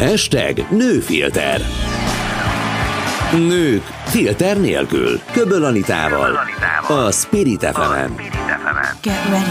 Hashtag 0.00 0.66
nőfilter. 0.70 1.60
Nők 3.32 3.82
filter 4.04 4.60
nélkül. 4.60 5.20
Köböl 5.32 5.64
Anitával. 5.64 6.38
A 6.88 7.10
Spirit 7.10 7.64
fm 7.64 8.12
Get 9.02 9.28
ready. 9.28 9.50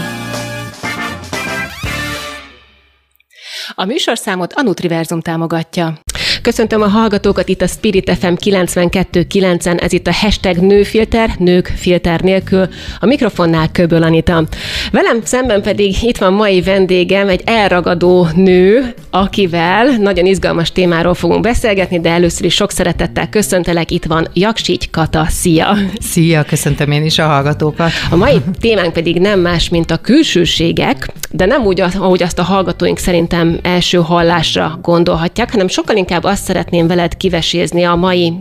A 3.74 3.84
műsorszámot 3.84 4.52
a 4.52 4.62
Nutriverzum 4.62 5.20
támogatja. 5.20 5.98
Köszöntöm 6.42 6.82
a 6.82 6.86
hallgatókat 6.86 7.48
itt 7.48 7.62
a 7.62 7.66
Spirit 7.66 8.16
FM 8.20 8.32
92.9-en, 8.44 9.82
ez 9.82 9.92
itt 9.92 10.06
a 10.06 10.12
hashtag 10.12 10.56
nőfilter, 10.56 11.30
nők 11.38 11.72
filter 11.76 12.20
nélkül, 12.20 12.68
a 13.00 13.06
mikrofonnál 13.06 13.68
Köböl 13.72 14.02
Anita. 14.02 14.44
Velem 14.92 15.20
szemben 15.24 15.62
pedig 15.62 16.02
itt 16.02 16.18
van 16.18 16.32
mai 16.32 16.62
vendégem, 16.62 17.28
egy 17.28 17.42
elragadó 17.44 18.28
nő, 18.34 18.94
akivel 19.10 19.86
nagyon 19.86 20.26
izgalmas 20.26 20.72
témáról 20.72 21.14
fogunk 21.14 21.40
beszélgetni, 21.40 22.00
de 22.00 22.10
először 22.10 22.44
is 22.44 22.54
sok 22.54 22.70
szeretettel 22.70 23.28
köszöntelek, 23.28 23.90
itt 23.90 24.04
van 24.04 24.28
Jaksígy 24.32 24.90
Kata, 24.90 25.26
szia! 25.28 25.76
Szia, 25.98 26.42
köszöntöm 26.42 26.90
én 26.90 27.04
is 27.04 27.18
a 27.18 27.26
hallgatókat. 27.26 27.90
A 28.10 28.16
mai 28.16 28.36
témánk 28.60 28.92
pedig 28.92 29.18
nem 29.18 29.40
más, 29.40 29.68
mint 29.68 29.90
a 29.90 29.96
külsőségek, 29.96 31.08
de 31.30 31.46
nem 31.46 31.62
úgy, 31.62 31.80
ahogy 31.80 32.22
azt 32.22 32.38
a 32.38 32.42
hallgatóink 32.42 32.98
szerintem 32.98 33.58
első 33.62 33.98
hallásra 33.98 34.78
gondolhatják, 34.82 35.50
hanem 35.50 35.68
sokkal 35.68 35.96
inkább 35.96 36.24
azt 36.30 36.44
szeretném 36.44 36.86
veled 36.86 37.16
kivesézni 37.16 37.84
a 37.84 37.94
mai, 37.94 38.32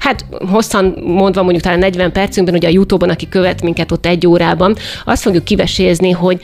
hát 0.00 0.24
hosszan 0.50 0.98
mondva 1.04 1.42
mondjuk 1.42 1.62
talán 1.62 1.78
40 1.78 2.12
percünkben, 2.12 2.54
ugye 2.54 2.68
a 2.68 2.72
Youtube-on, 2.72 3.10
aki 3.10 3.28
követ 3.28 3.62
minket 3.62 3.92
ott 3.92 4.06
egy 4.06 4.26
órában, 4.26 4.76
azt 5.04 5.22
fogjuk 5.22 5.44
kivesézni, 5.44 6.10
hogy 6.10 6.40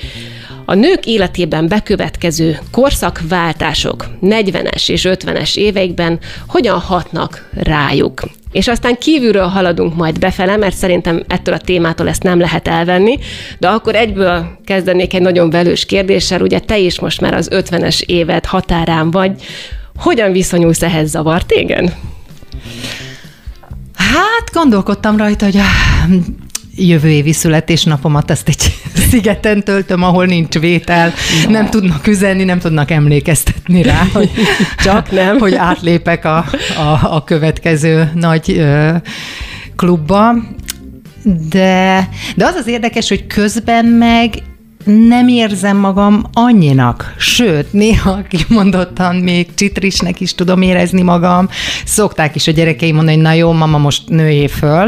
a 0.65 0.75
nők 0.75 1.07
életében 1.07 1.69
bekövetkező 1.69 2.59
korszakváltások 2.71 4.07
40-es 4.23 4.91
és 4.91 5.07
50-es 5.09 5.57
éveikben 5.57 6.19
hogyan 6.49 6.79
hatnak 6.79 7.49
rájuk. 7.55 8.23
És 8.53 8.69
aztán 8.69 8.99
kívülről 8.99 9.47
haladunk 9.47 9.95
majd 9.95 10.19
befele, 10.19 10.57
mert 10.57 10.77
szerintem 10.77 11.25
ettől 11.29 11.55
a 11.55 11.59
témától 11.59 12.09
ezt 12.09 12.23
nem 12.23 12.39
lehet 12.39 12.69
elvenni, 12.69 13.19
de 13.59 13.69
akkor 13.69 13.95
egyből 13.95 14.59
kezdenék 14.65 15.15
egy 15.15 15.23
nagyon 15.23 15.51
velős 15.51 15.87
kérdéssel, 15.87 16.41
ugye 16.41 16.59
te 16.59 16.79
is 16.79 17.01
most 17.01 17.21
már 17.21 17.35
az 17.35 17.49
50-es 17.53 18.01
évet 18.01 18.47
határán 18.47 19.11
vagy, 19.11 19.33
hogyan 19.99 20.33
viszonyulsz 20.33 20.83
ehhez 20.83 21.11
zavar 21.11 21.45
téged? 21.45 21.97
Hát 23.95 24.51
gondolkodtam 24.53 25.17
rajta, 25.17 25.45
hogy 25.45 25.57
a 25.57 25.65
jövő 26.79 27.09
évi 27.09 27.33
születésnapomat 27.33 28.31
ezt 28.31 28.49
egy 28.49 28.75
szigeten 29.11 29.65
töltöm, 29.65 30.03
ahol 30.03 30.27
nincs 30.27 30.59
vétel, 30.59 31.13
ja. 31.43 31.51
nem 31.51 31.71
tudnak 31.71 32.07
üzenni, 32.07 32.45
nem 32.45 32.59
tudnak 32.59 32.91
emlékeztetni 32.91 33.83
rá, 33.83 34.07
hogy 34.15 34.31
csak 34.77 35.11
nem, 35.11 35.39
hogy 35.39 35.55
átlépek 35.55 36.25
a, 36.25 36.37
a, 36.77 37.15
a 37.15 37.25
következő 37.25 38.11
nagy 38.15 38.51
ö, 38.51 38.91
klubba. 39.77 40.35
De, 41.49 42.09
de 42.37 42.45
az 42.45 42.55
az 42.55 42.67
érdekes, 42.67 43.09
hogy 43.09 43.27
közben 43.27 43.85
meg 43.85 44.31
nem 44.89 45.29
érzem 45.29 45.77
magam 45.77 46.25
annyinak, 46.33 47.15
sőt, 47.19 47.73
néha 47.73 48.23
kimondottan 48.29 49.17
még 49.17 49.55
csitrisnek 49.55 50.21
is 50.21 50.35
tudom 50.35 50.63
érezni 50.63 51.03
magam. 51.03 51.49
Szokták 51.85 52.35
is 52.35 52.47
a 52.47 52.53
gyerekeim 52.53 52.95
mondani, 52.95 53.17
hogy 53.17 53.25
na 53.25 53.33
jó, 53.33 53.53
mama, 53.53 53.79
most 53.79 54.09
nőjé 54.09 54.47
föl. 54.47 54.87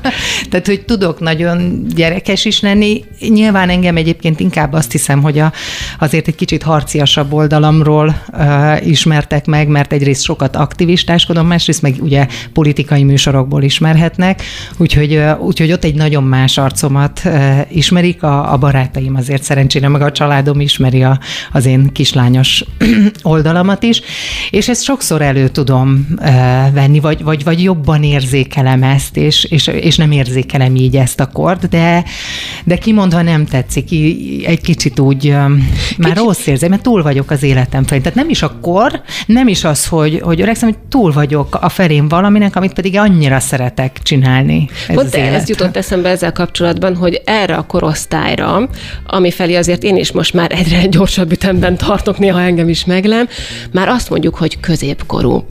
Tehát, 0.50 0.66
hogy 0.66 0.84
tudok 0.84 1.20
nagyon 1.20 1.86
gyerekes 1.94 2.44
is 2.44 2.60
lenni. 2.60 3.04
Nyilván 3.28 3.68
engem 3.68 3.96
egyébként 3.96 4.40
inkább 4.40 4.72
azt 4.72 4.92
hiszem, 4.92 5.22
hogy 5.22 5.38
a, 5.38 5.52
azért 5.98 6.28
egy 6.28 6.34
kicsit 6.34 6.62
harciasabb 6.62 7.32
oldalamról 7.32 8.22
uh, 8.32 8.86
ismertek 8.86 9.46
meg, 9.46 9.68
mert 9.68 9.92
egyrészt 9.92 10.22
sokat 10.22 10.56
aktivistáskodom, 10.56 11.46
másrészt 11.46 11.82
meg 11.82 11.94
ugye 12.00 12.26
politikai 12.52 13.02
műsorokból 13.02 13.62
ismerhetnek, 13.62 14.42
úgyhogy, 14.76 15.16
uh, 15.16 15.40
úgyhogy 15.40 15.72
ott 15.72 15.84
egy 15.84 15.94
nagyon 15.94 16.22
más 16.22 16.58
arcomat 16.58 17.20
uh, 17.24 17.60
ismerik, 17.68 18.22
a, 18.22 18.52
a 18.52 18.56
barátaim 18.56 19.14
azért 19.14 19.37
azért 19.38 19.46
szerencsére 19.46 19.88
meg 19.88 20.02
a 20.02 20.12
családom 20.12 20.60
ismeri 20.60 21.02
a, 21.02 21.18
az 21.52 21.66
én 21.66 21.92
kislányos 21.92 22.64
oldalamat 23.22 23.82
is, 23.82 24.00
és 24.50 24.68
ezt 24.68 24.82
sokszor 24.82 25.22
elő 25.22 25.48
tudom 25.48 26.06
uh, 26.10 26.26
venni, 26.72 27.00
vagy, 27.00 27.22
vagy, 27.22 27.44
vagy 27.44 27.62
jobban 27.62 28.02
érzékelem 28.02 28.82
ezt, 28.82 29.16
és, 29.16 29.44
és, 29.44 29.66
és 29.66 29.96
nem 29.96 30.10
érzékelem 30.10 30.76
így 30.76 30.96
ezt 30.96 31.20
a 31.20 31.26
kort, 31.26 31.68
de, 31.68 32.04
de 32.64 32.78
kimondva 32.78 33.22
nem 33.22 33.44
tetszik, 33.46 33.90
egy 34.46 34.60
kicsit 34.60 34.98
úgy 34.98 35.28
um, 35.28 35.34
már 35.98 36.12
kicsit... 36.12 36.16
rossz 36.16 36.46
érzem, 36.46 36.70
mert 36.70 36.82
túl 36.82 37.02
vagyok 37.02 37.30
az 37.30 37.42
életem 37.42 37.84
felé. 37.84 38.00
Tehát 38.00 38.18
nem 38.18 38.28
is 38.28 38.42
a 38.42 38.58
kor, 38.60 39.02
nem 39.26 39.48
is 39.48 39.64
az, 39.64 39.86
hogy, 39.86 40.20
hogy 40.22 40.40
öregszem, 40.40 40.68
hogy 40.68 40.78
túl 40.88 41.12
vagyok 41.12 41.58
a 41.60 41.68
felém 41.68 42.08
valaminek, 42.08 42.56
amit 42.56 42.72
pedig 42.72 42.96
annyira 42.96 43.40
szeretek 43.40 43.98
csinálni. 44.02 44.68
Ez 44.88 44.94
Pont 44.94 45.14
ez 45.14 45.48
jutott 45.48 45.76
eszembe 45.76 46.08
ezzel 46.08 46.32
kapcsolatban, 46.32 46.96
hogy 46.96 47.22
erre 47.24 47.54
a 47.56 47.62
korosztályra, 47.66 48.68
ami 49.06 49.27
ami 49.28 49.36
felé 49.36 49.54
azért 49.54 49.82
én 49.82 49.96
is 49.96 50.12
most 50.12 50.34
már 50.34 50.52
egyre 50.52 50.86
gyorsabb 50.96 51.32
ütemben 51.32 51.76
tartok, 51.76 52.18
néha 52.18 52.40
engem 52.40 52.68
is 52.68 52.84
meglem, 52.84 53.28
már 53.72 53.88
azt 53.88 54.10
mondjuk, 54.10 54.34
hogy 54.34 54.60
középkorú. 54.60 55.44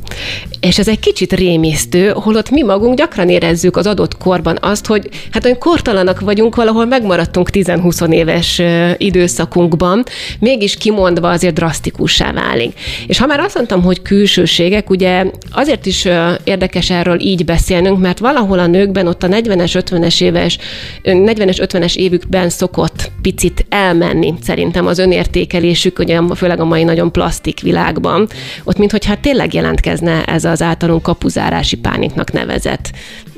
És 0.60 0.78
ez 0.80 0.88
egy 0.88 1.00
kicsit 1.00 1.34
rémisztő, 1.34 2.10
holott 2.10 2.50
mi 2.50 2.64
magunk 2.64 2.98
gyakran 2.98 3.30
érezzük 3.30 3.78
az 3.78 3.88
adott 3.88 4.18
korban 4.18 4.58
azt, 4.62 4.86
hogy 4.86 5.10
hát 5.32 5.46
olyan 5.46 5.58
kortalanak 5.58 6.20
vagyunk, 6.20 6.56
valahol 6.56 6.86
megmaradtunk 6.86 7.50
10-20 7.54 8.12
éves 8.12 8.62
időszakunkban, 8.98 10.04
mégis 10.40 10.78
kimondva 10.78 11.30
azért 11.30 11.54
drasztikussá 11.54 12.32
válik. 12.32 12.80
És 13.08 13.18
ha 13.18 13.26
már 13.26 13.40
azt 13.40 13.56
mondtam, 13.56 13.84
hogy 13.84 14.02
külsőségek, 14.02 14.90
ugye 14.90 15.26
azért 15.52 15.86
is 15.86 16.08
érdekes 16.44 16.90
erről 16.90 17.20
így 17.20 17.46
beszélnünk, 17.46 18.00
mert 18.00 18.20
valahol 18.20 18.60
a 18.60 18.68
nőkben 18.68 19.08
ott 19.08 19.24
a 19.24 19.28
40-es, 19.28 19.84
50-es 19.90 20.22
éves, 20.22 20.58
40-es, 21.04 21.68
50-es 21.72 21.96
évükben 21.96 22.50
szokott 22.50 23.12
picit 23.22 23.57
elmenni 23.70 24.34
szerintem 24.42 24.88
az 24.88 24.98
önértékelésük, 24.98 26.00
ugye 26.00 26.22
főleg 26.36 26.60
a 26.60 26.66
mai 26.66 26.84
nagyon 26.84 27.12
plastik 27.12 27.60
világban, 27.60 28.28
ott 28.64 28.78
minthogyha 28.78 29.20
tényleg 29.20 29.54
jelentkezne 29.54 30.24
ez 30.24 30.44
az 30.44 30.62
általunk 30.62 31.02
kapuzárási 31.02 31.78
pániknak 31.78 32.32
nevezett 32.32 32.92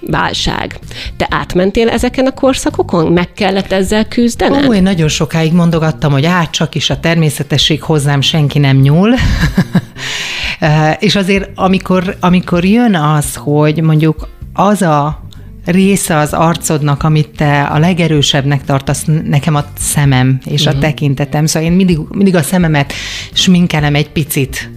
válság. 0.07 0.79
Te 1.17 1.27
átmentél 1.29 1.89
ezeken 1.89 2.25
a 2.25 2.31
korszakokon? 2.31 3.11
Meg 3.11 3.33
kellett 3.33 3.71
ezzel 3.71 4.07
küzdened? 4.07 4.67
Ó, 4.67 4.73
én 4.73 4.83
nagyon 4.83 5.07
sokáig 5.07 5.53
mondogattam, 5.53 6.11
hogy 6.11 6.25
át 6.25 6.51
csak 6.51 6.75
is 6.75 6.89
a 6.89 6.99
természetesség 6.99 7.81
hozzám 7.81 8.21
senki 8.21 8.59
nem 8.59 8.77
nyúl. 8.77 9.13
És 10.99 11.15
azért, 11.15 11.49
amikor, 11.55 12.17
amikor 12.19 12.65
jön 12.65 12.95
az, 12.95 13.35
hogy 13.35 13.81
mondjuk 13.81 14.27
az 14.53 14.81
a 14.81 15.27
része 15.65 16.17
az 16.17 16.33
arcodnak, 16.33 17.03
amit 17.03 17.29
te 17.29 17.61
a 17.61 17.79
legerősebbnek 17.79 18.63
tartasz, 18.63 19.05
nekem 19.23 19.55
a 19.55 19.65
szemem 19.77 20.39
és 20.45 20.61
uh-huh. 20.61 20.67
a 20.67 20.77
mhm. 20.77 20.85
tekintetem. 20.85 21.45
Szóval 21.45 21.69
én 21.69 21.75
mindig, 21.75 21.99
mindig 22.09 22.35
a 22.35 22.41
szememet 22.41 22.93
sminkelem 23.33 23.95
egy 23.95 24.09
picit, 24.09 24.69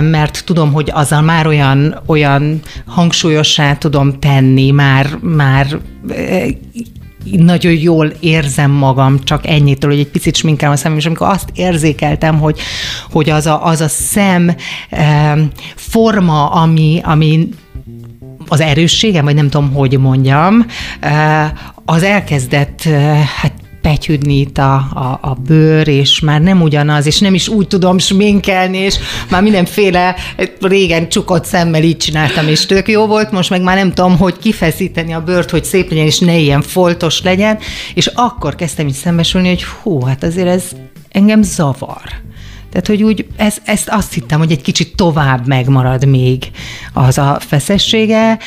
mert 0.00 0.42
tudom, 0.44 0.72
hogy 0.72 0.90
azzal 0.92 1.22
már 1.22 1.46
olyan, 1.46 2.00
olyan 2.06 2.60
hangsúlyossá 2.86 3.76
tudom 3.76 4.18
tenni, 4.18 4.70
már, 4.70 5.18
már 5.20 5.78
nagyon 7.24 7.72
jól 7.72 8.12
érzem 8.20 8.70
magam 8.70 9.24
csak 9.24 9.46
ennyitől, 9.46 9.90
hogy 9.90 10.00
egy 10.00 10.08
picit 10.08 10.36
sminkelem 10.36 10.74
a 10.74 10.76
szemem, 10.76 10.98
és 10.98 11.06
amikor 11.06 11.28
azt 11.28 11.48
érzékeltem, 11.54 12.38
hogy, 12.38 12.58
hogy 13.10 13.30
az 13.30 13.46
a, 13.46 13.64
az 13.66 13.80
a 13.80 13.88
szem 13.88 14.54
forma, 15.74 16.46
ami, 16.46 17.00
ami 17.04 17.48
az 18.50 18.60
erősségem, 18.60 19.24
vagy 19.24 19.34
nem 19.34 19.50
tudom, 19.50 19.72
hogy 19.72 19.98
mondjam, 19.98 20.66
az 21.84 22.02
elkezdett 22.02 22.82
hát 23.40 23.52
pegyhüdni 23.82 24.38
itt 24.38 24.58
a, 24.58 24.74
a, 24.74 25.18
a 25.22 25.34
bőr, 25.46 25.88
és 25.88 26.20
már 26.20 26.40
nem 26.40 26.62
ugyanaz, 26.62 27.06
és 27.06 27.18
nem 27.18 27.34
is 27.34 27.48
úgy 27.48 27.66
tudom 27.66 27.98
sminkelni, 27.98 28.78
és 28.78 28.96
már 29.30 29.42
mindenféle 29.42 30.14
régen 30.60 31.08
csukott 31.08 31.44
szemmel 31.44 31.82
így 31.82 31.96
csináltam, 31.96 32.48
és 32.48 32.66
tök 32.66 32.88
jó 32.88 33.06
volt, 33.06 33.30
most 33.30 33.50
meg 33.50 33.62
már 33.62 33.76
nem 33.76 33.92
tudom, 33.92 34.18
hogy 34.18 34.38
kifeszíteni 34.38 35.12
a 35.12 35.22
bőrt, 35.22 35.50
hogy 35.50 35.64
szép 35.64 35.88
legyen, 35.88 36.06
és 36.06 36.18
ne 36.18 36.36
ilyen 36.36 36.62
foltos 36.62 37.22
legyen, 37.22 37.58
és 37.94 38.06
akkor 38.06 38.54
kezdtem 38.54 38.86
így 38.86 38.94
szembesülni, 38.94 39.48
hogy 39.48 39.64
hú, 39.64 40.00
hát 40.00 40.22
azért 40.22 40.48
ez 40.48 40.64
engem 41.10 41.42
zavar. 41.42 42.02
Tehát, 42.70 42.86
hogy 42.86 43.02
úgy 43.02 43.26
ez, 43.36 43.56
ezt 43.64 43.88
azt 43.88 44.12
hittem, 44.12 44.38
hogy 44.38 44.50
egy 44.50 44.62
kicsit 44.62 44.96
tovább 44.96 45.46
megmarad 45.46 46.04
még 46.04 46.50
az 46.92 47.18
a 47.18 47.38
feszessége. 47.40 48.38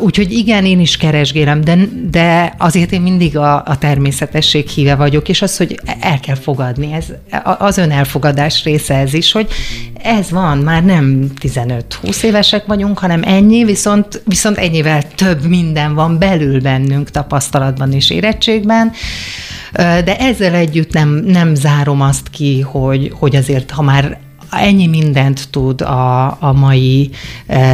Úgyhogy 0.00 0.32
igen, 0.32 0.64
én 0.64 0.80
is 0.80 0.96
keresgélem, 0.96 1.60
de, 1.60 1.78
de 2.10 2.54
azért 2.58 2.92
én 2.92 3.00
mindig 3.00 3.36
a, 3.36 3.62
a 3.64 3.78
természetesség 3.78 4.68
híve 4.68 4.94
vagyok, 4.94 5.28
és 5.28 5.42
az, 5.42 5.56
hogy 5.56 5.80
el 6.00 6.20
kell 6.20 6.34
fogadni, 6.34 6.92
ez, 6.92 7.04
az 7.58 7.78
önelfogadás 7.78 8.64
része 8.64 8.94
ez 8.94 9.14
is, 9.14 9.32
hogy 9.32 9.48
ez 10.02 10.30
van, 10.30 10.58
már 10.58 10.84
nem 10.84 11.30
15-20 11.40 12.22
évesek 12.22 12.66
vagyunk, 12.66 12.98
hanem 12.98 13.22
ennyi, 13.22 13.64
viszont, 13.64 14.22
viszont 14.24 14.56
ennyivel 14.56 15.02
több 15.14 15.44
minden 15.44 15.94
van 15.94 16.18
belül 16.18 16.60
bennünk 16.60 17.10
tapasztalatban 17.10 17.92
és 17.92 18.10
érettségben, 18.10 18.92
de 19.72 20.18
ezzel 20.18 20.54
együtt 20.54 20.92
nem, 20.92 21.08
nem 21.08 21.54
zárom 21.54 22.00
azt 22.00 22.30
ki, 22.30 22.60
hogy, 22.60 23.12
hogy 23.14 23.36
azért, 23.36 23.70
ha 23.70 23.82
már 23.82 24.18
ennyi 24.50 24.86
mindent 24.86 25.48
tud 25.50 25.80
a, 25.80 26.26
a 26.26 26.52
mai 26.52 27.10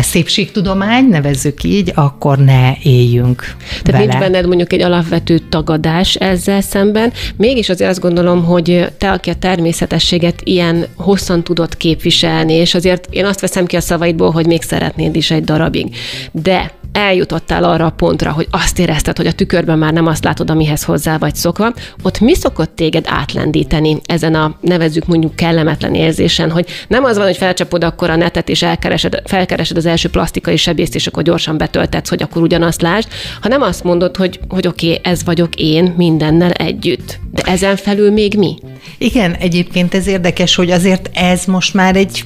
szépségtudomány, 0.00 1.08
nevezzük 1.08 1.64
így, 1.64 1.92
akkor 1.94 2.38
ne 2.38 2.72
éljünk 2.82 3.56
Tehát 3.68 3.84
vele. 3.84 3.98
nincs 3.98 4.18
benned 4.18 4.46
mondjuk 4.46 4.72
egy 4.72 4.82
alapvető 4.82 5.38
tagadás 5.38 6.14
ezzel 6.14 6.60
szemben. 6.60 7.12
Mégis 7.36 7.68
azért 7.68 7.90
azt 7.90 8.00
gondolom, 8.00 8.44
hogy 8.44 8.92
te, 8.98 9.10
aki 9.10 9.30
a 9.30 9.34
természetességet 9.34 10.40
ilyen 10.44 10.86
hosszan 10.96 11.44
tudod 11.44 11.76
képviselni, 11.76 12.52
és 12.52 12.74
azért 12.74 13.06
én 13.10 13.24
azt 13.24 13.40
veszem 13.40 13.66
ki 13.66 13.76
a 13.76 13.80
szavaidból, 13.80 14.30
hogy 14.30 14.46
még 14.46 14.62
szeretnéd 14.62 15.16
is 15.16 15.30
egy 15.30 15.44
darabig. 15.44 15.96
De 16.32 16.72
eljutottál 16.94 17.64
arra 17.64 17.86
a 17.86 17.90
pontra, 17.90 18.32
hogy 18.32 18.46
azt 18.50 18.78
érezted, 18.78 19.16
hogy 19.16 19.26
a 19.26 19.32
tükörben 19.32 19.78
már 19.78 19.92
nem 19.92 20.06
azt 20.06 20.24
látod, 20.24 20.50
amihez 20.50 20.84
hozzá 20.84 21.18
vagy 21.18 21.34
szokva, 21.34 21.72
ott 22.02 22.20
mi 22.20 22.34
szokott 22.34 22.76
téged 22.76 23.04
átlendíteni 23.08 24.00
ezen 24.06 24.34
a 24.34 24.56
nevezzük 24.60 25.06
mondjuk 25.06 25.36
kellemetlen 25.36 25.94
érzésen, 25.94 26.50
hogy 26.50 26.63
nem 26.88 27.04
az 27.04 27.16
van, 27.16 27.26
hogy 27.26 27.36
felcsapod 27.36 27.84
akkor 27.84 28.10
a 28.10 28.16
netet 28.16 28.48
és 28.48 28.62
elkeresed, 28.62 29.22
felkeresed 29.24 29.76
az 29.76 29.86
első 29.86 30.08
plastikai 30.08 30.56
sebészt, 30.56 30.94
és 30.94 31.06
akkor 31.06 31.22
gyorsan 31.22 31.56
betöltetsz, 31.56 32.08
hogy 32.08 32.22
akkor 32.22 32.42
ugyanazt 32.42 32.82
lásd, 32.82 33.08
hanem 33.40 33.62
azt 33.62 33.84
mondod, 33.84 34.16
hogy, 34.16 34.40
hogy 34.48 34.66
oké, 34.66 34.86
okay, 34.86 35.00
ez 35.12 35.24
vagyok 35.24 35.54
én 35.54 35.94
mindennel 35.96 36.50
együtt. 36.50 37.18
De 37.32 37.42
ezen 37.42 37.76
felül 37.76 38.10
még 38.10 38.34
mi? 38.38 38.58
Igen, 38.98 39.34
egyébként 39.34 39.94
ez 39.94 40.06
érdekes, 40.06 40.54
hogy 40.54 40.70
azért 40.70 41.10
ez 41.12 41.44
most 41.44 41.74
már 41.74 41.96
egy, 41.96 42.22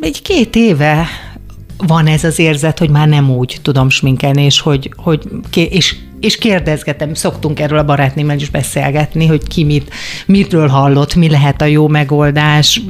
egy 0.00 0.22
két 0.22 0.56
éve 0.56 1.06
van 1.76 2.06
ez 2.06 2.24
az 2.24 2.38
érzet, 2.38 2.78
hogy 2.78 2.90
már 2.90 3.08
nem 3.08 3.30
úgy 3.30 3.58
tudom 3.62 3.88
sminkelni, 3.88 4.44
és 4.44 4.60
hogy, 4.60 4.90
hogy 4.96 5.20
és, 5.54 5.96
és 6.24 6.38
kérdezgetem, 6.38 7.14
szoktunk 7.14 7.60
erről 7.60 7.78
a 7.78 7.84
barátnémmel 7.84 8.36
is 8.36 8.50
beszélgetni, 8.50 9.26
hogy 9.26 9.48
ki 9.48 9.64
mit, 9.64 9.90
mitről 10.26 10.68
hallott, 10.68 11.14
mi 11.14 11.30
lehet 11.30 11.60
a 11.60 11.64
jó 11.64 11.88
megoldás, 11.88 12.80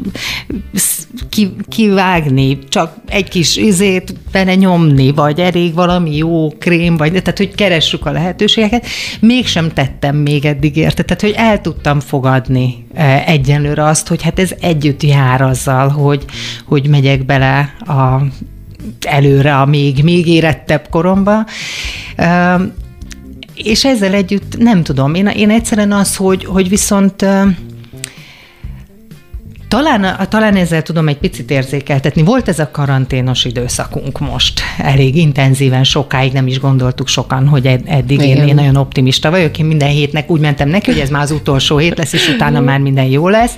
ki, 1.29 1.51
kivágni, 1.69 2.59
csak 2.69 2.97
egy 3.09 3.29
kis 3.29 3.57
izét 3.57 4.15
benne 4.33 4.55
nyomni, 4.55 5.13
vagy 5.13 5.41
elég 5.41 5.75
valami 5.75 6.17
jó 6.17 6.49
krém, 6.49 6.97
vagy 6.97 7.11
tehát, 7.11 7.39
hogy 7.39 7.55
keressük 7.55 8.07
a 8.07 8.13
lehetőségeket. 8.13 8.87
Mégsem 9.21 9.73
tettem 9.73 10.17
még 10.17 10.45
eddig 10.45 10.77
érte, 10.77 11.03
tehát, 11.03 11.23
hogy 11.23 11.35
el 11.37 11.61
tudtam 11.61 12.01
fogadni 12.01 12.87
e, 12.95 13.25
egyenlőre 13.27 13.85
azt, 13.85 14.09
hogy 14.09 14.23
hát 14.23 14.39
ez 14.39 14.51
együtt 14.61 15.03
jár 15.03 15.43
azzal, 15.43 15.89
hogy, 15.89 16.25
hogy 16.65 16.89
megyek 16.89 17.25
bele 17.25 17.75
a 17.79 18.23
előre 19.01 19.57
a 19.57 19.65
még, 19.65 20.03
még 20.03 20.27
érettebb 20.27 20.87
koromba. 20.91 21.45
És 23.55 23.85
ezzel 23.85 24.15
együtt 24.15 24.59
nem 24.59 24.83
tudom, 24.83 25.15
én, 25.15 25.27
én 25.27 25.51
egyszerűen 25.51 25.93
az, 25.93 26.17
hogy, 26.17 26.45
hogy 26.45 26.69
viszont 26.69 27.27
talán, 29.69 30.29
talán 30.29 30.57
ezzel 30.57 30.83
tudom 30.83 31.09
egy 31.09 31.19
picit 31.19 31.51
érzékeltetni. 31.51 32.23
Volt 32.23 32.49
ez 32.49 32.59
a 32.59 32.71
karanténos 32.71 33.45
időszakunk 33.45 34.19
most. 34.19 34.61
Elég 34.79 35.17
intenzíven, 35.17 35.85
sokáig 35.85 36.33
nem 36.33 36.47
is 36.47 36.61
gondoltuk 36.61 37.09
sokan, 37.09 37.49
hogy 37.49 37.67
eddig 37.85 38.21
én, 38.21 38.37
én 38.37 38.55
nagyon 38.55 38.77
optimista 38.77 39.31
vagyok. 39.31 39.59
Én 39.59 39.67
minden 39.67 39.89
hétnek 39.89 40.31
úgy 40.31 40.41
mentem 40.41 40.69
neki, 40.69 40.91
hogy 40.91 41.01
ez 41.01 41.11
már 41.11 41.23
az 41.23 41.31
utolsó 41.31 41.77
hét 41.77 41.99
lesz, 41.99 42.13
és 42.13 42.29
utána 42.29 42.61
már 42.61 42.79
minden 42.79 43.05
jó 43.05 43.29
lesz. 43.29 43.55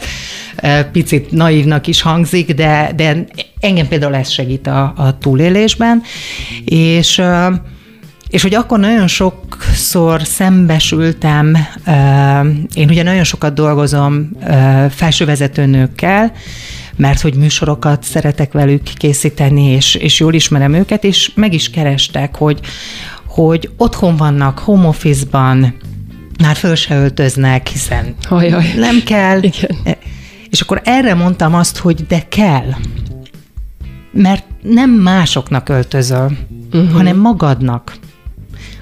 Picit 0.92 1.30
naívnak 1.30 1.86
is 1.86 2.02
hangzik, 2.02 2.54
de, 2.54 2.92
de 2.96 3.24
engem 3.60 3.88
például 3.88 4.14
ez 4.14 4.30
segít 4.30 4.66
a, 4.66 4.92
a 4.96 5.18
túlélésben. 5.18 6.02
És 6.64 7.22
és 8.28 8.42
hogy 8.42 8.54
akkor 8.54 8.78
nagyon 8.78 9.06
sokszor 9.06 10.22
szembesültem, 10.22 11.56
én 12.74 12.88
ugye 12.88 13.02
nagyon 13.02 13.24
sokat 13.24 13.54
dolgozom 13.54 14.30
felsővezető 14.90 15.66
nőkkel, 15.66 16.32
mert 16.96 17.20
hogy 17.20 17.34
műsorokat 17.34 18.02
szeretek 18.02 18.52
velük 18.52 18.82
készíteni, 18.82 19.64
és, 19.64 19.94
és 19.94 20.20
jól 20.20 20.34
ismerem 20.34 20.72
őket, 20.72 21.04
és 21.04 21.30
meg 21.34 21.52
is 21.52 21.70
kerestek, 21.70 22.36
hogy, 22.36 22.60
hogy 23.26 23.70
otthon 23.76 24.16
vannak, 24.16 24.58
home 24.58 24.86
office-ban, 24.86 25.74
már 26.42 26.56
föl 26.56 26.74
se 26.74 26.96
öltöznek, 26.96 27.66
hiszen 27.66 28.14
Ajaj. 28.28 28.72
nem 28.76 29.02
kell. 29.04 29.42
Igen. 29.42 29.96
És 30.50 30.60
akkor 30.60 30.80
erre 30.84 31.14
mondtam 31.14 31.54
azt, 31.54 31.76
hogy 31.78 32.06
de 32.06 32.22
kell. 32.28 32.70
Mert 34.12 34.44
nem 34.62 34.90
másoknak 34.90 35.68
öltözöl, 35.68 36.32
uh-huh. 36.72 36.92
hanem 36.92 37.16
magadnak. 37.16 37.94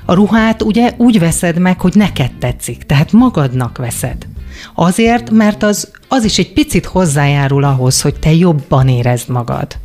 A 0.05 0.15
ruhát 0.15 0.62
ugye 0.62 0.93
úgy 0.97 1.19
veszed 1.19 1.59
meg, 1.59 1.81
hogy 1.81 1.95
neked 1.95 2.33
tetszik, 2.39 2.83
tehát 2.83 3.12
magadnak 3.12 3.79
veszed. 3.79 4.27
Azért, 4.75 5.31
mert 5.31 5.62
az, 5.62 5.91
az 6.09 6.25
is 6.25 6.39
egy 6.39 6.53
picit 6.53 6.85
hozzájárul 6.85 7.65
ahhoz, 7.65 8.01
hogy 8.01 8.15
te 8.15 8.33
jobban 8.33 8.89
érezd 8.89 9.29
magad. 9.29 9.77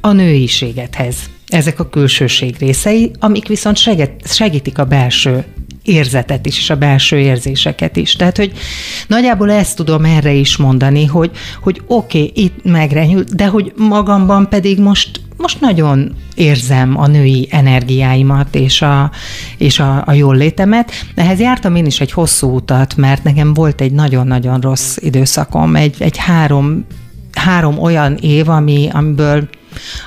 A 0.00 0.12
nőiségedhez. 0.12 1.16
Ezek 1.48 1.80
a 1.80 1.88
külsőség 1.88 2.56
részei, 2.58 3.10
amik 3.18 3.48
viszont 3.48 3.78
segítik 4.24 4.78
a 4.78 4.84
belső 4.84 5.44
érzetet 5.82 6.46
is, 6.46 6.58
és 6.58 6.70
a 6.70 6.76
belső 6.76 7.18
érzéseket 7.18 7.96
is. 7.96 8.16
Tehát, 8.16 8.36
hogy 8.36 8.52
nagyjából 9.06 9.50
ezt 9.50 9.76
tudom 9.76 10.04
erre 10.04 10.32
is 10.32 10.56
mondani, 10.56 11.04
hogy, 11.04 11.30
hogy 11.62 11.82
oké, 11.86 12.18
okay, 12.18 12.44
itt 12.44 12.64
megrenyült, 12.64 13.34
de 13.34 13.46
hogy 13.46 13.72
magamban 13.76 14.48
pedig 14.48 14.78
most 14.78 15.20
most 15.40 15.60
nagyon 15.60 16.14
érzem 16.34 16.98
a 16.98 17.06
női 17.06 17.48
energiáimat 17.50 18.54
és 18.54 18.82
a, 18.82 19.10
és 19.56 19.78
a, 19.78 20.02
a 20.06 20.12
jól 20.12 20.36
létemet. 20.36 20.92
Ehhez 21.14 21.40
jártam 21.40 21.74
én 21.74 21.86
is 21.86 22.00
egy 22.00 22.12
hosszú 22.12 22.54
utat, 22.54 22.96
mert 22.96 23.24
nekem 23.24 23.54
volt 23.54 23.80
egy 23.80 23.92
nagyon-nagyon 23.92 24.60
rossz 24.60 24.96
időszakom, 24.96 25.76
egy, 25.76 25.96
egy 25.98 26.16
három, 26.16 26.86
három 27.32 27.78
olyan 27.78 28.14
év, 28.14 28.48
ami, 28.48 28.88
amiből 28.92 29.48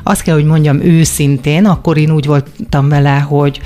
azt 0.03 0.21
kell, 0.21 0.35
hogy 0.35 0.45
mondjam 0.45 0.81
őszintén, 0.81 1.65
akkor 1.65 1.97
én 1.97 2.11
úgy 2.11 2.25
voltam 2.25 2.89
vele, 2.89 3.19
hogy, 3.19 3.59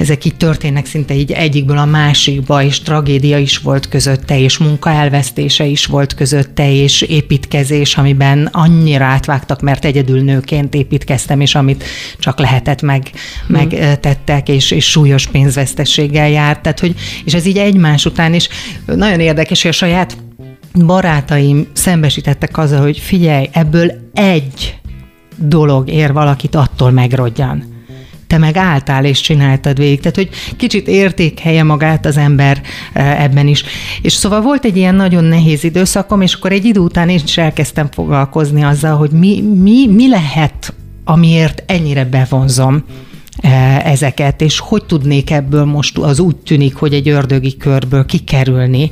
ezek 0.00 0.24
így 0.24 0.36
történnek 0.36 0.86
szinte 0.86 1.14
így 1.14 1.32
egyikből 1.32 1.78
a 1.78 1.84
másikba, 1.84 2.62
és 2.62 2.80
tragédia 2.80 3.38
is 3.38 3.58
volt 3.58 3.88
közötte, 3.88 4.38
és 4.38 4.58
munkaelvesztése 4.58 5.64
is 5.64 5.86
volt 5.86 6.14
közötte, 6.14 6.72
és 6.72 7.00
építkezés, 7.00 7.96
amiben 7.96 8.48
annyira 8.52 9.04
átvágtak, 9.04 9.60
mert 9.60 9.84
egyedül 9.84 10.22
nőként 10.22 10.74
építkeztem, 10.74 11.40
és 11.40 11.54
amit 11.54 11.84
csak 12.18 12.38
lehetett 12.38 12.82
meg, 12.82 13.10
hmm. 13.46 13.56
megtettek, 13.56 14.48
és, 14.48 14.70
és 14.70 14.90
súlyos 14.90 15.26
pénzvesztességgel 15.26 16.28
járt. 16.28 16.62
Tehát, 16.62 16.80
hogy, 16.80 16.94
és 17.24 17.34
ez 17.34 17.46
így 17.46 17.58
egymás 17.58 18.04
után 18.04 18.34
is 18.34 18.48
nagyon 18.86 19.20
érdekes, 19.20 19.62
hogy 19.62 19.70
a 19.70 19.74
saját 19.74 20.16
barátaim 20.86 21.66
szembesítettek 21.72 22.58
azzal, 22.58 22.80
hogy 22.80 22.98
figyelj, 22.98 23.48
ebből 23.52 23.92
egy 24.12 24.78
dolog 25.36 25.88
ér 25.88 26.12
valakit 26.12 26.54
attól 26.54 26.90
megrodjan 26.90 27.78
te 28.30 28.38
meg 28.38 28.56
álltál 28.56 29.04
és 29.04 29.20
csináltad 29.20 29.78
végig. 29.78 30.00
Tehát, 30.00 30.16
hogy 30.16 30.28
kicsit 30.56 30.88
értékelje 30.88 31.62
magát 31.62 32.06
az 32.06 32.16
ember 32.16 32.60
e, 32.92 33.22
ebben 33.22 33.46
is. 33.46 33.64
És 34.02 34.12
szóval 34.12 34.40
volt 34.40 34.64
egy 34.64 34.76
ilyen 34.76 34.94
nagyon 34.94 35.24
nehéz 35.24 35.64
időszakom, 35.64 36.20
és 36.20 36.34
akkor 36.34 36.52
egy 36.52 36.64
idő 36.64 36.80
után 36.80 37.08
én 37.08 37.20
is 37.24 37.38
elkezdtem 37.38 37.88
foglalkozni 37.90 38.62
azzal, 38.62 38.96
hogy 38.96 39.10
mi, 39.10 39.40
mi, 39.40 39.86
mi 39.86 40.08
lehet, 40.08 40.74
amiért 41.04 41.62
ennyire 41.66 42.04
bevonzom 42.04 42.84
ezeket, 43.84 44.40
és 44.40 44.58
hogy 44.58 44.84
tudnék 44.84 45.30
ebből 45.30 45.64
most 45.64 45.98
az 45.98 46.18
úgy 46.18 46.36
tűnik, 46.36 46.74
hogy 46.74 46.94
egy 46.94 47.08
ördögi 47.08 47.56
körből 47.56 48.06
kikerülni. 48.06 48.90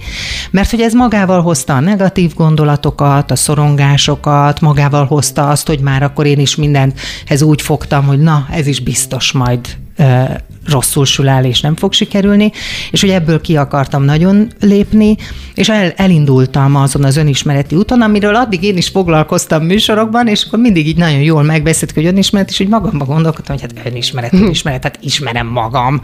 Mert 0.50 0.71
hogy 0.71 0.80
ez 0.80 0.92
magával 0.92 1.42
hozta 1.42 1.75
a 1.75 1.80
negatív 1.80 2.35
gondolatokat, 2.35 3.30
a 3.30 3.37
szorongásokat, 3.37 4.61
magával 4.61 5.04
hozta 5.07 5.49
azt, 5.49 5.66
hogy 5.66 5.80
már 5.80 6.02
akkor 6.02 6.26
én 6.26 6.38
is 6.38 6.57
mindent 6.57 7.00
ez 7.26 7.42
úgy 7.42 7.62
fogtam, 7.62 8.04
hogy 8.04 8.18
na, 8.18 8.47
ez 8.50 8.66
is 8.66 8.80
biztos 8.80 9.33
majd 9.33 9.61
e, 9.97 10.45
rosszul 10.71 11.05
sül 11.05 11.29
el, 11.29 11.45
és 11.45 11.61
nem 11.61 11.77
fog 11.77 11.93
sikerülni, 11.93 12.53
és 12.91 13.01
hogy 13.01 13.11
ebből 13.11 13.41
ki 13.41 13.57
akartam 13.57 14.03
nagyon 14.03 14.53
lépni, 14.61 15.17
és 15.55 15.69
el, 15.69 15.93
elindultam 15.97 16.77
azon 16.77 17.05
az 17.05 17.17
önismereti 17.17 17.75
úton, 17.75 18.03
amiről 18.03 18.35
addig 18.35 18.63
én 18.63 18.77
is 18.77 18.89
foglalkoztam 18.89 19.65
műsorokban, 19.65 20.27
és 20.27 20.45
akkor 20.47 20.59
mindig 20.59 20.87
így 20.87 20.97
nagyon 20.97 21.21
jól 21.21 21.43
megbeszéltük, 21.43 21.97
hogy 21.97 22.07
önismeret, 22.07 22.51
és 22.51 22.57
hogy 22.57 22.69
magamban 22.69 23.07
gondolkodtam, 23.07 23.57
hogy 23.59 23.73
hát 23.77 23.87
önismeret, 23.87 24.31
hm. 24.31 24.43
önismeret, 24.43 24.83
hát 24.83 24.99
ismerem 25.03 25.47
magam. 25.47 26.01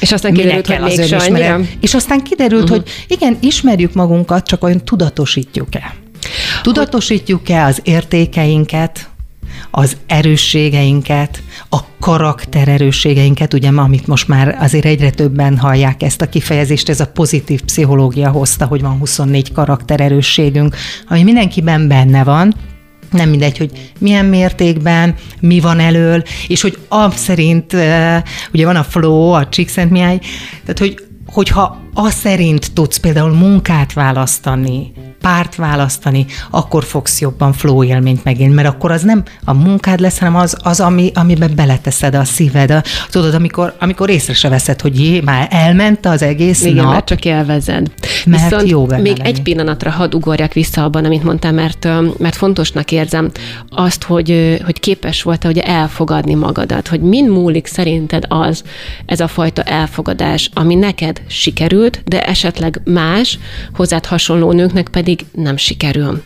És 0.00 0.12
aztán 0.12 0.32
kiderült, 0.32 0.66
hogy 0.66 0.80
még 0.80 1.00
És 1.80 1.94
aztán 1.94 2.22
kiderült, 2.22 2.62
uh-huh. 2.62 2.78
hogy 2.78 2.90
igen, 3.08 3.36
ismerjük 3.40 3.92
magunkat, 3.92 4.46
csak 4.46 4.64
olyan 4.64 4.84
tudatosítjuk-e. 4.84 5.94
Tudatosítjuk-e 6.62 7.64
az 7.64 7.80
értékeinket, 7.84 9.08
az 9.70 9.96
erősségeinket, 10.06 11.42
a 11.70 11.78
karaktererősségeinket, 12.00 13.54
ugye 13.54 13.68
amit 13.68 14.06
most 14.06 14.28
már 14.28 14.56
azért 14.60 14.84
egyre 14.84 15.10
többen 15.10 15.58
hallják 15.58 16.02
ezt 16.02 16.22
a 16.22 16.28
kifejezést, 16.28 16.88
ez 16.88 17.00
a 17.00 17.06
pozitív 17.06 17.62
pszichológia 17.62 18.30
hozta, 18.30 18.66
hogy 18.66 18.80
van 18.80 18.98
24 18.98 19.52
karaktererősségünk, 19.52 20.76
ami 21.08 21.22
mindenkiben 21.22 21.88
benne 21.88 22.24
van, 22.24 22.54
nem 23.10 23.28
mindegy, 23.28 23.58
hogy 23.58 23.92
milyen 23.98 24.24
mértékben, 24.24 25.14
mi 25.40 25.60
van 25.60 25.78
elől, 25.78 26.22
és 26.48 26.60
hogy 26.60 26.78
ab 26.88 27.12
szerint, 27.12 27.72
ugye 28.52 28.64
van 28.64 28.76
a 28.76 28.82
flow, 28.82 29.30
a 29.30 29.48
Csíkszentmihály, 29.48 30.18
tehát 30.60 30.78
hogy 30.78 31.06
hogyha 31.26 31.80
az 31.94 32.12
szerint 32.12 32.72
tudsz 32.72 32.96
például 32.96 33.30
munkát 33.30 33.92
választani, 33.92 34.92
párt 35.20 35.54
választani, 35.54 36.26
akkor 36.50 36.84
fogsz 36.84 37.20
jobban 37.20 37.52
flow 37.52 37.84
élményt 37.84 38.24
megélni, 38.24 38.54
mert 38.54 38.68
akkor 38.68 38.90
az 38.90 39.02
nem 39.02 39.22
a 39.44 39.52
munkád 39.52 40.00
lesz, 40.00 40.18
hanem 40.18 40.36
az, 40.36 40.56
az 40.62 40.80
ami, 40.80 41.10
amiben 41.14 41.52
beleteszed 41.54 42.14
a 42.14 42.24
szíved. 42.24 42.70
A, 42.70 42.82
tudod, 43.10 43.34
amikor, 43.34 43.74
amikor 43.80 44.10
észre 44.10 44.32
se 44.32 44.48
veszed, 44.48 44.80
hogy 44.80 45.00
jé, 45.00 45.20
már 45.20 45.48
elment 45.50 46.06
az 46.06 46.22
egész 46.22 46.64
Igen, 46.64 46.84
nap. 46.84 46.92
mert 46.92 47.04
csak 47.04 47.24
élvezed. 47.24 47.90
Mert 48.26 48.42
Viszont 48.42 48.68
jó 48.70 48.86
még 48.86 48.96
lenni. 48.96 49.20
egy 49.22 49.42
pillanatra 49.42 49.90
hadd 49.90 50.14
ugorjak 50.14 50.52
vissza 50.52 50.84
abban, 50.84 51.04
amit 51.04 51.22
mondtam, 51.22 51.54
mert, 51.54 51.88
mert 52.18 52.36
fontosnak 52.36 52.92
érzem 52.92 53.30
azt, 53.70 54.02
hogy, 54.02 54.60
hogy 54.64 54.80
képes 54.80 55.22
volt 55.22 55.44
ugye 55.44 55.62
elfogadni 55.62 56.34
magadat, 56.34 56.88
hogy 56.88 57.00
min 57.00 57.24
múlik 57.30 57.66
szerinted 57.66 58.24
az, 58.28 58.62
ez 59.06 59.20
a 59.20 59.28
fajta 59.28 59.62
elfogadás, 59.62 60.50
ami 60.54 60.74
neked 60.74 61.20
sikerült, 61.26 62.02
de 62.04 62.26
esetleg 62.26 62.80
más, 62.84 63.38
hozzád 63.74 64.06
hasonló 64.06 64.52
nőknek 64.52 64.88
pedig 64.88 65.07
nem 65.32 65.56
sikerül. 65.56 66.22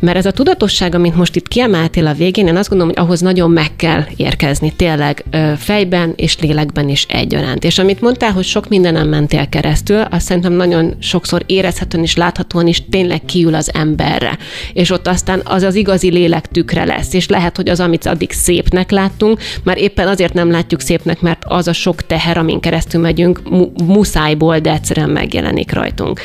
Mert 0.00 0.16
ez 0.16 0.26
a 0.26 0.30
tudatosság, 0.30 0.94
amit 0.94 1.16
most 1.16 1.36
itt 1.36 1.48
kiemeltél 1.48 2.06
a 2.06 2.12
végén, 2.12 2.46
én 2.46 2.56
azt 2.56 2.68
gondolom, 2.68 2.94
hogy 2.94 3.04
ahhoz 3.04 3.20
nagyon 3.20 3.50
meg 3.50 3.76
kell 3.76 4.04
érkezni, 4.16 4.72
tényleg 4.76 5.24
fejben 5.56 6.12
és 6.16 6.38
lélekben 6.38 6.88
is 6.88 7.06
egyaránt. 7.08 7.64
És 7.64 7.78
amit 7.78 8.00
mondtál, 8.00 8.32
hogy 8.32 8.44
sok 8.44 8.68
mindenem 8.68 9.08
mentél 9.08 9.48
keresztül, 9.48 10.00
azt 10.00 10.26
szerintem 10.26 10.52
nagyon 10.52 10.94
sokszor 10.98 11.42
érezhetően 11.46 12.04
és 12.04 12.16
láthatóan 12.16 12.66
is 12.66 12.82
tényleg 12.90 13.24
kiül 13.24 13.54
az 13.54 13.70
emberre. 13.74 14.38
És 14.72 14.90
ott 14.90 15.06
aztán 15.06 15.40
az 15.44 15.62
az 15.62 15.74
igazi 15.74 16.10
lélek 16.10 16.46
tükre 16.46 16.84
lesz. 16.84 17.14
És 17.14 17.28
lehet, 17.28 17.56
hogy 17.56 17.68
az, 17.68 17.80
amit 17.80 18.06
addig 18.06 18.32
szépnek 18.32 18.90
láttunk, 18.90 19.40
már 19.62 19.78
éppen 19.78 20.08
azért 20.08 20.32
nem 20.32 20.50
látjuk 20.50 20.80
szépnek, 20.80 21.20
mert 21.20 21.42
az 21.46 21.68
a 21.68 21.72
sok 21.72 22.06
teher, 22.06 22.38
amin 22.38 22.60
keresztül 22.60 23.00
megyünk, 23.00 23.40
mu- 23.50 23.82
muszájból, 23.82 24.58
de 24.58 24.72
egyszerűen 24.72 25.10
megjelenik 25.10 25.72
rajtunk. 25.72 26.20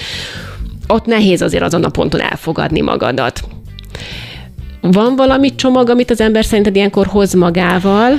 Ott 0.94 1.06
nehéz 1.06 1.42
azért 1.42 1.64
azon 1.64 1.84
a 1.84 1.90
ponton 1.90 2.22
elfogadni 2.22 2.82
magadat. 2.82 3.42
Van 4.82 5.16
valami 5.16 5.56
csomag, 5.56 5.90
amit 5.90 6.12
az 6.12 6.22
ember 6.22 6.46
szerinted 6.46 6.76
ilyenkor 6.76 7.06
hoz 7.08 7.34
magával, 7.34 8.12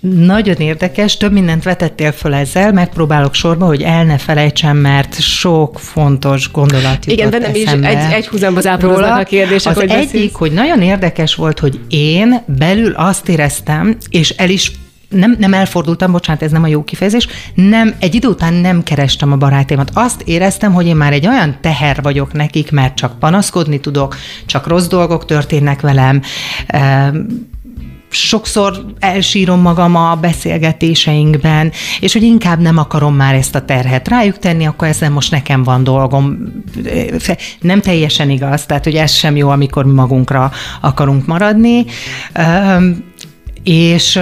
Nagyon 0.00 0.54
érdekes, 0.54 1.16
több 1.16 1.32
mindent 1.32 1.62
vetettél 1.62 2.12
föl 2.12 2.34
ezzel, 2.34 2.72
megpróbálok 2.72 3.34
sorba, 3.34 3.66
hogy 3.66 3.82
el 3.82 4.04
ne 4.04 4.18
felejtsem, 4.18 4.76
mert 4.76 5.20
sok 5.20 5.78
fontos 5.78 6.50
gondolat 6.52 7.04
jutott 7.04 7.12
Igen, 7.12 7.30
bennem 7.30 7.54
is 7.54 7.64
egy, 7.64 8.12
egy 8.12 8.26
húzamba 8.26 8.60
záporoznak 8.60 9.18
a 9.20 9.22
kérdések, 9.22 9.72
Az 9.72 9.78
hogy 9.78 9.90
egyik, 9.90 10.12
beszélsz. 10.12 10.32
hogy 10.32 10.52
nagyon 10.52 10.82
érdekes 10.82 11.34
volt, 11.34 11.58
hogy 11.58 11.80
én 11.88 12.42
belül 12.58 12.92
azt 12.92 13.28
éreztem, 13.28 13.96
és 14.10 14.30
el 14.30 14.50
is 14.50 14.72
nem, 15.10 15.36
nem 15.38 15.54
elfordultam, 15.54 16.12
bocsánat, 16.12 16.42
ez 16.42 16.50
nem 16.50 16.62
a 16.62 16.66
jó 16.66 16.84
kifejezés, 16.84 17.28
nem, 17.54 17.94
egy 17.98 18.14
idő 18.14 18.28
után 18.28 18.54
nem 18.54 18.82
kerestem 18.82 19.32
a 19.32 19.36
barátémat. 19.36 19.90
Azt 19.94 20.22
éreztem, 20.24 20.72
hogy 20.72 20.86
én 20.86 20.96
már 20.96 21.12
egy 21.12 21.26
olyan 21.26 21.56
teher 21.60 22.02
vagyok 22.02 22.32
nekik, 22.32 22.70
mert 22.70 22.94
csak 22.94 23.18
panaszkodni 23.18 23.80
tudok, 23.80 24.16
csak 24.46 24.66
rossz 24.66 24.86
dolgok 24.86 25.24
történnek 25.24 25.80
velem, 25.80 26.22
sokszor 28.10 28.84
elsírom 28.98 29.60
magam 29.60 29.96
a 29.96 30.14
beszélgetéseinkben, 30.14 31.72
és 32.00 32.12
hogy 32.12 32.22
inkább 32.22 32.60
nem 32.60 32.78
akarom 32.78 33.14
már 33.14 33.34
ezt 33.34 33.54
a 33.54 33.64
terhet 33.64 34.08
rájuk 34.08 34.38
tenni, 34.38 34.66
akkor 34.66 34.88
ezzel 34.88 35.10
most 35.10 35.30
nekem 35.30 35.62
van 35.62 35.84
dolgom. 35.84 36.38
Nem 37.60 37.80
teljesen 37.80 38.30
igaz, 38.30 38.66
tehát 38.66 38.84
hogy 38.84 38.94
ez 38.94 39.12
sem 39.12 39.36
jó, 39.36 39.48
amikor 39.48 39.84
mi 39.84 39.92
magunkra 39.92 40.50
akarunk 40.80 41.26
maradni. 41.26 41.84
És 43.70 44.20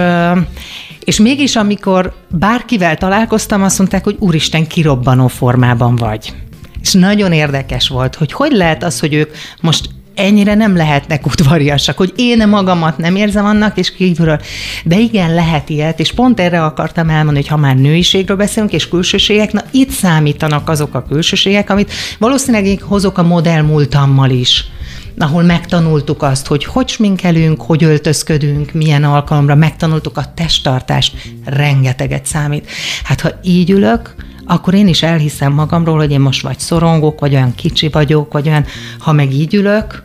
és 0.99 1.19
mégis, 1.19 1.55
amikor 1.55 2.13
bárkivel 2.27 2.97
találkoztam, 2.97 3.63
azt 3.63 3.77
mondták, 3.77 4.03
hogy 4.03 4.15
úristen, 4.19 4.67
kirobbanó 4.67 5.27
formában 5.27 5.95
vagy. 5.95 6.33
És 6.81 6.93
nagyon 6.93 7.31
érdekes 7.31 7.87
volt, 7.87 8.15
hogy 8.15 8.31
hogy 8.31 8.51
lehet 8.51 8.83
az, 8.83 8.99
hogy 8.99 9.13
ők 9.13 9.31
most 9.61 9.89
ennyire 10.15 10.55
nem 10.55 10.75
lehetnek 10.75 11.25
udvariasak, 11.25 11.97
hogy 11.97 12.13
én 12.15 12.47
magamat 12.47 12.97
nem 12.97 13.15
érzem 13.15 13.45
annak, 13.45 13.77
és 13.77 13.93
kívülről. 13.93 14.41
De 14.83 14.99
igen, 14.99 15.33
lehet 15.33 15.69
ilyet, 15.69 15.99
és 15.99 16.13
pont 16.13 16.39
erre 16.39 16.63
akartam 16.63 17.09
elmondani, 17.09 17.37
hogy 17.37 17.47
ha 17.47 17.57
már 17.57 17.75
nőiségről 17.75 18.37
beszélünk, 18.37 18.73
és 18.73 18.89
külsőségek, 18.89 19.51
na 19.51 19.63
itt 19.71 19.89
számítanak 19.89 20.69
azok 20.69 20.93
a 20.93 21.05
külsőségek, 21.09 21.69
amit 21.69 21.91
valószínűleg 22.19 22.65
én 22.65 22.79
hozok 22.81 23.17
a 23.17 23.23
modell 23.23 23.61
múltammal 23.61 24.29
is 24.29 24.65
ahol 25.17 25.43
megtanultuk 25.43 26.23
azt, 26.23 26.47
hogy 26.47 26.65
hogy 26.65 26.87
sminkelünk, 26.87 27.61
hogy 27.61 27.83
öltözködünk, 27.83 28.71
milyen 28.71 29.03
alkalomra, 29.03 29.55
megtanultuk 29.55 30.17
a 30.17 30.33
testtartást, 30.33 31.15
rengeteget 31.45 32.25
számít. 32.25 32.69
Hát 33.03 33.21
ha 33.21 33.29
így 33.43 33.69
ülök, 33.69 34.15
akkor 34.45 34.73
én 34.73 34.87
is 34.87 35.03
elhiszem 35.03 35.53
magamról, 35.53 35.97
hogy 35.97 36.11
én 36.11 36.19
most 36.19 36.41
vagy 36.41 36.59
szorongok, 36.59 37.19
vagy 37.19 37.33
olyan 37.33 37.55
kicsi 37.55 37.89
vagyok, 37.89 38.33
vagy 38.33 38.47
olyan, 38.47 38.65
ha 38.99 39.11
meg 39.11 39.33
így 39.33 39.53
ülök, 39.53 40.03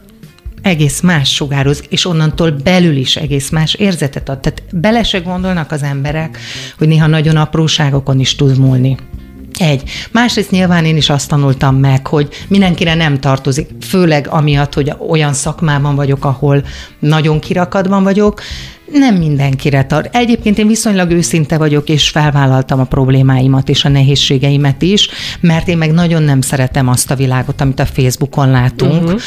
egész 0.62 1.00
más 1.00 1.34
sugároz, 1.34 1.84
és 1.88 2.06
onnantól 2.06 2.50
belül 2.50 2.96
is 2.96 3.16
egész 3.16 3.50
más 3.50 3.74
érzetet 3.74 4.28
ad. 4.28 4.40
Tehát 4.40 4.62
bele 4.72 5.02
se 5.02 5.18
gondolnak 5.18 5.72
az 5.72 5.82
emberek, 5.82 6.38
hogy 6.78 6.88
néha 6.88 7.06
nagyon 7.06 7.36
apróságokon 7.36 8.20
is 8.20 8.36
tud 8.36 8.58
múlni. 8.58 8.96
Egy. 9.58 9.82
Másrészt 10.12 10.50
nyilván 10.50 10.84
én 10.84 10.96
is 10.96 11.10
azt 11.10 11.28
tanultam 11.28 11.76
meg, 11.76 12.06
hogy 12.06 12.28
mindenkire 12.48 12.94
nem 12.94 13.20
tartozik, 13.20 13.68
főleg 13.80 14.28
amiatt, 14.30 14.74
hogy 14.74 14.92
olyan 15.08 15.32
szakmában 15.32 15.94
vagyok, 15.94 16.24
ahol 16.24 16.64
nagyon 16.98 17.38
kirakadban 17.38 18.02
vagyok, 18.02 18.40
nem 18.92 19.14
mindenkire 19.14 19.84
tart. 19.84 20.16
Egyébként 20.16 20.58
én 20.58 20.66
viszonylag 20.66 21.10
őszinte 21.10 21.58
vagyok, 21.58 21.88
és 21.88 22.08
felvállaltam 22.08 22.80
a 22.80 22.84
problémáimat 22.84 23.68
és 23.68 23.84
a 23.84 23.88
nehézségeimet 23.88 24.82
is, 24.82 25.08
mert 25.40 25.68
én 25.68 25.78
meg 25.78 25.92
nagyon 25.92 26.22
nem 26.22 26.40
szeretem 26.40 26.88
azt 26.88 27.10
a 27.10 27.14
világot, 27.14 27.60
amit 27.60 27.80
a 27.80 27.86
Facebookon 27.86 28.50
látunk. 28.50 29.02
Uh-huh. 29.02 29.20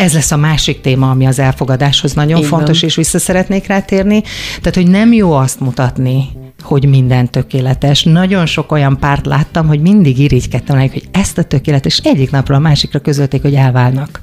Ez 0.00 0.12
lesz 0.12 0.30
a 0.30 0.36
másik 0.36 0.80
téma, 0.80 1.10
ami 1.10 1.26
az 1.26 1.38
elfogadáshoz 1.38 2.12
nagyon 2.12 2.36
Így 2.38 2.48
van. 2.48 2.58
fontos, 2.58 2.82
és 2.82 2.94
vissza 2.94 3.18
szeretnék 3.18 3.66
rátérni. 3.66 4.22
Tehát, 4.60 4.74
hogy 4.74 4.90
nem 4.90 5.12
jó 5.12 5.32
azt 5.32 5.60
mutatni, 5.60 6.28
hogy 6.64 6.88
minden 6.88 7.30
tökéletes. 7.30 8.02
Nagyon 8.02 8.46
sok 8.46 8.72
olyan 8.72 8.98
párt 8.98 9.26
láttam, 9.26 9.66
hogy 9.66 9.80
mindig 9.80 10.18
irigykedtem 10.18 10.76
rájuk, 10.76 10.92
hogy 10.92 11.08
ezt 11.10 11.38
a 11.38 11.42
tökéletes 11.42 11.98
egyik 11.98 12.30
napról 12.30 12.56
a 12.56 12.60
másikra 12.60 12.98
közölték, 12.98 13.42
hogy 13.42 13.54
elválnak. 13.54 14.22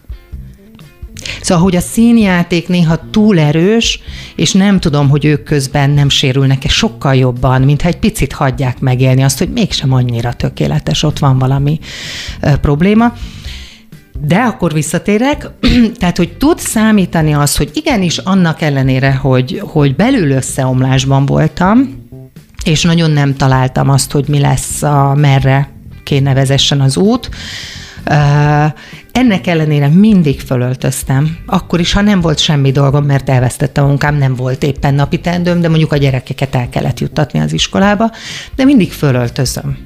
Szóval, 1.41 1.63
hogy 1.63 1.75
a 1.75 1.79
színjáték 1.79 2.67
néha 2.67 3.09
túl 3.11 3.39
erős, 3.39 3.99
és 4.35 4.51
nem 4.51 4.79
tudom, 4.79 5.09
hogy 5.09 5.25
ők 5.25 5.43
közben 5.43 5.89
nem 5.89 6.09
sérülnek-e 6.09 6.69
sokkal 6.69 7.15
jobban, 7.15 7.61
mintha 7.61 7.87
egy 7.87 7.99
picit 7.99 8.33
hagyják 8.33 8.79
megélni 8.79 9.23
azt, 9.23 9.37
hogy 9.37 9.49
mégsem 9.49 9.93
annyira 9.93 10.33
tökéletes, 10.33 11.03
ott 11.03 11.19
van 11.19 11.39
valami 11.39 11.79
ö, 12.41 12.55
probléma. 12.55 13.13
De 14.23 14.35
akkor 14.37 14.73
visszatérek, 14.73 15.49
tehát, 15.99 16.17
hogy 16.17 16.37
tud 16.37 16.59
számítani 16.59 17.33
az, 17.33 17.57
hogy 17.57 17.71
igenis 17.73 18.17
annak 18.17 18.61
ellenére, 18.61 19.13
hogy, 19.13 19.61
hogy 19.65 19.95
belül 19.95 20.31
összeomlásban 20.31 21.25
voltam, 21.25 22.00
és 22.67 22.81
nagyon 22.81 23.11
nem 23.11 23.35
találtam 23.35 23.89
azt, 23.89 24.11
hogy 24.11 24.25
mi 24.27 24.39
lesz, 24.39 24.81
a, 24.81 25.13
merre 25.15 25.69
kéne 26.03 26.33
vezessen 26.33 26.81
az 26.81 26.97
út, 26.97 27.29
ennek 29.11 29.47
ellenére 29.47 29.87
mindig 29.87 30.39
fölöltöztem. 30.39 31.37
Akkor 31.45 31.79
is, 31.79 31.93
ha 31.93 32.01
nem 32.01 32.21
volt 32.21 32.39
semmi 32.39 32.71
dolgom, 32.71 33.05
mert 33.05 33.29
elvesztettem 33.29 33.83
a 33.83 33.87
munkám, 33.87 34.15
nem 34.15 34.35
volt 34.35 34.63
éppen 34.63 34.93
napi 34.93 35.19
teendőm, 35.19 35.61
de 35.61 35.69
mondjuk 35.69 35.91
a 35.91 35.97
gyerekeket 35.97 36.55
el 36.55 36.69
kellett 36.69 36.99
juttatni 36.99 37.39
az 37.39 37.53
iskolába, 37.53 38.11
de 38.55 38.63
mindig 38.63 38.91
fölöltözöm. 38.91 39.77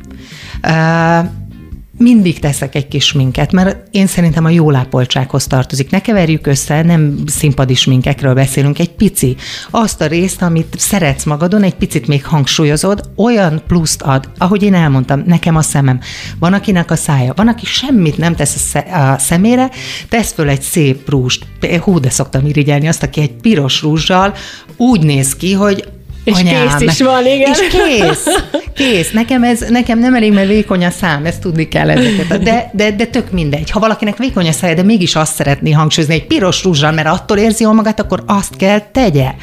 Mindig 1.98 2.40
teszek 2.40 2.76
egy 2.76 2.88
kis 2.88 3.12
minket, 3.12 3.52
mert 3.52 3.88
én 3.92 4.08
szerintem 4.08 4.46
a 4.46 4.50
jó 4.50 4.70
lápoltsághoz 4.70 5.48
tartozik. 5.48 5.90
Ne 5.90 6.02
keverjük 6.02 6.48
össze, 6.48 6.82
nem 6.82 7.18
színpadi 7.26 7.74
sminkekről 7.74 8.34
beszélünk, 8.34 8.80
egy 8.80 8.92
pici. 8.92 9.36
Azt 9.70 10.02
a 10.02 10.06
részt, 10.06 10.42
amit 10.42 10.76
szeretsz 10.78 11.24
magadon, 11.24 11.64
egy 11.64 11.76
picit 11.76 12.08
még 12.08 12.26
hangsúlyozod, 12.26 13.10
olyan 13.16 13.62
pluszt 13.68 14.02
ad, 14.02 14.30
ahogy 14.38 14.64
én 14.64 14.74
elmondtam, 14.74 15.24
nekem 15.26 15.56
a 15.56 15.62
szemem. 15.62 16.00
Van, 16.40 16.54
akinek 16.54 16.92
a 16.92 16.96
szája, 16.96 17.34
van, 17.36 17.48
aki 17.48 17.66
semmit 17.66 18.18
nem 18.18 18.36
tesz 18.36 18.76
a 18.76 19.18
szemére, 19.18 19.70
tesz 20.10 20.34
föl 20.34 20.50
egy 20.50 20.62
szép 20.62 21.10
rúst. 21.10 21.46
Hú, 21.80 22.00
de 22.00 22.10
szoktam 22.10 22.46
irigyelni 22.46 22.88
azt, 22.88 23.04
aki 23.04 23.22
egy 23.22 23.34
piros 23.34 23.82
rúzsal 23.82 24.34
úgy 24.78 25.04
néz 25.04 25.36
ki, 25.36 25.54
hogy 25.54 25.88
És 26.26 26.34
Anyám, 26.34 26.78
kész 26.78 26.92
is 26.92 27.02
van, 27.02 27.26
igen. 27.26 27.52
És 27.52 27.60
kész, 27.60 28.26
kész. 28.74 29.12
Nekem, 29.12 29.44
ez, 29.44 29.60
nekem 29.70 30.00
nem 30.00 30.16
elég, 30.16 30.34
mert 30.34 30.48
vékony 30.48 30.86
a 30.86 30.90
szám, 30.90 31.26
ezt 31.26 31.42
tudni 31.42 31.68
kell 31.68 31.90
ezeket. 31.90 32.44
De, 32.44 32.70
de, 32.74 32.92
de 32.92 33.06
tök 33.06 33.32
mindegy. 33.32 33.70
Ha 33.70 33.80
valakinek 33.80 34.18
vékony 34.18 34.48
a 34.48 34.52
szája, 34.52 34.74
de 34.74 34.84
mégis 34.84 35.16
azt 35.16 35.36
szeretné 35.36 35.72
hangsúlyozni 35.72 36.16
egy 36.16 36.28
piros 36.28 36.64
rúzsal, 36.64 36.92
mert 36.92 37.08
attól 37.08 37.38
érzi 37.38 37.64
jól 37.64 37.74
magát, 37.74 38.00
akkor 38.00 38.24
azt 38.26 38.56
kell 38.56 38.80
tegye. 38.92 39.34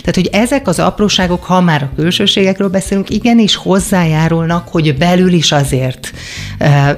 Tehát, 0.00 0.14
hogy 0.14 0.28
ezek 0.32 0.68
az 0.68 0.78
apróságok, 0.78 1.44
ha 1.44 1.60
már 1.60 1.82
a 1.82 1.90
külsőségekről 1.96 2.68
beszélünk, 2.68 3.10
igenis 3.10 3.56
hozzájárulnak, 3.56 4.68
hogy 4.68 4.96
belül 4.96 5.32
is 5.32 5.52
azért 5.52 6.12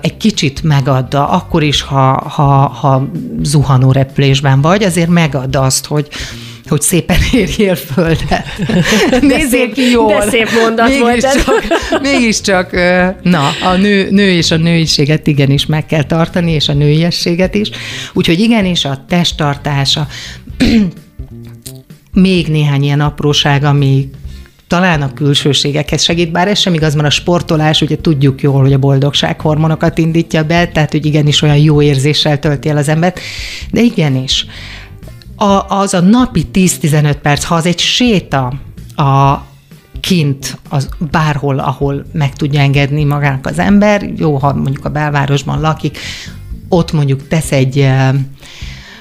egy 0.01 0.17
kicsit 0.17 0.63
megadda, 0.63 1.29
akkor 1.29 1.63
is, 1.63 1.83
ha, 1.83 2.29
ha, 2.29 2.69
ha 2.69 3.11
zuhanó 3.43 3.93
repülésben 3.93 4.61
vagy, 4.61 4.83
azért 4.83 5.09
megadda 5.09 5.61
azt, 5.61 5.87
hogy, 5.87 6.09
hogy 6.71 6.81
szépen 6.81 7.17
érjél 7.33 7.75
földet. 7.75 8.47
Nézzél 9.21 9.73
ki 9.73 9.91
jól. 9.91 10.19
De 10.19 10.31
szép 10.31 10.49
mondat 10.63 10.89
mégis 10.89 11.01
volt 11.01 11.25
ez. 11.25 11.45
Csak, 11.45 11.65
mégiscsak, 12.03 12.73
na, 13.23 13.49
a 13.63 13.77
nő, 13.77 14.11
nő 14.11 14.31
és 14.31 14.51
a 14.51 14.57
nőiséget 14.57 15.27
igenis 15.27 15.67
meg 15.67 15.87
kell 15.87 16.05
tartani, 16.05 16.53
és 16.53 16.69
a 16.69 16.73
nőiességet 16.73 17.55
is. 17.55 17.71
Úgyhogy 18.13 18.41
igenis 18.41 18.85
a 18.85 19.05
testtartása, 19.09 20.07
még 22.13 22.47
néhány 22.47 22.83
ilyen 22.83 23.01
apróság, 23.01 23.65
ami 23.65 24.09
talán 24.71 25.03
a 25.03 25.13
külsőségekhez 25.13 26.03
segít, 26.03 26.31
bár 26.33 26.49
ez 26.49 26.59
sem 26.59 26.75
igaz, 26.75 26.95
mert 26.95 27.07
a 27.07 27.11
sportolás, 27.11 27.81
ugye 27.81 27.97
tudjuk 27.97 28.43
jól, 28.43 28.61
hogy 28.61 28.73
a 28.73 28.79
boldogság 28.79 29.41
hormonokat 29.41 29.99
indítja 29.99 30.45
be, 30.45 30.69
tehát 30.69 30.91
hogy 30.91 31.07
igenis 31.07 31.43
olyan 31.43 31.57
jó 31.57 31.83
érzéssel 31.83 32.39
tölti 32.39 32.69
el 32.69 32.77
az 32.77 32.89
embert, 32.89 33.21
de 33.71 33.81
igenis, 33.81 34.47
a, 35.41 35.67
az 35.69 35.95
a 35.95 36.01
napi 36.01 36.47
10-15 36.53 37.17
perc, 37.23 37.45
ha 37.45 37.55
az 37.55 37.67
egy 37.67 37.79
séta 37.79 38.53
a 38.97 39.39
kint, 40.01 40.59
az 40.69 40.89
bárhol, 41.11 41.59
ahol 41.59 42.05
meg 42.13 42.35
tudja 42.35 42.61
engedni 42.61 43.05
magának 43.05 43.47
az 43.47 43.59
ember, 43.59 44.11
jó, 44.17 44.37
ha 44.37 44.55
mondjuk 44.55 44.85
a 44.85 44.89
belvárosban 44.89 45.61
lakik, 45.61 45.99
ott 46.69 46.93
mondjuk 46.93 47.29
tesz 47.29 47.53
egy 47.53 47.89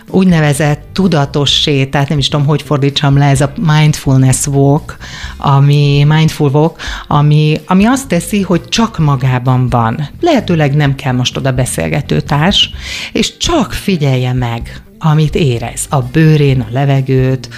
úgynevezett 0.10 0.82
tudatos 0.94 1.62
sétát, 1.62 2.10
nem 2.10 2.18
is 2.18 2.28
tudom, 2.28 2.46
hogy 2.46 2.62
fordítsam 2.62 3.18
le, 3.18 3.26
ez 3.26 3.42
a 3.42 3.52
mindfulness 3.56 4.48
walk, 4.48 4.98
ami 5.38 6.06
mindful 6.08 6.50
walk, 6.50 6.80
ami, 7.08 7.60
ami 7.66 7.86
azt 7.86 8.08
teszi, 8.08 8.42
hogy 8.42 8.70
csak 8.70 8.98
magában 8.98 9.70
van. 9.70 10.10
Lehetőleg 10.20 10.76
nem 10.76 10.96
kell 10.96 11.14
most 11.14 11.38
oda 11.38 11.52
beszélgető 11.52 12.22
társ, 12.22 12.70
és 13.12 13.38
csak 13.38 13.74
figyelje 13.74 14.34
meg, 14.34 14.82
amit 15.00 15.36
érez, 15.36 15.86
a 15.90 16.02
bőrén, 16.02 16.62
a 16.62 16.68
levegőt, 16.72 17.50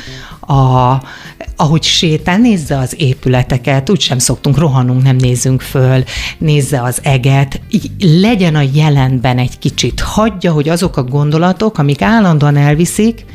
a, 0.52 1.02
ahogy 1.56 1.84
sétál, 1.84 2.38
nézze 2.38 2.78
az 2.78 2.96
épületeket, 2.98 3.90
úgysem 3.90 4.20
szoktunk, 4.20 4.58
rohanunk, 4.58 5.04
nem 5.04 5.16
nézzünk 5.16 5.62
föl, 5.62 6.04
nézze 6.38 6.82
az 6.82 7.00
eget, 7.04 7.62
így 7.70 7.92
legyen 8.00 8.56
a 8.56 8.64
jelenben 8.74 9.38
egy 9.38 9.60
kicsit, 9.60 10.00
hagyja, 10.00 10.52
hogy 10.52 10.70
azok 10.70 10.98
a 10.98 11.04
gondolatok, 11.04 11.78
amik 11.78 12.02
állandóan 12.02 12.58
elviszik, 12.58 13.26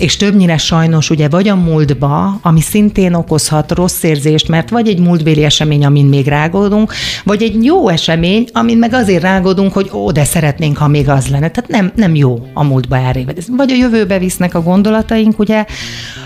és 0.00 0.16
többnyire 0.16 0.56
sajnos 0.56 1.10
ugye 1.10 1.28
vagy 1.28 1.48
a 1.48 1.54
múltba, 1.54 2.38
ami 2.42 2.60
szintén 2.60 3.14
okozhat 3.14 3.72
rossz 3.72 4.02
érzést, 4.02 4.48
mert 4.48 4.70
vagy 4.70 4.88
egy 4.88 4.98
múltbéli 4.98 5.44
esemény, 5.44 5.84
amin 5.84 6.06
még 6.06 6.26
rágódunk, 6.26 6.92
vagy 7.24 7.42
egy 7.42 7.64
jó 7.64 7.88
esemény, 7.88 8.48
amin 8.52 8.78
meg 8.78 8.92
azért 8.92 9.22
rágódunk, 9.22 9.72
hogy 9.72 9.90
ó, 9.92 10.10
de 10.10 10.24
szeretnénk, 10.24 10.76
ha 10.76 10.88
még 10.88 11.08
az 11.08 11.26
lenne. 11.26 11.50
Tehát 11.50 11.70
nem, 11.70 11.92
nem 11.94 12.14
jó 12.14 12.46
a 12.54 12.64
múltba 12.64 12.96
elrévedezni. 12.96 13.56
Vagy 13.56 13.70
a 13.70 13.74
jövőbe 13.74 14.18
visznek 14.18 14.54
a 14.54 14.62
gondolataink, 14.62 15.38
ugye, 15.38 15.64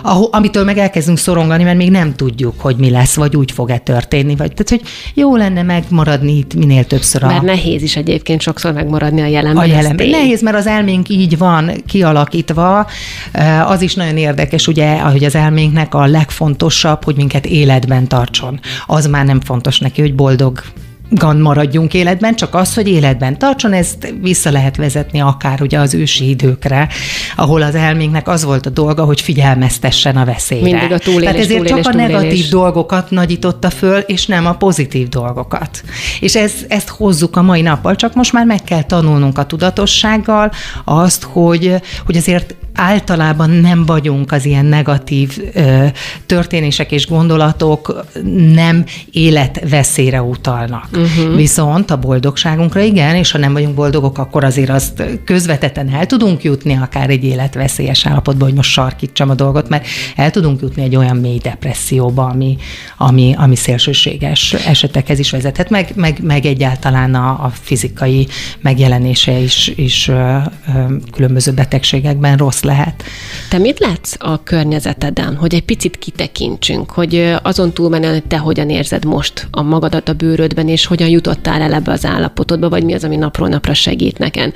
ahol, 0.02 0.28
amitől 0.32 0.64
meg 0.64 0.78
elkezdünk 0.78 1.18
szorongani, 1.18 1.62
mert 1.62 1.76
még 1.76 1.90
nem 1.90 2.14
tudjuk, 2.14 2.60
hogy 2.60 2.76
mi 2.76 2.90
lesz, 2.90 3.14
vagy 3.14 3.36
úgy 3.36 3.52
fog-e 3.52 3.78
történni. 3.78 4.36
Vagy, 4.36 4.52
tehát, 4.52 4.68
hogy 4.68 4.82
jó 5.14 5.36
lenne 5.36 5.62
megmaradni 5.62 6.36
itt 6.36 6.54
minél 6.54 6.84
többször. 6.84 7.22
A... 7.22 7.26
Mert 7.26 7.42
nehéz 7.42 7.82
is 7.82 7.96
egyébként 7.96 8.40
sokszor 8.40 8.72
megmaradni 8.72 9.20
a 9.20 9.26
jelenben. 9.26 9.62
A 9.62 9.66
jelenben. 9.66 10.08
Nehéz, 10.08 10.42
mert 10.42 10.56
az 10.56 10.66
elménk 10.66 11.08
így 11.08 11.38
van 11.38 11.70
kialakítva, 11.86 12.86
az 13.64 13.82
is 13.82 13.94
nagyon 13.94 14.16
érdekes, 14.16 14.66
ugye, 14.66 15.00
hogy 15.00 15.24
az 15.24 15.34
elménknek 15.34 15.94
a 15.94 16.06
legfontosabb, 16.06 17.04
hogy 17.04 17.16
minket 17.16 17.46
életben 17.46 18.06
tartson. 18.08 18.60
Az 18.86 19.06
már 19.06 19.24
nem 19.24 19.40
fontos 19.40 19.78
neki, 19.78 20.00
hogy 20.00 20.14
boldog 20.14 20.62
gan 21.10 21.36
maradjunk 21.36 21.94
életben, 21.94 22.34
csak 22.34 22.54
az, 22.54 22.74
hogy 22.74 22.88
életben 22.88 23.38
tartson, 23.38 23.72
ezt 23.72 24.14
vissza 24.20 24.50
lehet 24.50 24.76
vezetni 24.76 25.20
akár 25.20 25.62
ugye 25.62 25.78
az 25.78 25.94
ősi 25.94 26.28
időkre, 26.28 26.88
ahol 27.36 27.62
az 27.62 27.74
elménknek 27.74 28.28
az 28.28 28.44
volt 28.44 28.66
a 28.66 28.70
dolga, 28.70 29.04
hogy 29.04 29.20
figyelmeztessen 29.20 30.16
a 30.16 30.24
veszélyre. 30.24 30.64
Mindig 30.64 30.92
a 30.92 30.98
túlélés, 30.98 31.24
Tehát 31.24 31.40
ezért 31.40 31.58
túlélés, 31.58 31.84
csak 31.84 31.94
a 31.94 31.96
túlélés. 31.96 32.16
negatív 32.16 32.48
dolgokat 32.48 33.10
nagyította 33.10 33.70
föl, 33.70 33.98
és 33.98 34.26
nem 34.26 34.46
a 34.46 34.52
pozitív 34.52 35.08
dolgokat. 35.08 35.82
És 36.20 36.36
ez, 36.36 36.52
ezt 36.68 36.88
hozzuk 36.88 37.36
a 37.36 37.42
mai 37.42 37.60
nappal, 37.60 37.96
csak 37.96 38.14
most 38.14 38.32
már 38.32 38.44
meg 38.46 38.62
kell 38.64 38.82
tanulnunk 38.82 39.38
a 39.38 39.46
tudatossággal 39.46 40.50
azt, 40.84 41.22
hogy, 41.22 41.74
hogy 42.04 42.16
azért 42.16 42.54
általában 42.74 43.50
nem 43.50 43.86
vagyunk 43.86 44.32
az 44.32 44.44
ilyen 44.44 44.64
negatív 44.64 45.38
ö, 45.54 45.86
történések 46.26 46.92
és 46.92 47.06
gondolatok 47.06 48.04
nem 48.54 48.84
életveszélyre 49.10 50.22
utalnak. 50.22 50.88
Uh-huh. 50.92 51.36
Viszont 51.36 51.90
a 51.90 51.98
boldogságunkra 51.98 52.80
igen, 52.80 53.14
és 53.14 53.30
ha 53.30 53.38
nem 53.38 53.52
vagyunk 53.52 53.74
boldogok, 53.74 54.18
akkor 54.18 54.44
azért 54.44 54.70
azt 54.70 55.02
közvetetten 55.24 55.94
el 55.94 56.06
tudunk 56.06 56.42
jutni 56.42 56.76
akár 56.76 57.10
egy 57.10 57.24
életveszélyes 57.24 58.06
állapotba, 58.06 58.44
hogy 58.44 58.54
most 58.54 58.70
sarkítsam 58.70 59.30
a 59.30 59.34
dolgot, 59.34 59.68
mert 59.68 59.86
el 60.16 60.30
tudunk 60.30 60.60
jutni 60.60 60.82
egy 60.82 60.96
olyan 60.96 61.16
mély 61.16 61.38
depresszióba, 61.38 62.26
ami, 62.26 62.56
ami, 62.96 63.34
ami 63.38 63.56
szélsőséges 63.56 64.52
esetekhez 64.52 65.18
is 65.18 65.30
vezethet, 65.30 65.70
meg, 65.70 65.92
meg, 65.94 66.18
meg 66.22 66.46
egyáltalán 66.46 67.14
a, 67.14 67.28
a 67.28 67.52
fizikai 67.62 68.26
megjelenése 68.60 69.38
is, 69.38 69.72
is 69.76 70.08
ö, 70.08 70.12
ö, 70.14 70.94
különböző 71.12 71.52
betegségekben 71.52 72.36
rossz 72.36 72.62
lehet. 72.64 73.04
Te 73.50 73.58
mit 73.58 73.78
látsz 73.78 74.14
a 74.18 74.42
környezeteden, 74.42 75.36
hogy 75.36 75.54
egy 75.54 75.64
picit 75.64 75.98
kitekintsünk, 75.98 76.90
hogy 76.90 77.34
azon 77.42 77.72
túlmenően, 77.72 78.12
hogy 78.12 78.24
te 78.24 78.38
hogyan 78.38 78.70
érzed 78.70 79.04
most 79.04 79.46
a 79.50 79.62
magadat 79.62 80.08
a 80.08 80.12
bőrödben, 80.12 80.68
és 80.68 80.86
hogyan 80.86 81.08
jutottál 81.08 81.62
el 81.62 81.72
ebbe 81.72 81.92
az 81.92 82.04
állapotodba, 82.04 82.68
vagy 82.68 82.84
mi 82.84 82.94
az, 82.94 83.04
ami 83.04 83.16
napról 83.16 83.48
napra 83.48 83.74
segít 83.74 84.18
neked. 84.18 84.52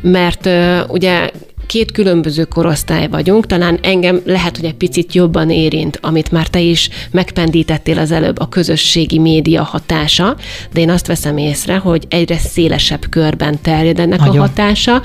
Mert 0.00 0.48
ugye 0.88 1.30
két 1.66 1.92
különböző 1.92 2.44
korosztály 2.44 3.08
vagyunk, 3.08 3.46
talán 3.46 3.78
engem 3.82 4.20
lehet, 4.24 4.56
hogy 4.56 4.64
egy 4.64 4.74
picit 4.74 5.14
jobban 5.14 5.50
érint, 5.50 5.98
amit 6.02 6.30
már 6.30 6.46
te 6.46 6.60
is 6.60 6.88
megpendítettél 7.10 7.98
az 7.98 8.10
előbb, 8.10 8.38
a 8.38 8.48
közösségi 8.48 9.18
média 9.18 9.62
hatása, 9.62 10.36
de 10.72 10.80
én 10.80 10.90
azt 10.90 11.06
veszem 11.06 11.36
észre, 11.36 11.76
hogy 11.76 12.06
egyre 12.08 12.38
szélesebb 12.38 13.08
körben 13.10 13.60
terjed 13.62 13.98
ennek 13.98 14.18
Nagyon. 14.18 14.36
a 14.36 14.40
hatása, 14.40 15.02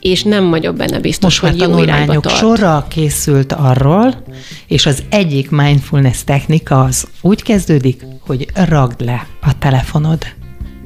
és 0.00 0.22
nem 0.22 0.50
vagyok 0.50 0.76
benne 0.76 1.00
biztos, 1.00 1.40
Most 1.40 1.52
hogy 1.52 1.68
jó 1.70 1.82
irányba 1.82 2.20
tart. 2.20 2.36
sorra 2.36 2.86
készült 2.88 3.52
arról, 3.52 4.22
és 4.66 4.86
az 4.86 5.02
egyik 5.08 5.50
mindfulness 5.50 6.24
technika 6.24 6.82
az 6.82 7.06
úgy 7.20 7.42
kezdődik, 7.42 8.06
hogy 8.26 8.46
ragd 8.54 9.00
le 9.00 9.26
a 9.42 9.58
telefonod. 9.58 10.18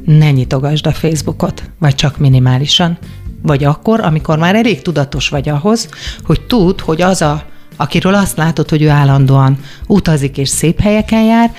Ne 0.05 0.31
nyitogasd 0.31 0.87
a 0.87 0.93
Facebookot, 0.93 1.63
vagy 1.79 1.95
csak 1.95 2.19
minimálisan, 2.19 2.99
vagy 3.43 3.65
akkor, 3.65 4.01
amikor 4.01 4.39
már 4.39 4.55
elég 4.55 4.83
tudatos 4.83 5.29
vagy 5.29 5.49
ahhoz, 5.49 5.89
hogy 6.25 6.41
tud, 6.41 6.81
hogy 6.81 7.03
az 7.03 7.23
a, 7.23 7.43
akiről 7.77 8.15
azt 8.15 8.37
látod, 8.37 8.69
hogy 8.69 8.83
ő 8.83 8.89
állandóan 8.89 9.59
utazik 9.87 10.39
és 10.39 10.49
szép 10.49 10.81
helyeken 10.81 11.23
jár, 11.23 11.53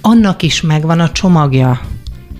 annak 0.00 0.42
is 0.42 0.60
megvan 0.60 1.00
a 1.00 1.12
csomagja. 1.12 1.80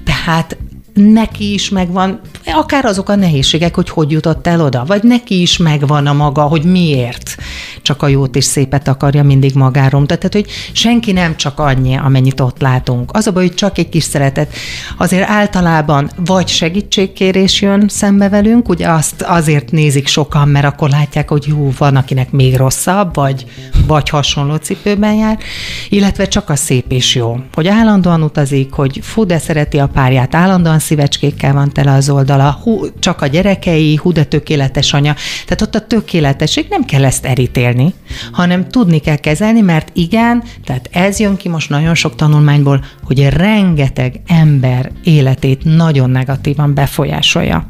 Tehát 0.05 0.57
neki 0.95 1.53
is 1.53 1.69
megvan, 1.69 2.21
akár 2.45 2.85
azok 2.85 3.09
a 3.09 3.15
nehézségek, 3.15 3.75
hogy 3.75 3.89
hogy 3.89 4.11
jutott 4.11 4.47
el 4.47 4.61
oda, 4.61 4.85
vagy 4.87 5.03
neki 5.03 5.41
is 5.41 5.57
megvan 5.57 6.07
a 6.07 6.13
maga, 6.13 6.43
hogy 6.43 6.65
miért 6.65 7.37
csak 7.83 8.03
a 8.03 8.09
jót 8.09 8.37
és 8.37 8.45
szépet 8.45 8.89
akarja 8.89 9.23
mindig 9.23 9.55
magáról. 9.55 10.07
Tehát, 10.07 10.33
hogy 10.33 10.47
senki 10.73 11.13
nem 11.13 11.37
csak 11.37 11.59
annyi, 11.59 11.97
amennyit 11.97 12.41
ott 12.41 12.61
látunk. 12.61 13.11
Az 13.13 13.27
a 13.27 13.33
baj, 13.33 13.47
hogy 13.47 13.55
csak 13.55 13.79
egy 13.79 13.89
kis 13.89 14.03
szeretet. 14.05 14.55
Azért 14.97 15.29
általában 15.29 16.11
vagy 16.17 16.49
segítségkérés 16.49 17.63
jön 17.63 17.89
szembe 17.89 18.29
velünk, 18.29 18.69
ugye 18.69 18.89
azt 18.89 19.23
azért 19.23 19.71
nézik 19.71 20.07
sokan, 20.07 20.49
mert 20.49 20.67
akkor 20.67 20.91
látják, 20.91 21.29
hogy 21.29 21.45
jó, 21.47 21.73
van, 21.79 21.97
akinek 21.97 22.31
még 22.31 22.57
rosszabb, 22.57 23.15
vagy, 23.15 23.45
vagy 23.87 24.09
hasonló 24.09 24.55
cipőben 24.55 25.15
jár, 25.15 25.39
illetve 25.89 26.29
csak 26.29 26.51
a 26.51 26.57
szép 26.57 26.93
és 26.93 27.15
jó. 27.15 27.39
Hogy 27.55 27.67
állandóan 27.67 28.23
utazik, 28.23 28.73
hogy 28.73 29.01
fú, 29.03 29.25
de 29.27 29.39
szereti 29.39 29.79
a 29.79 29.87
párját, 29.87 30.35
állandóan 30.35 30.79
szívecskékkel 30.85 31.53
van 31.53 31.73
tele 31.73 31.93
az 31.93 32.09
oldala, 32.09 32.59
hú, 32.63 32.87
csak 32.99 33.23
a 33.23 33.27
gyerekei, 33.27 33.97
hú, 33.97 34.13
de 34.13 34.25
tökéletes 34.25 34.93
anya. 34.93 35.15
Tehát 35.45 35.63
ott 35.63 35.75
a 35.75 35.87
tökéletesség 35.87 36.67
nem 36.71 36.85
kell 36.85 37.05
ezt 37.05 37.25
erítélni, 37.25 37.95
hanem 38.33 38.69
tudni 38.69 38.99
kell 38.99 39.17
kezelni, 39.17 39.61
mert 39.61 39.91
igen, 39.93 40.43
tehát 40.65 40.89
ez 40.93 41.19
jön 41.19 41.37
ki 41.37 41.49
most 41.49 41.71
nagyon 41.71 41.95
sok 41.95 42.15
tanulmányból, 42.15 42.85
hogy 43.03 43.29
rengeteg 43.29 44.21
ember 44.27 44.91
életét 45.05 45.65
nagyon 45.65 46.11
negatívan 46.11 46.75
befolyásolja. 46.75 47.69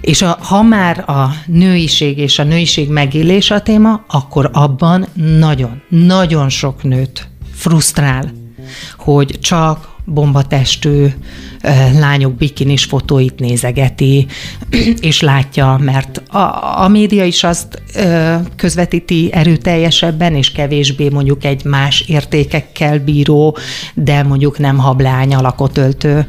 És 0.00 0.22
a, 0.22 0.38
ha 0.40 0.62
már 0.62 1.10
a 1.10 1.34
nőiség 1.46 2.18
és 2.18 2.38
a 2.38 2.44
nőiség 2.44 2.88
megélése 2.88 3.54
a 3.54 3.62
téma, 3.62 4.04
akkor 4.08 4.50
abban 4.52 5.06
nagyon, 5.38 5.82
nagyon 5.88 6.48
sok 6.48 6.82
nőt 6.82 7.28
frusztrál, 7.54 8.32
hogy 8.96 9.38
csak 9.40 9.89
bombatestű 10.04 11.06
lányok 11.98 12.34
bikinis 12.34 12.84
fotóit 12.84 13.38
nézegeti, 13.38 14.26
és 15.00 15.20
látja, 15.20 15.80
mert 15.82 16.22
a, 16.28 16.82
a 16.82 16.88
média 16.88 17.24
is 17.24 17.44
azt 17.44 17.82
közvetíti 18.56 19.28
erőteljesebben, 19.32 20.34
és 20.34 20.52
kevésbé 20.52 21.08
mondjuk 21.08 21.44
egy 21.44 21.64
más 21.64 22.00
értékekkel 22.00 22.98
bíró, 22.98 23.56
de 23.94 24.22
mondjuk 24.22 24.58
nem 24.58 24.78
hablány 24.78 25.34
alakot 25.34 25.78
öltő 25.78 26.26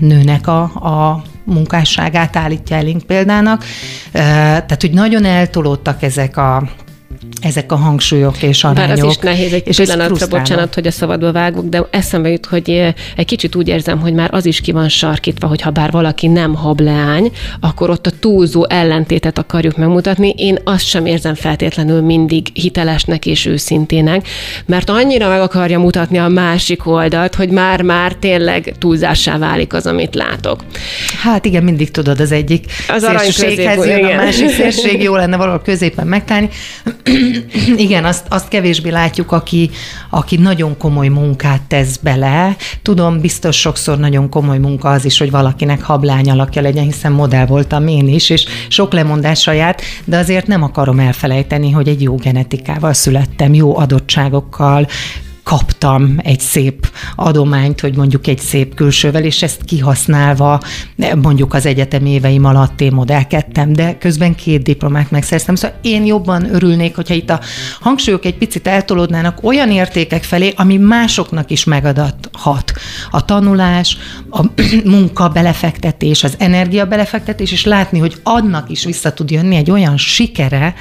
nőnek 0.00 0.46
a, 0.46 0.62
a 0.62 1.22
munkásságát 1.44 2.36
állítja 2.36 2.76
elénk 2.76 3.02
példának. 3.02 3.64
Tehát, 4.12 4.80
hogy 4.80 4.92
nagyon 4.92 5.24
eltolódtak 5.24 6.02
ezek 6.02 6.36
a 6.36 6.68
ezek 7.44 7.72
a 7.72 7.76
hangsúlyok 7.76 8.42
és 8.42 8.64
arányok. 8.64 8.96
Bár 8.96 9.04
az 9.04 9.10
is 9.10 9.16
nehéz 9.16 9.52
egy 9.52 9.68
és 9.68 9.76
pillanatra, 9.76 10.26
bocsánat, 10.26 10.74
hogy 10.74 10.86
a 10.86 10.90
szabadba 10.90 11.32
vágok, 11.32 11.68
de 11.68 11.86
eszembe 11.90 12.28
jut, 12.28 12.46
hogy 12.46 12.70
eh, 12.70 12.94
egy 13.16 13.26
kicsit 13.26 13.54
úgy 13.54 13.68
érzem, 13.68 14.00
hogy 14.00 14.12
már 14.12 14.34
az 14.34 14.46
is 14.46 14.60
ki 14.60 14.72
van 14.72 14.88
sarkítva, 14.88 15.46
hogy 15.46 15.60
ha 15.60 15.70
bár 15.70 15.90
valaki 15.90 16.26
nem 16.26 16.54
hableány, 16.54 17.30
akkor 17.60 17.90
ott 17.90 18.06
a 18.06 18.10
túlzó 18.20 18.66
ellentétet 18.68 19.38
akarjuk 19.38 19.76
megmutatni. 19.76 20.34
Én 20.36 20.58
azt 20.64 20.86
sem 20.86 21.06
érzem 21.06 21.34
feltétlenül 21.34 22.00
mindig 22.00 22.46
hitelesnek 22.52 23.26
és 23.26 23.46
őszintének, 23.46 24.28
mert 24.66 24.90
annyira 24.90 25.28
meg 25.28 25.40
akarja 25.40 25.78
mutatni 25.78 26.18
a 26.18 26.28
másik 26.28 26.86
oldalt, 26.86 27.34
hogy 27.34 27.48
már-már 27.48 28.12
tényleg 28.12 28.74
túlzássá 28.78 29.38
válik 29.38 29.72
az, 29.72 29.86
amit 29.86 30.14
látok. 30.14 30.64
Hát 31.22 31.44
igen, 31.44 31.62
mindig 31.62 31.90
tudod 31.90 32.20
az 32.20 32.32
egyik 32.32 32.64
az 32.88 33.02
szélséghez 33.02 33.86
jön, 33.86 34.04
a 34.04 34.16
másik 34.16 34.48
szélség, 34.58 35.02
jó 35.02 35.16
lenne 35.16 35.36
valahol 35.36 35.62
középen 35.64 36.06
megtalálni. 36.06 36.48
Igen, 37.76 38.04
azt, 38.04 38.26
azt 38.28 38.48
kevésbé 38.48 38.90
látjuk, 38.90 39.32
aki, 39.32 39.70
aki 40.10 40.36
nagyon 40.36 40.76
komoly 40.76 41.08
munkát 41.08 41.62
tesz 41.62 41.96
bele. 41.96 42.56
Tudom, 42.82 43.20
biztos 43.20 43.56
sokszor 43.56 43.98
nagyon 43.98 44.28
komoly 44.28 44.58
munka 44.58 44.90
az 44.90 45.04
is, 45.04 45.18
hogy 45.18 45.30
valakinek 45.30 45.82
hablány 45.82 46.30
alakja 46.30 46.62
legyen, 46.62 46.84
hiszen 46.84 47.12
modell 47.12 47.46
voltam 47.46 47.88
én 47.88 48.08
is, 48.08 48.30
és 48.30 48.46
sok 48.68 48.92
lemondással 48.92 49.54
járt, 49.54 49.82
de 50.04 50.18
azért 50.18 50.46
nem 50.46 50.62
akarom 50.62 50.98
elfelejteni, 50.98 51.70
hogy 51.70 51.88
egy 51.88 52.02
jó 52.02 52.14
genetikával 52.14 52.92
születtem, 52.92 53.54
jó 53.54 53.76
adottságokkal, 53.76 54.86
kaptam 55.44 56.16
egy 56.22 56.40
szép 56.40 56.92
adományt, 57.16 57.80
hogy 57.80 57.96
mondjuk 57.96 58.26
egy 58.26 58.38
szép 58.38 58.74
külsővel, 58.74 59.24
és 59.24 59.42
ezt 59.42 59.64
kihasználva 59.64 60.60
mondjuk 61.22 61.54
az 61.54 61.66
egyetem 61.66 62.06
éveim 62.06 62.44
alatt 62.44 62.80
én 62.80 62.92
modellkedtem, 62.92 63.72
de 63.72 63.98
közben 63.98 64.34
két 64.34 64.62
diplomát 64.62 65.10
megszereztem. 65.10 65.54
Szóval 65.54 65.78
én 65.82 66.04
jobban 66.04 66.54
örülnék, 66.54 66.94
hogyha 66.94 67.14
itt 67.14 67.30
a 67.30 67.40
hangsúlyok 67.80 68.24
egy 68.24 68.38
picit 68.38 68.66
eltolódnának 68.66 69.38
olyan 69.42 69.70
értékek 69.70 70.22
felé, 70.22 70.52
ami 70.56 70.76
másoknak 70.76 71.50
is 71.50 71.64
megadathat. 71.64 72.72
A 73.10 73.24
tanulás, 73.24 73.96
a 74.30 74.44
munka 74.84 75.28
belefektetés, 75.28 76.24
az 76.24 76.34
energia 76.38 76.86
belefektetés, 76.86 77.52
és 77.52 77.64
látni, 77.64 77.98
hogy 77.98 78.16
annak 78.22 78.70
is 78.70 78.84
vissza 78.84 79.12
tud 79.12 79.30
jönni 79.30 79.56
egy 79.56 79.70
olyan 79.70 79.96
sikere, 79.96 80.74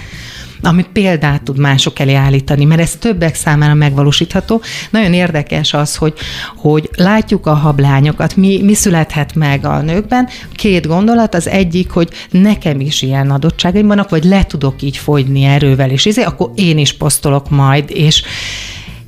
ami 0.63 0.85
példát 0.93 1.43
tud 1.43 1.57
mások 1.57 1.99
elé 1.99 2.13
állítani, 2.13 2.65
mert 2.65 2.81
ez 2.81 2.95
többek 2.95 3.35
számára 3.35 3.73
megvalósítható. 3.73 4.61
Nagyon 4.89 5.13
érdekes 5.13 5.73
az, 5.73 5.95
hogy, 5.95 6.13
hogy 6.55 6.89
látjuk 6.95 7.45
a 7.45 7.53
hablányokat, 7.53 8.35
mi, 8.35 8.61
mi 8.61 8.73
születhet 8.73 9.35
meg 9.35 9.65
a 9.65 9.81
nőkben. 9.81 10.27
Két 10.55 10.87
gondolat, 10.87 11.35
az 11.35 11.47
egyik, 11.47 11.91
hogy 11.91 12.09
nekem 12.29 12.79
is 12.79 13.01
ilyen 13.01 13.31
adottságaim 13.31 13.87
vannak, 13.87 14.09
vagy 14.09 14.23
le 14.23 14.43
tudok 14.43 14.81
így 14.81 14.97
fogyni 14.97 15.43
erővel, 15.43 15.89
és 15.89 16.05
ezért 16.05 16.27
akkor 16.27 16.51
én 16.55 16.77
is 16.77 16.93
posztolok 16.93 17.49
majd, 17.49 17.85
és, 17.87 18.23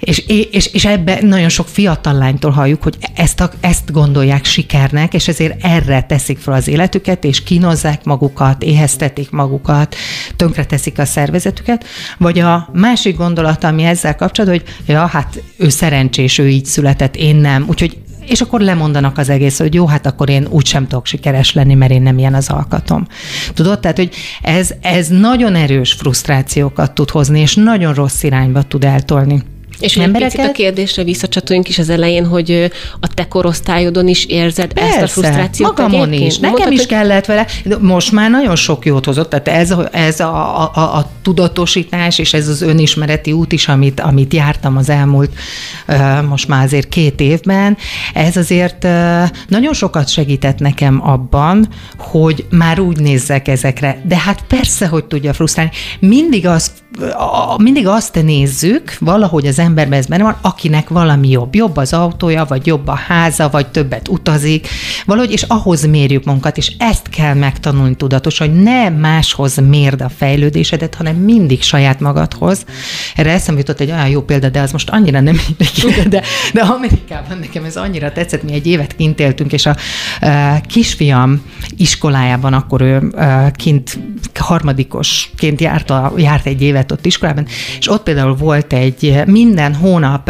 és, 0.06 0.18
és, 0.52 0.66
és 0.74 0.86
ebbe 0.86 1.18
nagyon 1.22 1.50
sok 1.50 1.68
fiatal 1.68 2.14
lánytól 2.14 2.52
halljuk, 2.52 2.84
hogy 2.84 2.98
ezt, 3.16 3.40
a, 3.40 3.52
ezt 3.60 3.92
gondolják 3.92 4.46
sikernek, 4.46 5.14
és 5.14 5.28
ezért 5.28 5.64
erre 5.64 6.04
teszik 6.04 6.38
fel 6.38 6.54
az 6.54 6.68
életüket, 6.68 7.24
és 7.24 7.44
kínozzák 7.44 8.04
magukat, 8.04 8.64
éheztetik 8.64 9.32
magukat, 9.32 9.96
tönkreteszik 10.36 11.00
a 11.00 11.06
szervezetüket. 11.06 11.86
Vagy 12.18 12.40
a 12.40 12.70
másik 12.74 13.18
gondolat, 13.18 13.64
ami 13.64 13.84
ezzel 13.84 14.16
kapcsolatban, 14.16 14.60
hogy 14.60 14.94
ja, 14.96 15.06
hát 15.06 15.44
ő 15.58 15.70
szerencsés, 15.70 16.38
ő 16.38 16.50
így 16.50 16.66
született, 16.66 17.16
én 17.16 17.36
nem. 17.36 17.66
Úgyhogy 17.68 17.98
és 18.28 18.42
akkor 18.42 18.62
lemondanak 18.62 19.18
az 19.18 19.30
egész, 19.30 19.60
hogy 19.60 19.74
jó, 19.74 19.88
hát 19.88 20.06
akkor 20.06 20.30
én 20.30 20.48
úgy 20.50 20.66
sem 20.66 20.88
tudok 20.88 21.06
sikeres 21.06 21.54
lenni, 21.54 21.74
mert 21.74 21.92
én 21.92 22.02
nem 22.02 22.18
ilyen 22.18 22.34
az 22.34 22.50
alkatom. 22.50 23.08
Tudod, 23.54 23.80
tehát, 23.80 23.98
hogy 23.98 24.16
ez, 24.42 24.74
ez 24.82 25.08
nagyon 25.08 25.56
erős 25.56 25.94
frusztrációkat 25.94 26.92
tud 26.92 27.10
hozni, 27.10 27.40
és 27.40 27.56
nagyon 27.56 27.94
rossz 27.94 28.24
irányba 28.24 28.64
tud 28.64 28.84
eltolni. 28.84 29.44
És 29.80 29.98
embereket... 29.98 30.36
picit 30.36 30.50
a 30.50 30.54
kérdésre 30.54 31.04
visszacsatoljunk 31.04 31.70
is 31.70 31.80
az 31.80 31.90
elején, 31.90 32.26
hogy 32.26 32.72
a 33.00 33.08
te 33.14 33.28
korosztályodon 33.28 34.08
is 34.08 34.26
érzed 34.26 34.74
Persze, 34.74 34.94
ezt 34.94 35.02
a 35.04 35.08
frusztrációt 35.08 35.78
magamon 35.78 36.08
egyébként? 36.08 36.32
is. 36.32 36.38
Nekem 36.38 36.58
Mondtad, 36.58 36.74
is 36.74 36.86
kellett 36.86 37.26
vele. 37.26 37.46
Most 37.80 38.12
már 38.12 38.30
nagyon 38.30 38.56
sok 38.56 38.86
jót 38.86 39.06
hozott, 39.06 39.30
tehát 39.30 39.48
ez, 39.48 39.74
ez 39.92 40.20
a, 40.20 40.62
a, 40.62 40.72
a, 40.74 40.80
a 40.80 41.10
tudatosítás 41.22 42.20
és 42.20 42.34
ez 42.34 42.48
az 42.48 42.62
önismereti 42.62 43.32
út 43.32 43.52
is, 43.52 43.68
amit, 43.68 44.00
amit 44.00 44.34
jártam 44.34 44.78
az 44.78 44.90
elmúlt 44.90 45.32
most 46.30 46.48
már 46.48 46.64
azért 46.64 46.90
két 46.90 47.20
évben, 47.20 47.78
ez 48.14 48.38
azért 48.38 48.88
nagyon 49.48 49.74
sokat 49.74 50.10
segített 50.10 50.60
nekem 50.60 51.10
abban, 51.10 51.68
hogy 51.98 52.46
már 52.50 52.80
úgy 52.80 53.00
nézzek 53.00 53.48
ezekre. 53.48 54.02
De 54.04 54.18
hát 54.18 54.44
persze, 54.48 54.88
hogy 54.88 55.06
tudja 55.06 55.34
frusztrálni. 55.34 55.72
Mindig 56.00 56.48
azt 56.48 56.72
mindig 57.58 57.88
azt 57.88 58.24
nézzük, 58.24 58.96
valahogy 59.00 59.48
az 59.48 59.60
emberben 59.66 60.00
ez 60.00 60.06
benne 60.06 60.24
van, 60.24 60.38
akinek 60.42 60.90
valami 60.90 61.30
jobb. 61.30 61.56
Jobb 61.56 61.78
az 61.78 61.94
autója, 61.94 62.46
vagy 62.46 62.66
jobb 62.66 62.88
a 62.88 62.96
háza, 62.96 63.50
vagy 63.50 63.68
többet 63.68 64.08
utazik, 64.08 64.68
valahogy, 65.06 65.32
és 65.32 65.42
ahhoz 65.42 65.86
mérjük 65.86 66.24
magunkat, 66.24 66.58
és 66.58 66.72
ezt 66.78 67.10
kell 67.10 67.34
megtanulni 67.34 67.96
tudatosan, 67.96 68.50
hogy 68.50 68.64
ne 68.64 68.90
máshoz 68.90 69.56
mérd 69.56 70.02
a 70.02 70.10
fejlődésedet, 70.10 70.96
hanem 70.96 71.16
mindig 71.16 71.62
saját 71.62 72.00
magadhoz. 72.00 72.66
Erre 73.16 73.32
eszembe 73.32 73.60
jutott 73.60 73.80
egy 73.80 73.92
olyan 73.92 74.10
jó 74.10 74.22
példa, 74.22 74.50
de 74.50 74.60
az 74.60 74.72
most 74.72 74.90
annyira 74.90 75.20
nem 75.20 75.40
mindegy, 75.48 76.08
de, 76.10 76.22
de 76.54 76.62
Amerikában 76.62 77.38
nekem 77.38 77.64
ez 77.64 77.76
annyira 77.76 78.12
tetszett, 78.12 78.44
mi 78.44 78.54
egy 78.54 78.68
évet 78.68 78.96
kint 78.96 79.20
éltünk, 79.20 79.54
és 79.54 79.66
a 79.66 79.76
uh, 80.22 80.62
kisfiam 80.62 81.42
iskolájában, 81.78 82.54
akkor 82.54 82.82
ő 82.82 82.98
uh, 82.98 83.52
kint 83.52 83.98
harmadikosként 84.34 85.62
járt, 85.62 85.90
a, 85.90 86.14
járt 86.18 86.46
egy 86.46 86.62
évet 86.62 86.92
ott 86.92 87.06
iskolában, 87.06 87.46
és 87.80 87.90
ott 87.90 88.04
például 88.04 88.36
volt 88.36 88.74
egy 88.74 89.22
minden 89.56 89.80
hónap 89.82 90.30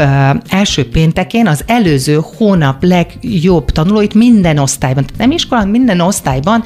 első 0.49 0.89
péntekén 0.89 1.47
az 1.47 1.63
előző 1.65 2.19
hónap 2.37 2.83
legjobb 2.83 3.71
tanulóit 3.71 4.13
minden 4.13 4.57
osztályban, 4.57 5.05
tehát 5.05 5.19
nem 5.19 5.31
iskolán, 5.31 5.67
minden 5.67 5.99
osztályban 5.99 6.63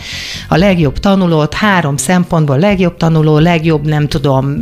a 0.47 0.57
legjobb 0.57 0.99
tanulót, 0.99 1.53
három 1.53 1.97
szempontból 1.97 2.59
legjobb 2.59 2.97
tanuló, 2.97 3.37
legjobb, 3.37 3.85
nem 3.87 4.07
tudom, 4.07 4.55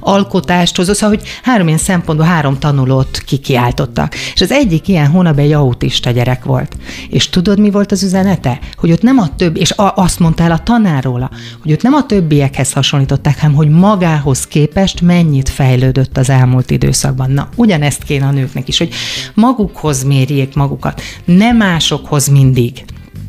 alkotást 0.00 0.76
hozó, 0.76 0.92
szóval, 0.92 1.16
hogy 1.16 1.28
három 1.42 1.66
ilyen 1.66 1.78
szempontból 1.78 2.26
három 2.26 2.58
tanulót 2.58 3.22
kikiáltottak. 3.26 4.14
És 4.34 4.40
az 4.40 4.50
egyik 4.50 4.88
ilyen 4.88 5.06
hónap 5.06 5.38
egy 5.38 5.52
autista 5.52 6.10
gyerek 6.10 6.44
volt. 6.44 6.76
És 7.08 7.28
tudod, 7.28 7.58
mi 7.58 7.70
volt 7.70 7.92
az 7.92 8.02
üzenete? 8.02 8.58
Hogy 8.76 8.92
ott 8.92 9.02
nem 9.02 9.18
a 9.18 9.34
több, 9.36 9.56
és 9.56 9.70
a, 9.70 9.92
azt 9.96 10.18
mondta 10.18 10.42
el 10.42 10.50
a 10.50 10.58
tanáróla, 10.58 11.30
hogy 11.62 11.72
ott 11.72 11.82
nem 11.82 11.94
a 11.94 12.06
többiekhez 12.06 12.72
hasonlították, 12.72 13.40
hanem 13.40 13.56
hogy 13.56 13.68
magához 13.68 14.46
képest 14.46 15.00
mennyit 15.00 15.48
fejlődött 15.48 16.16
az 16.16 16.30
elmúlt 16.30 16.70
időszakban. 16.70 17.15
Na, 17.24 17.48
ugyanezt 17.54 18.02
kéne 18.02 18.26
a 18.26 18.30
nőknek 18.30 18.68
is, 18.68 18.78
hogy 18.78 18.92
magukhoz 19.34 20.04
mérjék 20.04 20.54
magukat, 20.54 21.00
nem 21.24 21.56
másokhoz 21.56 22.28
mindig 22.28 22.84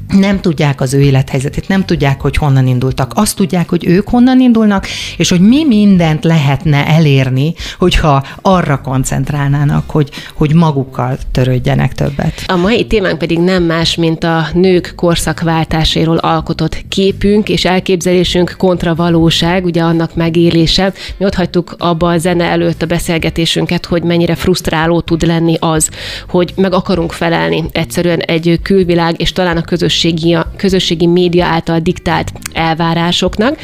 nem 0.07 0.39
tudják 0.39 0.81
az 0.81 0.93
ő 0.93 1.01
élethelyzetét, 1.01 1.67
nem 1.67 1.85
tudják, 1.85 2.21
hogy 2.21 2.37
honnan 2.37 2.67
indultak. 2.67 3.11
Azt 3.15 3.35
tudják, 3.35 3.69
hogy 3.69 3.87
ők 3.87 4.09
honnan 4.09 4.39
indulnak, 4.39 4.85
és 5.17 5.29
hogy 5.29 5.39
mi 5.39 5.65
mindent 5.65 6.23
lehetne 6.23 6.87
elérni, 6.87 7.53
hogyha 7.77 8.23
arra 8.41 8.81
koncentrálnának, 8.81 9.89
hogy, 9.89 10.09
hogy 10.33 10.53
magukkal 10.53 11.17
törődjenek 11.31 11.93
többet. 11.93 12.43
A 12.47 12.55
mai 12.55 12.87
témánk 12.87 13.17
pedig 13.17 13.39
nem 13.39 13.63
más, 13.63 13.95
mint 13.95 14.23
a 14.23 14.47
nők 14.53 14.93
korszakváltáséról 14.95 16.17
alkotott 16.17 16.85
képünk 16.89 17.49
és 17.49 17.65
elképzelésünk 17.65 18.55
kontra 18.57 18.95
valóság, 18.95 19.65
ugye 19.65 19.81
annak 19.81 20.15
megélése. 20.15 20.93
Mi 21.17 21.25
ott 21.25 21.35
hagytuk 21.35 21.75
abba 21.77 22.09
a 22.09 22.17
zene 22.17 22.43
előtt 22.43 22.81
a 22.81 22.85
beszélgetésünket, 22.85 23.85
hogy 23.85 24.03
mennyire 24.03 24.35
frusztráló 24.35 25.01
tud 25.01 25.21
lenni 25.21 25.55
az, 25.59 25.89
hogy 26.29 26.53
meg 26.55 26.73
akarunk 26.73 27.11
felelni 27.11 27.63
egyszerűen 27.71 28.19
egy 28.19 28.59
külvilág 28.63 29.21
és 29.21 29.31
talán 29.31 29.57
a 29.57 29.61
közös 29.61 29.96
közösségi, 29.97 30.37
közösségi 30.55 31.07
média 31.07 31.45
által 31.45 31.79
diktált 31.79 32.31
elvárásoknak, 32.53 33.57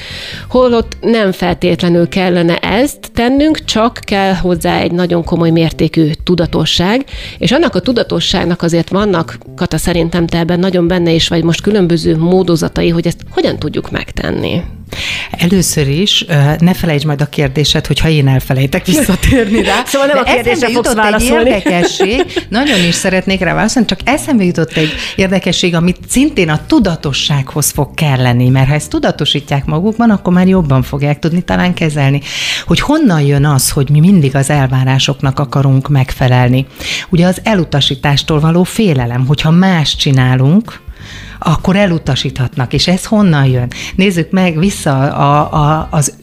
holott 0.50 0.98
nem 1.02 1.32
feltétlenül 1.32 2.08
kellene 2.08 2.58
ezt 2.58 3.12
tennünk, 3.14 3.66
csak 3.66 4.00
kell 4.02 4.34
hozzá 4.34 4.80
egy 4.80 4.92
nagyon 4.92 5.24
komoly 5.24 5.50
mértékű 5.50 6.12
tudatosság, 6.24 7.06
és 7.38 7.52
annak 7.52 7.76
a 7.76 7.80
tudatosságnak 7.80 8.62
azért 8.62 8.90
vannak, 8.90 9.38
Kata 9.56 9.78
szerintem 9.78 10.28
te 10.28 10.38
ebben 10.38 10.60
nagyon 10.60 10.88
benne 10.88 11.12
is 11.12 11.28
vagy 11.28 11.44
most 11.44 11.62
különböző 11.62 12.18
módozatai, 12.18 12.90
hogy 12.90 13.08
ezt 13.08 13.20
hogyan 13.30 13.58
tudjuk 13.58 13.92
megtenni. 13.92 14.62
Először 15.32 15.88
is 15.88 16.26
ne 16.60 16.74
felejtsd 16.74 17.06
majd 17.06 17.22
a 17.22 17.26
kérdéset, 17.26 17.88
hogyha 17.88 18.10
én 18.10 18.28
elfelejtek 18.28 18.86
visszatérni 18.86 19.64
rá. 19.64 19.84
szóval 19.86 20.08
nem 20.08 20.24
De 20.24 20.32
a 20.32 20.34
kérdésre 20.34 20.70
fogsz 20.72 20.94
válaszolni. 20.94 21.52
Egy 21.52 21.56
érdekesség, 21.56 22.26
nagyon 22.50 22.84
is 22.88 22.96
szeretnék 22.96 23.40
rá 23.40 23.54
válaszolni, 23.54 23.88
csak 23.88 24.00
eszembe 24.04 24.44
jutott 24.44 24.72
egy 24.72 24.94
érdekesség, 25.16 25.76
amit 25.76 25.98
szintén 26.08 26.50
a 26.50 26.60
tudatossághoz 26.68 27.72
fog 27.72 27.94
kelleni, 27.94 28.50
mert 28.50 28.68
ha 28.68 28.74
ezt 28.74 28.90
tudatosítják 28.90 29.66
magukban, 29.66 30.10
akkor 30.10 30.34
már 30.34 30.48
jobban 30.48 30.84
fogják 30.84 31.20
tudni 31.20 31.42
talán 31.42 31.74
kezelni, 31.74 32.22
hogy 32.66 32.80
honnan 32.80 33.22
jön 33.22 33.46
az, 33.46 33.70
hogy 33.70 33.90
mi 33.90 34.00
mindig 34.00 34.36
az 34.36 34.50
elvárásoknak 34.50 35.40
akarunk 35.40 35.90
megfelelni. 35.90 36.66
Ugye 37.10 37.28
az 37.28 37.38
elutasítástól 37.44 38.40
való 38.40 38.64
félelem, 38.64 39.26
hogyha 39.26 39.52
más 39.52 39.96
csinálunk, 39.96 40.82
akkor 41.44 41.76
elutasíthatnak. 41.76 42.74
És 42.74 42.88
ez 42.88 43.06
honnan 43.06 43.46
jön? 43.46 43.72
Nézzük 43.96 44.32
meg 44.32 44.60
vissza 44.60 45.00
a, 45.00 45.54
a, 45.54 45.88
az 45.92 46.14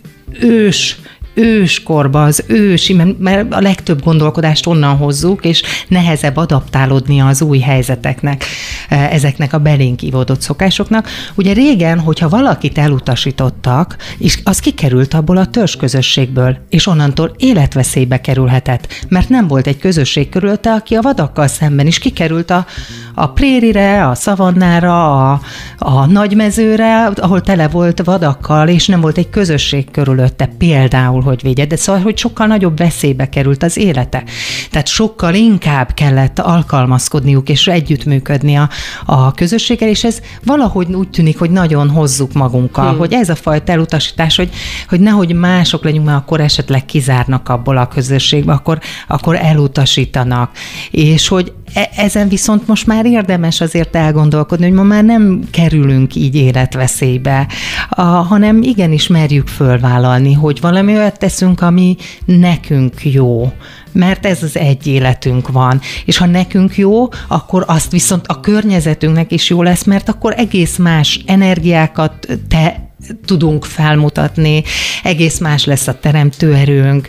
ős 0.40 1.00
őskorba, 1.40 2.24
az 2.24 2.44
ősi, 2.46 3.02
mert 3.18 3.54
a 3.54 3.60
legtöbb 3.60 4.02
gondolkodást 4.02 4.66
onnan 4.66 4.96
hozzuk, 4.96 5.44
és 5.44 5.62
nehezebb 5.88 6.36
adaptálódni 6.36 7.20
az 7.20 7.42
új 7.42 7.58
helyzeteknek, 7.58 8.44
ezeknek 8.88 9.52
a 9.52 9.58
belénk 9.58 10.02
ivódott 10.02 10.40
szokásoknak. 10.40 11.08
Ugye 11.34 11.52
régen, 11.52 11.98
hogyha 11.98 12.28
valakit 12.28 12.78
elutasítottak, 12.78 13.96
és 14.18 14.38
az 14.44 14.58
kikerült 14.58 15.14
abból 15.14 15.36
a 15.36 15.46
törzsközösségből, 15.46 16.56
és 16.68 16.86
onnantól 16.86 17.34
életveszélybe 17.38 18.20
kerülhetett, 18.20 19.06
mert 19.08 19.28
nem 19.28 19.46
volt 19.46 19.66
egy 19.66 19.78
közösség 19.78 20.28
körülte, 20.28 20.72
aki 20.72 20.94
a 20.94 21.00
vadakkal 21.00 21.46
szemben 21.46 21.86
is 21.86 21.98
kikerült 21.98 22.50
a, 22.50 22.66
a 23.14 23.26
prérire, 23.26 24.06
a 24.06 24.14
szavannára, 24.14 25.30
a, 25.30 25.40
a 25.78 26.06
nagymezőre, 26.06 27.06
ahol 27.06 27.40
tele 27.40 27.68
volt 27.68 28.02
vadakkal, 28.04 28.68
és 28.68 28.86
nem 28.86 29.00
volt 29.00 29.18
egy 29.18 29.30
közösség 29.30 29.90
körülötte, 29.90 30.50
például, 30.58 31.22
hogy 31.30 31.42
védje, 31.42 31.64
de 31.64 31.76
szóval, 31.76 32.02
hogy 32.02 32.18
sokkal 32.18 32.46
nagyobb 32.46 32.78
veszélybe 32.78 33.28
került 33.28 33.62
az 33.62 33.76
élete. 33.76 34.22
Tehát 34.70 34.86
sokkal 34.86 35.34
inkább 35.34 35.94
kellett 35.94 36.38
alkalmazkodniuk 36.38 37.48
és 37.48 37.66
együttműködni 37.66 38.56
a, 38.56 38.68
a 39.06 39.32
közösséggel, 39.32 39.88
és 39.88 40.04
ez 40.04 40.20
valahogy 40.44 40.94
úgy 40.94 41.10
tűnik, 41.10 41.38
hogy 41.38 41.50
nagyon 41.50 41.90
hozzuk 41.90 42.32
magunkkal, 42.32 42.88
hmm. 42.88 42.98
hogy 42.98 43.12
ez 43.12 43.28
a 43.28 43.34
fajta 43.34 43.72
elutasítás, 43.72 44.36
hogy, 44.36 44.50
hogy 44.88 45.00
nehogy 45.00 45.34
mások 45.34 45.84
legyünk, 45.84 46.04
mert 46.04 46.18
akkor 46.18 46.40
esetleg 46.40 46.84
kizárnak 46.84 47.48
abból 47.48 47.76
a 47.76 47.88
közösségbe, 47.88 48.52
akkor, 48.52 48.78
akkor 49.08 49.36
elutasítanak. 49.36 50.50
És 50.90 51.28
hogy 51.28 51.52
ezen 51.96 52.28
viszont 52.28 52.66
most 52.66 52.86
már 52.86 53.06
érdemes 53.06 53.60
azért 53.60 53.96
elgondolkodni, 53.96 54.64
hogy 54.64 54.74
ma 54.74 54.82
már 54.82 55.04
nem 55.04 55.40
kerülünk 55.50 56.14
így 56.14 56.34
életveszélybe, 56.34 57.46
a, 57.90 58.02
hanem 58.02 58.62
igenis 58.62 59.06
merjük 59.06 59.48
fölvállalni, 59.48 60.32
hogy 60.32 60.60
valami 60.60 60.96
olyat 60.96 61.18
teszünk, 61.18 61.60
ami 61.60 61.96
nekünk 62.24 63.04
jó, 63.04 63.52
mert 63.92 64.26
ez 64.26 64.42
az 64.42 64.56
egy 64.56 64.86
életünk 64.86 65.48
van. 65.48 65.80
És 66.04 66.16
ha 66.16 66.26
nekünk 66.26 66.76
jó, 66.76 67.08
akkor 67.28 67.64
azt 67.66 67.90
viszont 67.90 68.26
a 68.26 68.40
környezetünknek 68.40 69.32
is 69.32 69.50
jó 69.50 69.62
lesz, 69.62 69.84
mert 69.84 70.08
akkor 70.08 70.34
egész 70.36 70.76
más 70.76 71.20
energiákat 71.26 72.26
te 72.48 72.89
tudunk 73.24 73.64
felmutatni, 73.64 74.62
egész 75.02 75.38
más 75.38 75.64
lesz 75.64 75.86
a 75.86 75.98
teremtőerőnk, 75.98 77.08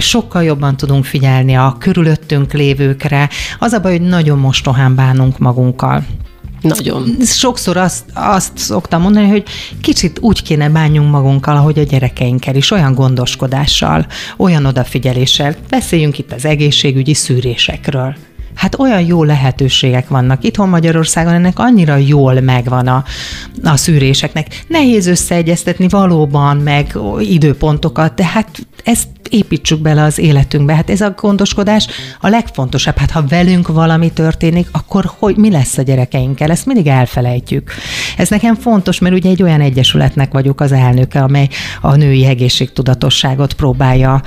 sokkal 0.00 0.42
jobban 0.42 0.76
tudunk 0.76 1.04
figyelni 1.04 1.54
a 1.54 1.76
körülöttünk 1.78 2.52
lévőkre. 2.52 3.28
Az 3.58 3.72
a 3.72 3.80
baj, 3.80 3.98
hogy 3.98 4.08
nagyon 4.08 4.38
mostohán 4.38 4.94
bánunk 4.94 5.38
magunkkal. 5.38 6.04
Nagyon. 6.60 7.16
Sokszor 7.20 7.76
azt, 7.76 8.04
azt 8.14 8.58
szoktam 8.58 9.02
mondani, 9.02 9.28
hogy 9.28 9.44
kicsit 9.80 10.18
úgy 10.20 10.42
kéne 10.42 10.68
bánjunk 10.68 11.10
magunkkal, 11.10 11.56
ahogy 11.56 11.78
a 11.78 11.82
gyerekeinkkel 11.82 12.54
is, 12.54 12.70
olyan 12.70 12.94
gondoskodással, 12.94 14.06
olyan 14.36 14.64
odafigyeléssel. 14.64 15.54
Beszéljünk 15.68 16.18
itt 16.18 16.32
az 16.32 16.44
egészségügyi 16.44 17.14
szűrésekről. 17.14 18.16
Hát 18.54 18.78
olyan 18.78 19.00
jó 19.00 19.24
lehetőségek 19.24 20.08
vannak. 20.08 20.44
Itthon 20.44 20.68
Magyarországon 20.68 21.32
ennek 21.32 21.58
annyira 21.58 21.96
jól 21.96 22.40
megvan 22.40 22.86
a, 22.86 23.04
a 23.62 23.76
szűréseknek. 23.76 24.64
Nehéz 24.68 25.06
összeegyeztetni 25.06 25.88
valóban, 25.88 26.56
meg 26.56 26.96
időpontokat, 27.20 28.14
de 28.14 28.24
hát 28.24 28.66
ezt 28.84 29.08
építsük 29.32 29.80
bele 29.80 30.02
az 30.02 30.18
életünkbe. 30.18 30.74
Hát 30.74 30.90
ez 30.90 31.00
a 31.00 31.14
gondoskodás 31.16 31.86
a 32.20 32.28
legfontosabb. 32.28 32.96
Hát 32.96 33.10
ha 33.10 33.26
velünk 33.26 33.68
valami 33.68 34.12
történik, 34.12 34.68
akkor 34.72 35.10
hogy 35.18 35.36
mi 35.36 35.50
lesz 35.50 35.78
a 35.78 35.82
gyerekeinkkel? 35.82 36.50
Ezt 36.50 36.66
mindig 36.66 36.86
elfelejtjük. 36.86 37.70
Ez 38.16 38.28
nekem 38.28 38.54
fontos, 38.54 38.98
mert 38.98 39.14
ugye 39.14 39.30
egy 39.30 39.42
olyan 39.42 39.60
egyesületnek 39.60 40.32
vagyok 40.32 40.60
az 40.60 40.72
elnöke, 40.72 41.22
amely 41.22 41.48
a 41.80 41.96
női 41.96 42.24
egészségtudatosságot 42.24 43.52
próbálja 43.52 44.22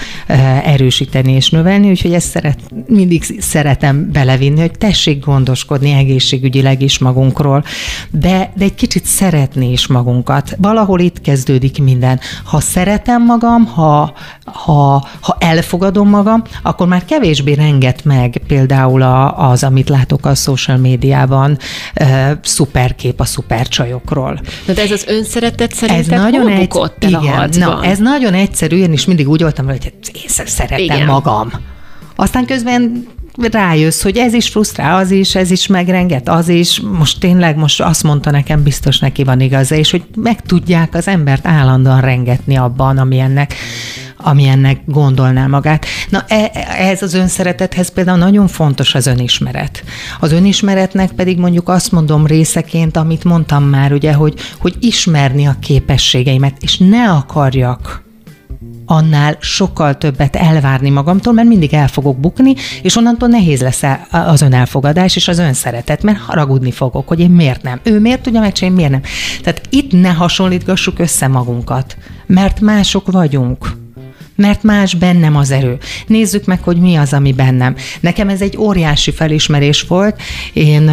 erősíteni 0.64 1.32
és 1.32 1.50
növelni, 1.50 1.90
úgyhogy 1.90 2.14
ezt 2.14 2.30
szeret, 2.30 2.60
mindig 2.88 3.24
szeretem 3.40 4.12
belevinni, 4.12 4.60
hogy 4.60 4.78
tessék 4.78 5.26
gondoskodni 5.26 5.92
egészségügyileg 5.92 6.82
is 6.82 7.00
magunkról, 7.00 7.64
de, 8.12 8.52
de 8.56 8.64
egy 8.64 8.76
kicsit 8.76 9.06
szeretni 9.06 9.72
is 9.72 9.88
magunkat. 9.88 10.56
Valahol 10.58 11.00
itt 11.00 11.22
kezdődik 11.22 11.84
minden. 11.84 12.20
Ha 12.44 12.60
szeretem 12.60 13.26
magam, 13.26 13.66
ha, 13.66 14.14
ha, 14.46 15.08
ha 15.22 15.38
elfogadom 15.40 16.10
magam, 16.10 16.44
akkor 16.64 16.88
már 16.88 17.06
kevésbé 17.06 17.54
renget 17.54 18.04
meg 18.04 18.42
például 18.48 19.02
a, 19.02 19.50
az, 19.50 19.64
amit 19.64 19.90
látok 19.90 20.26
a 20.26 20.36
social 20.36 20.78
médiában, 20.78 21.58
e, 21.94 22.40
szuperkép 22.44 23.20
a 23.20 23.26
szupercsajokról. 23.26 24.40
Na 24.66 24.74
de 24.74 24.82
ez 24.82 24.92
az 24.92 25.06
önszeretet 25.08 25.74
szerinted 25.74 26.12
ez 26.12 26.20
nagyon 26.20 26.48
egy, 26.48 26.76
igen, 27.00 27.50
na, 27.52 27.84
ez 27.84 27.98
nagyon 27.98 28.34
egyszerű, 28.34 28.78
én 28.78 28.94
is 28.94 29.06
mindig 29.06 29.30
úgy 29.30 29.42
voltam, 29.42 29.66
hogy 29.66 29.94
én 30.14 30.46
szeretem 30.46 30.80
igen. 30.80 31.06
magam. 31.06 31.52
Aztán 32.16 32.46
közben 32.46 33.08
rájössz, 33.38 34.02
hogy 34.02 34.18
ez 34.18 34.34
is 34.34 34.50
frusztrál, 34.50 34.98
az 34.98 35.12
is, 35.12 35.36
ez 35.36 35.52
is 35.52 35.68
megrenget, 35.68 36.30
az 36.30 36.50
is, 36.50 36.82
most 36.98 37.20
tényleg 37.20 37.56
most 37.58 37.82
azt 37.82 38.04
mondta 38.04 38.32
nekem, 38.32 38.64
biztos 38.64 39.00
neki 39.00 39.24
van 39.24 39.40
igaza, 39.40 39.76
és 39.76 39.92
hogy 39.92 40.04
meg 40.16 40.42
tudják 40.42 40.96
az 40.96 41.08
embert 41.08 41.48
állandóan 41.48 42.02
rengetni 42.02 42.56
abban, 42.56 42.98
ami 42.98 43.20
ennek 43.20 43.54
ami 44.18 44.48
ennek 44.48 44.80
gondolná 44.86 45.48
magát. 45.48 45.86
Na 46.10 46.26
e, 46.28 46.52
ez 46.78 47.02
az 47.02 47.14
önszeretethez 47.14 47.90
például 47.90 48.18
nagyon 48.18 48.48
fontos 48.48 48.96
az 48.96 49.08
önismeret. 49.08 49.84
Az 50.20 50.32
önismeretnek 50.32 51.12
pedig 51.12 51.38
mondjuk 51.38 51.70
azt 51.70 51.92
mondom 51.92 52.26
részeként, 52.26 52.98
amit 52.98 53.24
mondtam 53.24 53.64
már, 53.64 53.94
ugye, 53.94 54.14
hogy, 54.14 54.34
hogy 54.58 54.76
ismerni 54.80 55.48
a 55.48 55.56
képességeimet, 55.60 56.56
és 56.60 56.78
ne 56.78 57.10
akarjak 57.10 58.05
annál 58.86 59.38
sokkal 59.40 59.98
többet 59.98 60.36
elvárni 60.36 60.90
magamtól, 60.90 61.34
mert 61.34 61.48
mindig 61.48 61.74
el 61.74 61.88
fogok 61.88 62.20
bukni, 62.20 62.56
és 62.82 62.96
onnantól 62.96 63.30
nehéz 63.30 63.62
lesz 63.62 63.84
az 64.10 64.42
önelfogadás 64.42 65.16
és 65.16 65.28
az 65.28 65.40
önszeretet, 65.40 66.04
mert 66.04 66.20
haragudni 66.20 66.72
fogok, 66.72 67.08
hogy 67.08 67.20
én 67.20 67.30
miért 67.30 67.62
nem. 67.62 67.80
Ő 67.84 68.00
miért 68.00 68.22
tudja 68.22 68.40
meg, 68.40 68.54
én 68.62 68.72
miért 68.72 68.92
nem. 68.92 69.02
Tehát 69.42 69.62
itt 69.70 69.92
ne 69.92 70.10
hasonlítgassuk 70.10 71.00
össze 71.00 71.28
magunkat, 71.28 71.98
mert 72.26 72.60
mások 72.60 73.12
vagyunk 73.12 73.84
mert 74.36 74.64
más 74.64 74.94
bennem 74.94 75.36
az 75.36 75.52
erő. 75.52 75.78
Nézzük 76.08 76.46
meg, 76.46 76.64
hogy 76.64 76.78
mi 76.78 76.96
az, 76.96 77.14
ami 77.14 77.34
bennem. 77.34 77.76
Nekem 78.00 78.30
ez 78.30 78.42
egy 78.42 78.58
óriási 78.58 79.12
felismerés 79.12 79.82
volt. 79.82 80.22
Én 80.54 80.92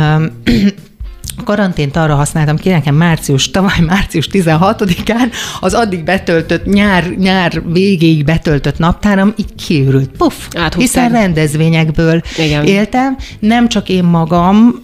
karantént 1.44 1.96
arra 1.96 2.14
használtam 2.14 2.56
ki, 2.56 2.68
nekem 2.68 2.94
március, 2.94 3.50
tavaly 3.50 3.80
március 3.86 4.28
16-án 4.32 5.32
az 5.60 5.74
addig 5.74 6.04
betöltött, 6.04 6.64
nyár, 6.64 7.08
nyár 7.10 7.62
végéig 7.72 8.24
betöltött 8.24 8.78
naptáram 8.78 9.34
így 9.36 9.54
kiürült. 9.66 10.10
Puff! 10.16 10.34
Áthúztál. 10.54 10.80
Hiszen 10.80 11.10
rendezvényekből 11.10 12.22
Igen. 12.38 12.64
éltem. 12.64 13.16
Nem 13.38 13.68
csak 13.68 13.88
én 13.88 14.04
magam, 14.04 14.80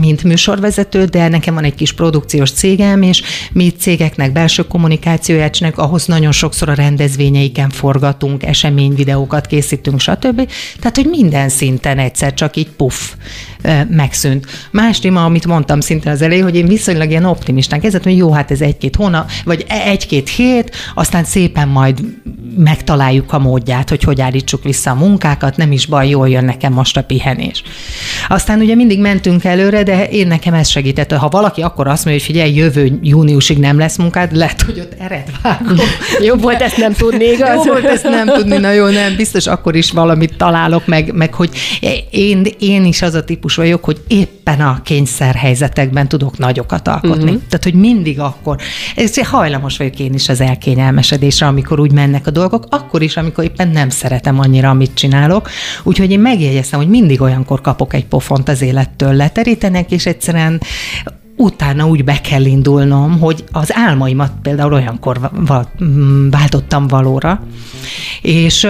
mint 0.00 0.24
műsorvezető, 0.24 1.04
de 1.04 1.28
nekem 1.28 1.54
van 1.54 1.64
egy 1.64 1.74
kis 1.74 1.92
produkciós 1.92 2.50
cégem, 2.50 3.02
és 3.02 3.22
mi 3.52 3.70
cégeknek 3.70 4.32
belső 4.32 4.66
kommunikációját 4.66 5.54
csináljuk, 5.54 5.80
ahhoz 5.80 6.06
nagyon 6.06 6.32
sokszor 6.32 6.68
a 6.68 6.74
rendezvényeiken 6.74 7.70
forgatunk, 7.70 8.42
eseményvideókat 8.42 9.46
készítünk, 9.46 10.00
stb. 10.00 10.50
Tehát, 10.78 10.96
hogy 10.96 11.06
minden 11.06 11.48
szinten 11.48 11.98
egyszer 11.98 12.34
csak 12.34 12.56
így 12.56 12.70
puff 12.70 13.12
megszűnt. 13.88 14.46
Más 14.70 14.98
téma, 14.98 15.24
amit 15.24 15.46
mondtam 15.46 15.80
szinte 15.80 16.10
az 16.10 16.22
elején, 16.22 16.42
hogy 16.42 16.56
én 16.56 16.66
viszonylag 16.66 17.10
ilyen 17.10 17.24
optimistán 17.24 17.80
kezdett, 17.80 18.02
hogy 18.02 18.16
jó, 18.16 18.32
hát 18.32 18.50
ez 18.50 18.60
egy-két 18.60 18.96
hónap, 18.96 19.30
vagy 19.44 19.64
e- 19.68 19.86
egy-két 19.86 20.28
hét, 20.28 20.76
aztán 20.94 21.24
szépen 21.24 21.68
majd 21.68 22.00
megtaláljuk 22.56 23.32
a 23.32 23.38
módját, 23.38 23.88
hogy 23.88 24.02
hogy 24.02 24.20
állítsuk 24.20 24.64
vissza 24.64 24.90
a 24.90 24.94
munkákat, 24.94 25.56
nem 25.56 25.72
is 25.72 25.86
baj, 25.86 26.08
jól 26.08 26.28
jön 26.28 26.44
nekem 26.44 26.72
most 26.72 26.96
a 26.96 27.02
pihenés. 27.02 27.62
Aztán 28.28 28.60
ugye 28.60 28.74
mindig 28.74 29.00
mentünk 29.00 29.44
előre, 29.44 29.82
de 29.82 30.08
én 30.08 30.26
nekem 30.26 30.54
ez 30.54 30.68
segített. 30.68 31.12
Ha 31.12 31.28
valaki 31.28 31.62
akkor 31.62 31.86
azt 31.86 32.04
mondja, 32.04 32.24
hogy 32.24 32.34
figyelj, 32.34 32.54
jövő 32.54 32.98
júniusig 33.02 33.58
nem 33.58 33.78
lesz 33.78 33.96
munkád, 33.96 34.36
lehet, 34.36 34.62
hogy 34.62 34.80
ott 34.80 34.92
ered 34.98 35.30
vágom. 35.42 35.76
Jobb 36.28 36.42
volt 36.42 36.60
ezt 36.60 36.76
nem 36.76 36.92
tudni, 36.92 37.24
igaz? 37.24 37.64
Jó 37.64 37.72
volt 37.72 37.84
ezt 37.84 38.02
nem 38.02 38.26
tudni, 38.26 38.56
na 38.56 38.70
jó, 38.70 38.88
nem, 38.88 39.16
biztos 39.16 39.46
akkor 39.46 39.76
is 39.76 39.90
valamit 39.90 40.36
találok, 40.36 40.86
meg, 40.86 41.12
meg 41.14 41.34
hogy 41.34 41.50
én, 42.10 42.46
én 42.58 42.84
is 42.84 43.02
az 43.02 43.14
a 43.14 43.24
típus 43.24 43.51
vagyok, 43.54 43.84
hogy 43.84 44.02
éppen 44.08 44.60
a 44.60 44.80
kényszerhelyzetekben 44.82 46.08
tudok 46.08 46.38
nagyokat 46.38 46.88
alkotni. 46.88 47.22
Uh-huh. 47.22 47.42
Tehát, 47.48 47.64
hogy 47.64 47.74
mindig 47.74 48.20
akkor. 48.20 48.56
Ez 48.96 49.26
hajlamos 49.26 49.76
vagyok 49.76 49.98
én 49.98 50.14
is 50.14 50.28
az 50.28 50.40
elkényelmesedésre, 50.40 51.46
amikor 51.46 51.80
úgy 51.80 51.92
mennek 51.92 52.26
a 52.26 52.30
dolgok, 52.30 52.66
akkor 52.70 53.02
is, 53.02 53.16
amikor 53.16 53.44
éppen 53.44 53.68
nem 53.68 53.88
szeretem 53.88 54.38
annyira, 54.38 54.70
amit 54.70 54.94
csinálok. 54.94 55.48
Úgyhogy 55.82 56.10
én 56.10 56.20
megjegyeztem, 56.20 56.78
hogy 56.78 56.88
mindig 56.88 57.20
olyankor 57.20 57.60
kapok 57.60 57.94
egy 57.94 58.06
pofont 58.06 58.48
az 58.48 58.62
élettől 58.62 59.12
leterítenek, 59.12 59.90
és 59.90 60.06
egyszerűen 60.06 60.60
utána 61.36 61.86
úgy 61.86 62.04
be 62.04 62.20
kell 62.20 62.44
indulnom, 62.44 63.18
hogy 63.18 63.44
az 63.52 63.74
álmaimat 63.74 64.32
például 64.42 64.72
olyankor 64.72 65.30
váltottam 66.30 66.86
valóra. 66.86 67.42
És 68.22 68.68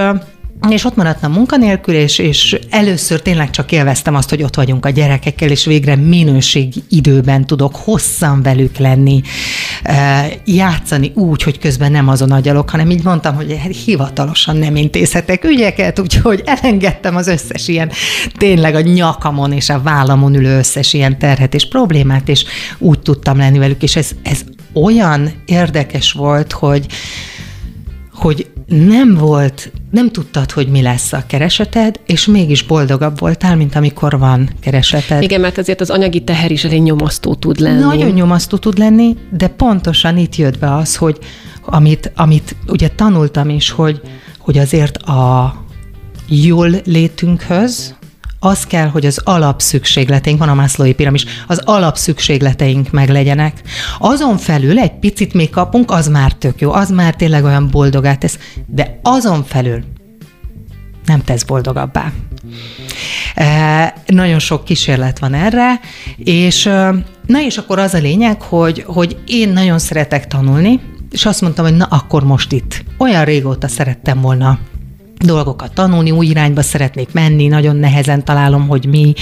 és 0.69 0.85
ott 0.85 0.97
maradtam 0.97 1.33
munkanélkül, 1.33 1.95
és, 1.95 2.19
és 2.19 2.59
először 2.71 3.23
tényleg 3.23 3.51
csak 3.51 3.73
élveztem 3.73 4.15
azt, 4.15 4.31
hogy 4.31 4.43
ott 4.43 4.55
vagyunk 4.55 4.87
a 4.87 4.91
gyerekekkel, 4.91 5.51
és 5.51 5.65
végre 5.65 5.97
minőségi 5.97 6.83
időben 6.89 7.47
tudok 7.47 7.77
hosszan 7.77 8.43
velük 8.43 8.77
lenni, 8.77 9.23
játszani 10.45 11.13
úgy, 11.15 11.43
hogy 11.43 11.59
közben 11.59 11.93
nem 11.93 12.09
azon 12.09 12.31
agyalok, 12.31 12.71
hanem 12.71 12.91
így 12.91 13.05
mondtam, 13.05 13.35
hogy 13.35 13.53
hivatalosan 13.85 14.57
nem 14.57 14.77
intézhetek 14.77 15.45
ügyeket, 15.45 15.99
úgyhogy 15.99 16.43
elengedtem 16.45 17.17
az 17.17 17.27
összes 17.27 17.69
ilyen, 17.69 17.91
tényleg 18.37 18.75
a 18.75 18.81
nyakamon 18.81 19.53
és 19.53 19.69
a 19.69 19.81
vállamon 19.83 20.35
ülő 20.35 20.59
összes 20.59 20.93
ilyen 20.93 21.19
terhet 21.19 21.55
és 21.55 21.69
problémát, 21.69 22.29
és 22.29 22.45
úgy 22.79 23.01
tudtam 23.01 23.37
lenni 23.37 23.59
velük, 23.59 23.83
és 23.83 23.97
ez, 23.97 24.11
ez 24.23 24.45
olyan 24.73 25.33
érdekes 25.45 26.13
volt, 26.13 26.53
hogy 26.53 26.87
hogy 28.23 28.47
nem 28.73 29.15
volt, 29.15 29.73
nem 29.91 30.11
tudtad, 30.11 30.51
hogy 30.51 30.69
mi 30.69 30.83
lesz 30.83 31.13
a 31.13 31.25
kereseted, 31.27 32.01
és 32.07 32.27
mégis 32.27 32.63
boldogabb 32.63 33.19
voltál, 33.19 33.57
mint 33.57 33.75
amikor 33.75 34.19
van 34.19 34.51
kereseted. 34.61 35.23
Igen, 35.23 35.41
mert 35.41 35.59
azért 35.59 35.81
az 35.81 35.91
anyagi 35.91 36.25
teher 36.25 36.51
is 36.51 36.65
elég 36.65 36.83
nyomasztó 36.83 37.35
tud 37.35 37.59
lenni. 37.59 37.81
Nagyon 37.81 38.11
nyomasztó 38.11 38.57
tud 38.57 38.79
lenni, 38.79 39.17
de 39.31 39.49
pontosan 39.49 40.17
itt 40.17 40.37
jött 40.37 40.59
be 40.59 40.75
az, 40.75 40.97
hogy 40.97 41.19
amit, 41.65 42.13
amit 42.17 42.57
ugye 42.67 42.89
tanultam 42.89 43.49
is, 43.49 43.71
hogy, 43.71 44.01
hogy 44.39 44.59
azért 44.59 44.97
a 44.97 45.55
jól 46.29 46.71
létünkhöz, 46.85 47.95
az 48.45 48.67
kell, 48.67 48.89
hogy 48.89 49.07
az 49.07 49.21
alapszükségleteink, 49.25 50.39
van 50.39 50.49
a 50.49 50.55
Maslow'i 50.55 50.93
piramis, 50.93 51.25
az 51.47 51.59
alapszükségleteink 51.65 52.91
meg 52.91 53.09
legyenek. 53.09 53.63
Azon 53.99 54.37
felül 54.37 54.79
egy 54.79 54.99
picit 54.99 55.35
még 55.35 55.51
kapunk, 55.51 55.91
az 55.91 56.09
már 56.09 56.33
tök 56.33 56.61
jó, 56.61 56.73
az 56.73 56.91
már 56.91 57.15
tényleg 57.15 57.45
olyan 57.45 57.69
boldogát 57.71 58.19
tesz, 58.19 58.39
de 58.67 58.99
azon 59.03 59.45
felül 59.45 59.83
nem 61.07 61.25
tesz 61.25 61.43
boldogabbá. 61.43 62.13
E, 63.35 63.95
nagyon 64.07 64.39
sok 64.39 64.65
kísérlet 64.65 65.19
van 65.19 65.35
erre, 65.35 65.81
és 66.17 66.65
na 67.27 67.43
és 67.45 67.59
akkor 67.59 67.79
az 67.79 67.95
a 67.95 67.99
lényeg, 67.99 68.43
hogy, 68.43 68.85
hogy 68.87 69.17
én 69.27 69.49
nagyon 69.49 69.79
szeretek 69.79 70.27
tanulni, 70.27 70.81
és 71.11 71.27
azt 71.27 71.41
mondtam, 71.41 71.65
hogy 71.65 71.77
na 71.77 71.85
akkor 71.85 72.25
most 72.25 72.53
itt. 72.53 72.85
Olyan 72.99 73.25
régóta 73.25 73.69
szerettem 73.69 74.21
volna 74.21 74.59
dolgokat 75.25 75.73
tanulni, 75.75 76.11
új 76.11 76.27
irányba 76.27 76.63
szeretnék 76.63 77.13
menni, 77.13 77.47
nagyon 77.47 77.77
nehezen 77.77 78.25
találom, 78.25 78.69
hogy 78.69 78.87
mi 78.87 79.15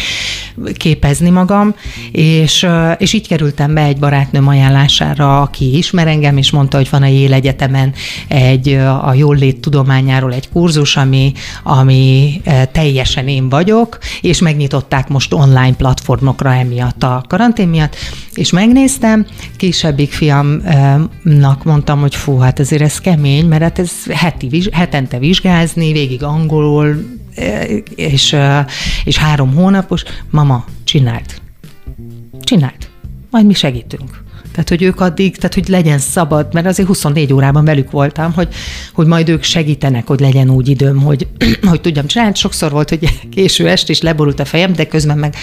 képezni 0.75 1.31
magam, 1.31 1.75
és, 2.13 2.67
és 2.99 3.13
így 3.13 3.29
kerültem 3.29 3.75
be 3.75 3.83
egy 3.83 3.99
barátnőm 3.99 4.49
ajánlására, 4.49 5.41
aki 5.41 5.77
ismer 5.77 6.07
engem, 6.07 6.37
és 6.37 6.51
mondta, 6.51 6.77
hogy 6.77 6.91
van 6.91 7.03
a 7.03 7.07
Yale 7.07 7.35
Egyetemen 7.35 7.93
egy 8.29 8.69
a 9.03 9.15
jólét 9.15 9.61
tudományáról 9.61 10.33
egy 10.33 10.49
kurzus, 10.49 10.97
ami, 10.97 11.33
ami 11.63 12.41
teljesen 12.73 13.29
én 13.29 13.49
vagyok, 13.49 13.99
és 14.21 14.41
megnyitották 14.41 15.09
most 15.09 15.33
online 15.33 15.75
platformokra 15.75 16.55
emiatt 16.55 17.03
a 17.03 17.25
karantén 17.29 17.69
miatt, 17.69 17.97
és 18.35 18.51
megnéztem, 18.51 19.27
kisebbik 19.57 20.13
fiamnak 20.13 21.65
mondtam, 21.65 22.01
hogy 22.01 22.15
fú, 22.15 22.39
hát 22.39 22.59
azért 22.59 22.83
ez 22.83 23.01
kemény, 23.01 23.47
mert 23.47 23.63
hát 23.63 23.79
ez 23.79 23.91
heti, 24.11 24.69
hetente 24.73 25.19
vizsgázni, 25.19 25.90
végig 25.93 26.23
angolul, 26.23 27.19
e, 27.35 27.65
és, 27.95 28.33
e, 28.33 28.67
és 29.05 29.17
három 29.17 29.55
hónapos, 29.55 30.03
mama, 30.31 30.65
csináld. 30.85 31.41
Csináld. 32.41 32.89
Majd 33.31 33.47
mi 33.47 33.55
segítünk. 33.55 34.23
Tehát, 34.65 34.81
hogy 34.81 34.89
ők 34.89 35.01
addig, 35.01 35.37
tehát, 35.37 35.55
hogy 35.55 35.69
legyen 35.69 35.99
szabad, 35.99 36.47
mert 36.53 36.67
azért 36.67 36.89
24 36.89 37.33
órában 37.33 37.65
velük 37.65 37.91
voltam, 37.91 38.33
hogy, 38.33 38.49
hogy 38.95 39.07
majd 39.07 39.29
ők 39.29 39.43
segítenek, 39.43 40.07
hogy 40.07 40.21
legyen 40.21 40.51
úgy 40.51 40.69
időm, 40.69 41.03
hogy, 41.03 41.27
hogy 41.71 41.81
tudjam 41.81 42.07
csinálni. 42.07 42.35
Sokszor 42.35 42.71
volt, 42.71 42.89
hogy 42.89 43.19
késő 43.35 43.69
est 43.69 43.89
is 43.89 44.01
leborult 44.01 44.41
a 44.41 44.45
fejem, 44.45 44.73
de 44.73 44.87
közben 44.87 45.19
meg 45.19 45.35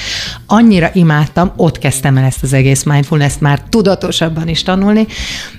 annyira 0.45 0.89
imádtam, 0.93 1.51
ott 1.55 1.77
kezdtem 1.77 2.17
el 2.17 2.23
ezt 2.23 2.43
az 2.43 2.53
egész 2.53 2.83
mindfulness 2.83 3.33
már 3.39 3.61
tudatosabban 3.69 4.47
is 4.47 4.63
tanulni, 4.63 5.05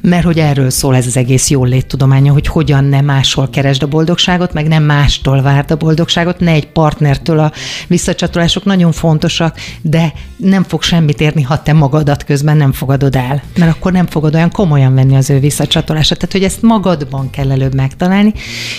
mert 0.00 0.24
hogy 0.24 0.38
erről 0.38 0.70
szól 0.70 0.96
ez 0.96 1.06
az 1.06 1.16
egész 1.16 1.50
jól 1.50 1.68
léttudománya, 1.68 2.32
hogy 2.32 2.46
hogyan 2.46 2.84
nem 2.84 3.04
máshol 3.04 3.50
keresd 3.50 3.82
a 3.82 3.86
boldogságot, 3.86 4.52
meg 4.52 4.68
nem 4.68 4.82
mástól 4.82 5.42
várd 5.42 5.70
a 5.70 5.76
boldogságot, 5.76 6.40
ne 6.40 6.50
egy 6.50 6.66
partnertől 6.66 7.38
a 7.38 7.52
visszacsatolások 7.86 8.64
nagyon 8.64 8.92
fontosak, 8.92 9.56
de 9.82 10.12
nem 10.36 10.62
fog 10.62 10.82
semmit 10.82 11.20
érni, 11.20 11.42
ha 11.42 11.62
te 11.62 11.72
magadat 11.72 12.24
közben 12.24 12.56
nem 12.56 12.72
fogadod 12.72 13.16
el 13.16 13.42
mert 13.56 13.76
akkor 13.76 13.92
nem 13.92 14.06
fogod 14.06 14.34
olyan 14.34 14.50
komolyan 14.50 14.94
venni 14.94 15.16
az 15.16 15.30
ő 15.30 15.38
visszacsatolását. 15.38 16.18
Tehát, 16.18 16.32
hogy 16.32 16.44
ezt 16.44 16.62
magadban 16.62 17.30
kell 17.30 17.50
előbb 17.50 17.74
megtalálni, 17.74 18.32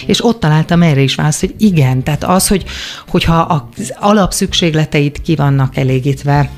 és 0.05 0.25
ott 0.25 0.39
találtam 0.39 0.81
erre 0.81 1.01
is 1.01 1.15
választ, 1.15 1.39
hogy 1.39 1.55
igen, 1.57 2.03
tehát 2.03 2.23
az, 2.23 2.47
hogy, 2.47 2.63
hogyha 3.07 3.35
az 3.35 3.93
alapszükségleteid 3.99 5.21
ki 5.21 5.35
vannak 5.35 5.77
elégítve, 5.77 6.49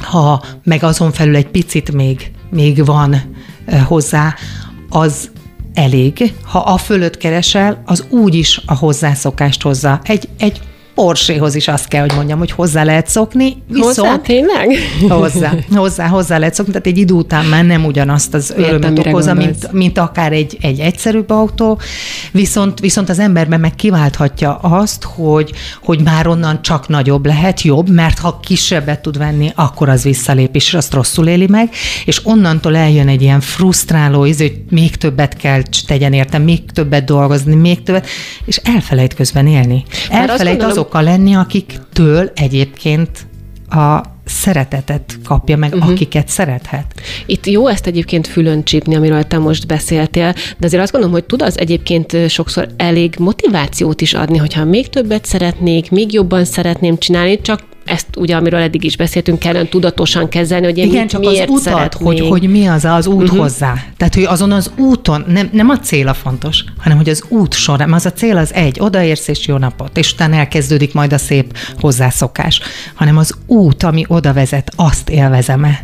ha 0.00 0.44
meg 0.64 0.82
azon 0.82 1.12
felül 1.12 1.36
egy 1.36 1.48
picit 1.48 1.92
még, 1.92 2.30
még 2.50 2.84
van 2.84 3.34
hozzá, 3.86 4.34
az 4.88 5.30
elég. 5.74 6.34
Ha 6.42 6.58
a 6.58 6.76
fölött 6.76 7.16
keresel, 7.16 7.82
az 7.86 8.04
úgy 8.08 8.34
is 8.34 8.60
a 8.66 8.74
hozzászokást 8.74 9.62
hozza. 9.62 10.00
Egy, 10.04 10.28
egy 10.38 10.60
Porséhoz 11.00 11.54
is 11.54 11.68
azt 11.68 11.88
kell, 11.88 12.00
hogy 12.00 12.14
mondjam, 12.14 12.38
hogy 12.38 12.50
hozzá 12.50 12.84
lehet 12.84 13.06
szokni. 13.06 13.62
Viszont 13.68 13.94
hozzá 13.94 14.18
tényleg? 14.18 14.68
Hozzá, 15.08 15.54
hozzá, 15.74 16.06
hozzá 16.06 16.38
lehet 16.38 16.54
szokni, 16.54 16.72
tehát 16.72 16.86
egy 16.86 16.98
idő 16.98 17.14
után 17.14 17.44
már 17.44 17.64
nem 17.64 17.84
ugyanazt 17.84 18.34
az 18.34 18.54
örömet 18.56 18.98
okozza, 18.98 19.34
mint, 19.34 19.72
mint 19.72 19.98
akár 19.98 20.32
egy, 20.32 20.58
egy 20.60 20.80
egyszerűbb 20.80 21.30
autó, 21.30 21.78
viszont, 22.32 22.80
viszont 22.80 23.08
az 23.08 23.18
emberben 23.18 23.60
meg 23.60 23.74
kiválthatja 23.74 24.56
azt, 24.56 25.04
hogy, 25.04 25.52
hogy 25.82 26.02
már 26.02 26.26
onnan 26.26 26.62
csak 26.62 26.88
nagyobb 26.88 27.26
lehet, 27.26 27.62
jobb, 27.62 27.88
mert 27.88 28.18
ha 28.18 28.40
kisebbet 28.42 29.02
tud 29.02 29.18
venni, 29.18 29.52
akkor 29.54 29.88
az 29.88 30.02
visszalép, 30.02 30.54
és 30.54 30.74
azt 30.74 30.94
rosszul 30.94 31.26
éli 31.26 31.46
meg, 31.46 31.70
és 32.04 32.20
onnantól 32.24 32.76
eljön 32.76 33.08
egy 33.08 33.22
ilyen 33.22 33.40
frusztráló 33.40 34.26
íz, 34.26 34.38
hogy 34.38 34.60
még 34.70 34.96
többet 34.96 35.36
kell 35.36 35.62
tegyen 35.86 36.12
értem, 36.12 36.42
még 36.42 36.72
többet 36.72 37.04
dolgozni, 37.04 37.54
még 37.54 37.82
többet, 37.82 38.06
és 38.44 38.56
elfelejt 38.56 39.14
közben 39.14 39.46
élni. 39.46 39.84
Elfelejt 40.10 40.62
azok 40.62 40.89
azokkal 40.90 41.16
lenni, 41.16 41.34
akiktől 41.34 42.30
egyébként 42.34 43.26
a 43.68 44.00
szeretetet 44.24 45.18
kapja 45.24 45.56
meg, 45.56 45.72
uh-huh. 45.72 45.90
akiket 45.90 46.28
szerethet. 46.28 46.86
Itt 47.26 47.46
jó 47.46 47.66
ezt 47.66 47.86
egyébként 47.86 48.26
fülön 48.26 48.64
csípni, 48.64 48.94
amiről 48.94 49.22
te 49.22 49.38
most 49.38 49.66
beszéltél, 49.66 50.34
de 50.58 50.66
azért 50.66 50.82
azt 50.82 50.92
gondolom, 50.92 51.14
hogy 51.14 51.24
tud 51.24 51.42
az 51.42 51.58
egyébként 51.58 52.16
sokszor 52.28 52.68
elég 52.76 53.14
motivációt 53.18 54.00
is 54.00 54.14
adni, 54.14 54.38
hogyha 54.38 54.64
még 54.64 54.88
többet 54.88 55.24
szeretnék, 55.24 55.90
még 55.90 56.12
jobban 56.12 56.44
szeretném 56.44 56.98
csinálni, 56.98 57.40
csak 57.40 57.60
ezt 57.84 58.06
ugye, 58.16 58.36
amiről 58.36 58.60
eddig 58.60 58.84
is 58.84 58.96
beszéltünk, 58.96 59.38
kellene 59.38 59.68
tudatosan 59.68 60.28
kezelni, 60.28 60.64
hogy 60.64 60.78
én 60.78 60.86
Igen, 60.86 61.06
csak 61.06 61.20
miért 61.20 61.48
az 61.50 61.60
utat, 61.60 61.94
hogy, 61.94 62.20
hogy 62.20 62.50
mi 62.50 62.66
az 62.66 62.84
az 62.84 63.06
út 63.06 63.22
uh-huh. 63.22 63.38
hozzá. 63.38 63.74
Tehát, 63.96 64.14
hogy 64.14 64.24
azon 64.24 64.52
az 64.52 64.70
úton, 64.76 65.24
nem, 65.28 65.48
nem 65.52 65.68
a 65.68 65.78
cél 65.78 66.08
a 66.08 66.14
fontos, 66.14 66.64
hanem 66.78 66.96
hogy 66.96 67.08
az 67.08 67.24
út 67.28 67.54
során, 67.54 67.92
az 67.92 68.06
a 68.06 68.12
cél 68.12 68.36
az 68.36 68.54
egy, 68.54 68.76
odaérsz 68.80 69.28
és 69.28 69.46
jó 69.46 69.56
napot, 69.56 69.98
és 69.98 70.12
utána 70.12 70.36
elkezdődik 70.36 70.94
majd 70.94 71.12
a 71.12 71.18
szép 71.18 71.56
hozzászokás, 71.80 72.60
hanem 72.94 73.16
az 73.16 73.34
út, 73.46 73.82
ami 73.82 74.04
oda 74.08 74.32
vezet, 74.32 74.72
azt 74.76 75.08
élvezem-e, 75.08 75.80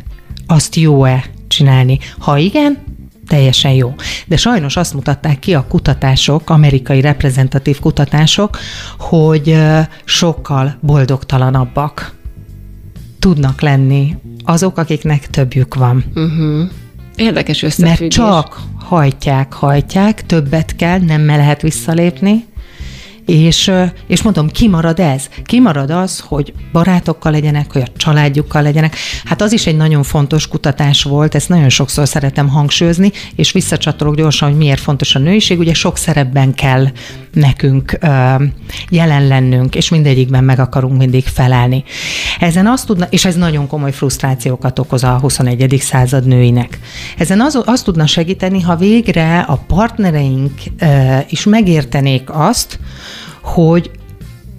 azt 0.47 0.75
jó-e 0.75 1.25
csinálni. 1.49 1.99
Ha 2.19 2.39
igen, 2.39 2.79
teljesen 3.27 3.73
jó. 3.73 3.95
De 4.27 4.37
sajnos 4.37 4.77
azt 4.77 4.95
mutatták 4.95 5.39
ki 5.39 5.55
a 5.55 5.67
kutatások, 5.69 6.51
amerikai 6.51 7.01
reprezentatív 7.01 7.81
kutatások, 7.81 8.59
hogy 8.99 9.57
sokkal 10.05 10.77
boldogtalanabbak 10.81 12.15
tudnak 13.19 13.61
lenni 13.61 14.17
azok, 14.45 14.79
akiknek 14.79 15.27
többjük 15.27 15.75
van. 15.75 16.05
Uh-huh. 16.15 16.71
Érdekes 17.17 17.63
összefüggés. 17.63 17.99
Mert 17.99 18.13
csak 18.13 18.61
hajtják, 18.79 19.53
hajtják, 19.53 20.27
többet 20.27 20.77
kell, 20.77 20.99
nem 20.99 21.27
lehet 21.27 21.63
visszalépni, 21.63 22.45
és, 23.27 23.73
és 24.07 24.23
mondom, 24.23 24.49
kimarad 24.49 25.01
ez? 25.01 25.29
Kimarad 25.45 25.91
az, 25.91 26.21
hogy 26.21 26.53
barátokkal 26.73 27.33
legyenek, 27.33 27.73
hogy 27.73 27.83
a 27.83 27.97
családjukkal 27.97 28.63
legyenek. 28.63 28.97
Hát 29.25 29.43
az 29.43 29.53
is 29.53 29.67
egy 29.67 29.77
nagyon 29.77 30.03
fontos 30.03 30.49
kutatás 30.49 31.03
volt, 31.03 31.35
ezt 31.35 31.49
nagyon 31.49 31.69
sokszor 31.69 32.09
szeretem 32.09 32.49
hangsúlyozni, 32.49 33.11
és 33.37 33.53
visszacsatolok 33.53 34.15
gyorsan, 34.15 34.49
hogy 34.49 34.59
miért 34.59 34.81
fontos 34.81 35.15
a 35.15 35.19
nőiség. 35.19 35.59
Ugye 35.59 35.75
sok 35.75 35.97
szerepben 35.97 36.55
kell 36.55 36.87
nekünk 37.37 37.99
jelen 38.91 39.27
lennünk, 39.27 39.75
és 39.75 39.89
mindegyikben 39.89 40.45
meg 40.45 40.59
akarunk 40.59 40.99
mindig 40.99 41.25
felelni. 41.25 41.85
Ezen 42.41 42.67
azt 42.67 42.87
tudna, 42.87 43.07
és 43.11 43.25
ez 43.25 43.35
nagyon 43.35 43.67
komoly 43.67 43.93
frusztrációkat 43.93 44.79
okoz 44.79 45.05
a 45.05 45.19
21. 45.19 45.77
század 45.81 46.27
nőinek. 46.27 46.79
Ezen 47.19 47.41
az, 47.41 47.63
azt 47.65 47.85
tudna 47.85 48.07
segíteni, 48.07 48.61
ha 48.61 48.77
végre 48.77 49.39
a 49.39 49.57
partnereink 49.67 50.53
is 51.29 51.45
megértenék 51.45 52.31
azt, 52.33 52.79
hogy 53.43 53.91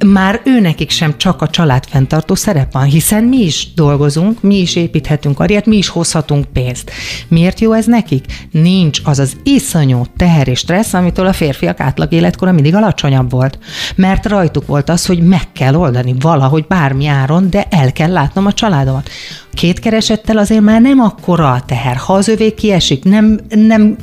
már 0.05 0.41
ő 0.43 0.59
nekik 0.59 0.89
sem 0.89 1.17
csak 1.17 1.41
a 1.41 1.47
családfenntartó 1.47 2.35
szerep 2.35 2.71
van, 2.71 2.83
hiszen 2.83 3.23
mi 3.23 3.37
is 3.37 3.73
dolgozunk, 3.75 4.41
mi 4.41 4.55
is 4.55 4.75
építhetünk 4.75 5.35
karriert, 5.35 5.65
mi 5.65 5.77
is 5.77 5.87
hozhatunk 5.87 6.45
pénzt. 6.45 6.91
Miért 7.27 7.59
jó 7.59 7.73
ez 7.73 7.85
nekik? 7.85 8.25
Nincs 8.51 8.99
az 9.03 9.19
az 9.19 9.37
iszonyú 9.43 10.03
teher 10.17 10.47
és 10.47 10.59
stressz, 10.59 10.93
amitől 10.93 11.27
a 11.27 11.33
férfiak 11.33 11.79
átlag 11.79 12.11
életkora 12.11 12.51
mindig 12.51 12.75
alacsonyabb 12.75 13.31
volt. 13.31 13.59
Mert 13.95 14.25
rajtuk 14.25 14.65
volt 14.65 14.89
az, 14.89 15.05
hogy 15.05 15.19
meg 15.19 15.51
kell 15.51 15.75
oldani 15.75 16.15
valahogy 16.19 16.65
bármi 16.67 17.07
áron, 17.07 17.49
de 17.49 17.67
el 17.69 17.91
kell 17.91 18.11
látnom 18.11 18.45
a 18.45 18.53
családomat. 18.53 19.09
Két 19.53 19.79
keresettel 19.79 20.37
azért 20.37 20.61
már 20.61 20.81
nem 20.81 20.99
akkora 20.99 21.51
a 21.51 21.61
teher. 21.61 21.95
Ha 21.95 22.13
az 22.13 22.27
övé 22.27 22.53
kiesik, 22.53 23.03
nem, 23.03 23.39
nem 23.49 23.95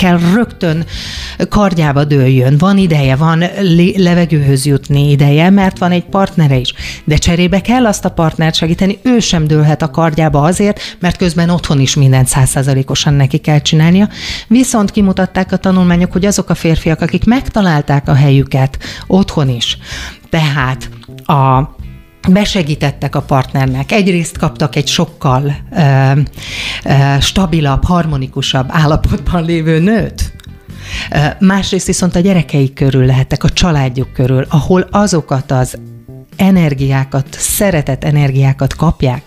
kell 0.00 0.18
rögtön 0.34 0.84
kardjába 1.48 2.04
dőljön. 2.04 2.58
Van 2.58 2.78
ideje, 2.78 3.16
van 3.16 3.44
levegőhöz 3.96 4.66
jutni 4.66 5.10
ideje, 5.10 5.50
mert 5.50 5.78
van 5.78 5.90
egy 5.90 6.04
partnere 6.04 6.56
is. 6.56 6.74
De 7.04 7.16
cserébe 7.16 7.60
kell 7.60 7.86
azt 7.86 8.04
a 8.04 8.10
partnert 8.10 8.54
segíteni, 8.54 8.98
ő 9.02 9.18
sem 9.18 9.46
dőlhet 9.46 9.82
a 9.82 9.90
kardjába 9.90 10.42
azért, 10.42 10.96
mert 11.00 11.16
közben 11.16 11.50
otthon 11.50 11.80
is 11.80 11.94
mindent 11.94 12.26
százszázalékosan 12.26 13.14
neki 13.14 13.38
kell 13.38 13.60
csinálnia. 13.60 14.08
Viszont 14.48 14.90
kimutatták 14.90 15.52
a 15.52 15.56
tanulmányok, 15.56 16.12
hogy 16.12 16.26
azok 16.26 16.50
a 16.50 16.54
férfiak, 16.54 17.00
akik 17.00 17.24
megtalálták 17.24 18.08
a 18.08 18.14
helyüket 18.14 18.78
otthon 19.06 19.48
is, 19.48 19.78
tehát 20.30 20.88
a 21.24 21.78
besegítettek 22.28 23.14
a 23.14 23.22
partnernek. 23.22 23.92
Egyrészt 23.92 24.38
kaptak 24.38 24.76
egy 24.76 24.86
sokkal 24.86 25.56
ö, 25.76 26.20
ö, 26.84 27.20
stabilabb, 27.20 27.84
harmonikusabb 27.84 28.66
állapotban 28.68 29.44
lévő 29.44 29.78
nőt, 29.78 30.32
Másrészt 31.38 31.86
viszont 31.86 32.16
a 32.16 32.20
gyerekeik 32.20 32.74
körül 32.74 33.04
lehettek, 33.04 33.44
a 33.44 33.48
családjuk 33.48 34.12
körül, 34.12 34.46
ahol 34.48 34.88
azokat 34.90 35.50
az 35.50 35.78
energiákat, 36.36 37.26
szeretett 37.30 38.04
energiákat 38.04 38.74
kapják, 38.74 39.22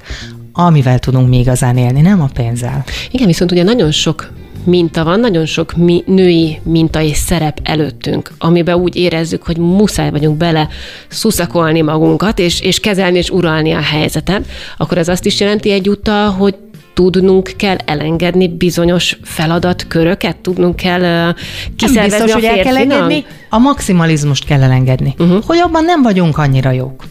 amivel 0.54 1.00
tudunk 1.00 1.30
mi 1.30 1.39
igazán 1.39 1.78
élni, 1.78 2.02
nem 2.02 2.22
a 2.22 2.30
pénzzel. 2.34 2.84
Igen, 3.12 3.28
viszont 3.28 3.52
ugye 3.52 3.64
nagyon 3.64 3.91
sok 3.91 4.32
minta 4.66 5.03
van, 5.03 5.20
nagyon 5.20 5.45
sok 5.45 5.76
mi, 5.76 6.03
női 6.05 6.59
minta 6.64 7.01
és 7.01 7.18
szerep 7.18 7.59
előttünk, 7.64 8.32
amiben 8.38 8.76
úgy 8.76 8.95
érezzük, 8.95 9.43
hogy 9.43 9.57
muszáj 9.57 10.11
vagyunk 10.11 10.38
bele 10.38 10.68
szuszakolni 11.07 11.82
magunkat, 11.82 12.39
és, 12.39 12.61
és 12.61 12.80
kezelni 12.80 13.18
és 13.18 13.30
uralni 13.30 13.72
a 13.72 13.82
helyzetet, 13.82 14.45
akkor 14.78 14.97
ez 14.97 15.07
azt 15.07 15.26
is 15.26 15.39
jelenti 15.39 15.72
egyúttal, 15.72 16.30
hogy 16.30 16.55
tudnunk 16.93 17.51
kell 17.57 17.78
elengedni 17.86 18.47
bizonyos 18.47 19.18
feladatköröket, 19.24 20.38
tudnunk 20.38 20.76
kell 20.76 21.30
uh, 21.30 21.36
kiszervezni 21.76 22.24
biztos, 22.24 22.32
a 22.32 22.47
hogy 22.47 22.57
el 22.57 22.64
kell 22.64 22.78
engedni, 22.78 23.26
a 23.49 23.57
maximalizmust 23.57 24.45
kell 24.45 24.61
elengedni, 24.61 25.14
uh-huh. 25.18 25.43
hogy 25.43 25.57
abban 25.57 25.86
nem 25.86 26.01
vagyunk 26.01 26.38
annyira 26.38 26.72
jók. 26.72 27.03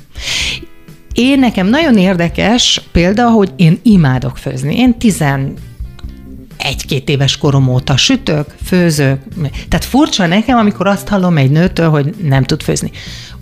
Én 1.14 1.38
nekem 1.38 1.66
nagyon 1.66 1.98
érdekes 1.98 2.82
példa, 2.92 3.30
hogy 3.30 3.52
én 3.56 3.78
imádok 3.82 4.36
főzni. 4.36 4.78
Én 4.78 4.98
tizen 4.98 5.54
egy-két 6.62 7.08
éves 7.08 7.36
korom 7.36 7.68
óta 7.68 7.96
sütök, 7.96 8.56
főzök. 8.64 9.18
Tehát 9.68 9.84
furcsa 9.84 10.26
nekem, 10.26 10.58
amikor 10.58 10.86
azt 10.86 11.08
hallom 11.08 11.36
egy 11.36 11.50
nőtől, 11.50 11.90
hogy 11.90 12.14
nem 12.22 12.44
tud 12.44 12.62
főzni. 12.62 12.90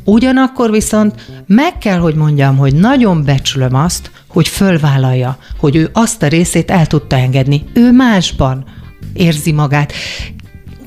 Ugyanakkor 0.05 0.71
viszont 0.71 1.15
meg 1.47 1.79
kell, 1.79 1.99
hogy 1.99 2.15
mondjam, 2.15 2.57
hogy 2.57 2.75
nagyon 2.75 3.25
becsülöm 3.25 3.75
azt, 3.75 4.11
hogy 4.29 4.49
fölvállalja, 4.49 5.39
hogy 5.59 5.77
ő 5.77 5.91
azt 5.93 6.23
a 6.23 6.27
részét 6.29 6.71
el 6.71 6.87
tudta 6.87 7.17
engedni. 7.17 7.65
Ő 7.73 7.93
másban 7.93 8.65
érzi 9.13 9.53
magát, 9.53 9.93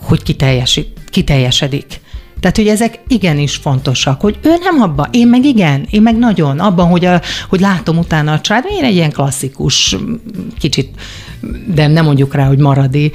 hogy 0.01 0.23
kiteljesít, 0.23 0.87
kiteljesedik. 1.09 2.01
Tehát, 2.39 2.57
hogy 2.57 2.67
ezek 2.67 2.99
igenis 3.07 3.55
fontosak, 3.55 4.21
hogy 4.21 4.39
ő 4.41 4.53
nem 4.59 4.81
abban, 4.81 5.07
én 5.11 5.27
meg 5.27 5.45
igen, 5.45 5.87
én 5.89 6.01
meg 6.01 6.17
nagyon, 6.17 6.59
abban, 6.59 6.87
hogy, 6.87 7.05
a, 7.05 7.21
hogy 7.49 7.59
látom 7.59 7.97
utána 7.97 8.31
a 8.31 8.41
család, 8.41 8.65
én 8.69 8.83
egy 8.83 8.95
ilyen 8.95 9.11
klasszikus, 9.11 9.97
kicsit 10.59 10.89
de 11.73 11.87
nem 11.87 12.05
mondjuk 12.05 12.33
rá, 12.33 12.47
hogy 12.47 12.57
maradi 12.57 13.11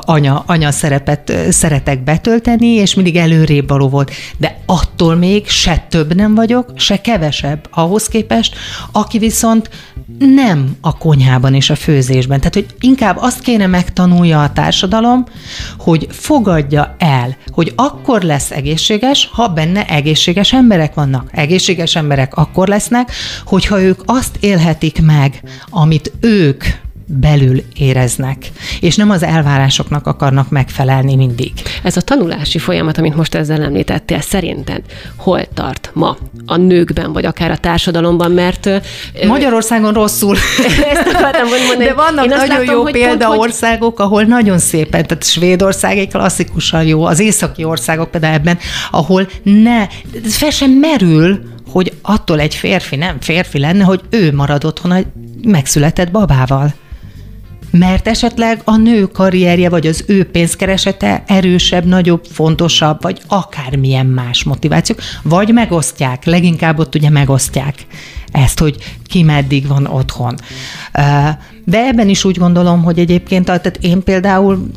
anya, 0.00 0.42
anya 0.46 0.70
szerepet 0.70 1.32
szeretek 1.50 2.04
betölteni, 2.04 2.66
és 2.66 2.94
mindig 2.94 3.16
előrébb 3.16 3.68
való 3.68 3.88
volt. 3.88 4.10
De 4.38 4.58
attól 4.66 5.14
még 5.14 5.48
se 5.48 5.86
több 5.88 6.14
nem 6.14 6.34
vagyok, 6.34 6.72
se 6.76 7.00
kevesebb 7.00 7.68
ahhoz 7.70 8.06
képest, 8.08 8.54
aki 8.92 9.18
viszont 9.18 9.70
nem 10.18 10.76
a 10.80 10.98
konyhában 10.98 11.54
és 11.54 11.70
a 11.70 11.74
főzésben. 11.74 12.38
Tehát, 12.38 12.54
hogy 12.54 12.66
inkább 12.80 13.16
azt 13.20 13.40
kéne 13.40 13.66
megtanulja 13.66 14.42
a 14.42 14.52
társadalom, 14.52 15.24
hogy 15.78 16.06
fogadja 16.10 16.94
el, 16.98 17.36
hogy 17.52 17.72
akkor 17.76 18.22
lesz 18.22 18.50
egészséges, 18.50 19.28
ha 19.32 19.48
benne 19.48 19.86
egészséges 19.86 20.52
emberek 20.52 20.94
vannak. 20.94 21.28
Egészséges 21.32 21.96
emberek 21.96 22.34
akkor 22.34 22.68
lesznek, 22.68 23.12
hogyha 23.44 23.80
ők 23.80 24.00
azt 24.04 24.36
élhetik 24.40 25.02
meg, 25.02 25.42
amit 25.70 26.12
ők 26.20 26.64
belül 27.18 27.62
éreznek, 27.74 28.50
és 28.80 28.96
nem 28.96 29.10
az 29.10 29.22
elvárásoknak 29.22 30.06
akarnak 30.06 30.50
megfelelni 30.50 31.16
mindig. 31.16 31.52
Ez 31.82 31.96
a 31.96 32.00
tanulási 32.00 32.58
folyamat, 32.58 32.98
amit 32.98 33.16
most 33.16 33.34
ezzel 33.34 33.62
említettél, 33.62 34.20
szerinted 34.20 34.82
hol 35.16 35.48
tart 35.54 35.90
ma 35.94 36.16
a 36.46 36.56
nőkben, 36.56 37.12
vagy 37.12 37.24
akár 37.24 37.50
a 37.50 37.56
társadalomban, 37.56 38.32
mert... 38.32 38.68
Magyarországon 39.26 39.92
rosszul. 39.92 40.36
Ezt 40.92 41.10
mondani. 41.32 41.84
De 41.84 41.94
vannak 41.94 42.26
nagyon 42.26 42.46
látom, 42.46 42.64
jó 42.64 42.82
példaországok, 42.82 44.00
ahol 44.00 44.22
nagyon 44.22 44.58
szépen, 44.58 45.06
tehát 45.06 45.24
Svédország 45.24 45.98
egy 45.98 46.08
klasszikusan 46.08 46.84
jó, 46.84 47.04
az 47.04 47.20
északi 47.20 47.64
országok 47.64 48.10
például 48.10 48.34
ebben, 48.34 48.58
ahol 48.90 49.28
ne, 49.42 49.86
fel 50.22 50.50
sem 50.50 50.70
merül, 50.70 51.40
hogy 51.70 51.92
attól 52.02 52.40
egy 52.40 52.54
férfi 52.54 52.96
nem 52.96 53.20
férfi 53.20 53.58
lenne, 53.58 53.84
hogy 53.84 54.00
ő 54.10 54.32
marad 54.32 54.64
otthon 54.64 54.92
egy 54.92 55.06
megszületett 55.42 56.10
babával 56.10 56.74
mert 57.70 58.08
esetleg 58.08 58.60
a 58.64 58.76
nő 58.76 59.06
karrierje 59.06 59.68
vagy 59.68 59.86
az 59.86 60.04
ő 60.06 60.24
pénzkeresete 60.24 61.22
erősebb, 61.26 61.84
nagyobb, 61.84 62.24
fontosabb, 62.30 63.02
vagy 63.02 63.20
akármilyen 63.26 64.06
más 64.06 64.44
motivációk, 64.44 64.98
vagy 65.22 65.52
megosztják, 65.52 66.24
leginkább 66.24 66.78
ott 66.78 66.94
ugye 66.94 67.10
megosztják 67.10 67.86
ezt, 68.32 68.58
hogy 68.58 68.76
ki 69.06 69.22
meddig 69.22 69.66
van 69.66 69.86
otthon. 69.86 70.34
De 71.64 71.78
ebben 71.86 72.08
is 72.08 72.24
úgy 72.24 72.38
gondolom, 72.38 72.82
hogy 72.82 72.98
egyébként, 72.98 73.44
tehát 73.44 73.78
én 73.80 74.02
például 74.02 74.70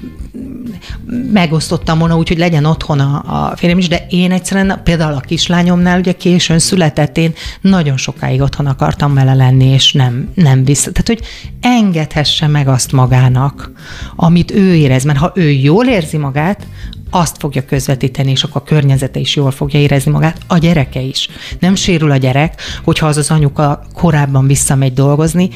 megosztottam 1.33 1.99
volna 1.99 2.17
úgy, 2.17 2.27
hogy 2.27 2.37
legyen 2.37 2.65
otthon 2.65 2.99
a, 2.99 3.23
a 3.25 3.55
férjem 3.55 3.77
is, 3.77 3.87
de 3.87 4.05
én 4.09 4.31
egyszerűen 4.31 4.81
például 4.83 5.13
a 5.13 5.19
kislányomnál 5.19 5.99
ugye 5.99 6.11
későn 6.11 6.59
született, 6.59 7.17
én 7.17 7.33
nagyon 7.61 7.97
sokáig 7.97 8.41
otthon 8.41 8.65
akartam 8.65 9.13
vele 9.13 9.33
lenni, 9.33 9.65
és 9.65 9.93
nem, 9.93 10.29
nem 10.33 10.63
vissza. 10.63 10.91
Tehát, 10.91 11.07
hogy 11.07 11.21
engedhesse 11.61 12.47
meg 12.47 12.67
azt 12.67 12.91
magának, 12.91 13.71
amit 14.15 14.51
ő 14.51 14.75
érez, 14.75 15.03
mert 15.03 15.19
ha 15.19 15.31
ő 15.35 15.49
jól 15.51 15.85
érzi 15.85 16.17
magát, 16.17 16.67
azt 17.09 17.35
fogja 17.39 17.65
közvetíteni, 17.65 18.31
és 18.31 18.43
akkor 18.43 18.61
a 18.61 18.69
környezete 18.69 19.19
is 19.19 19.35
jól 19.35 19.51
fogja 19.51 19.79
érezni 19.79 20.11
magát, 20.11 20.37
a 20.47 20.57
gyereke 20.57 21.01
is. 21.01 21.29
Nem 21.59 21.75
sérül 21.75 22.11
a 22.11 22.17
gyerek, 22.17 22.61
hogyha 22.83 23.07
az 23.07 23.17
az 23.17 23.31
anyuka 23.31 23.85
korábban 23.93 24.47
visszamegy 24.47 24.93
dolgozni, 24.93 25.49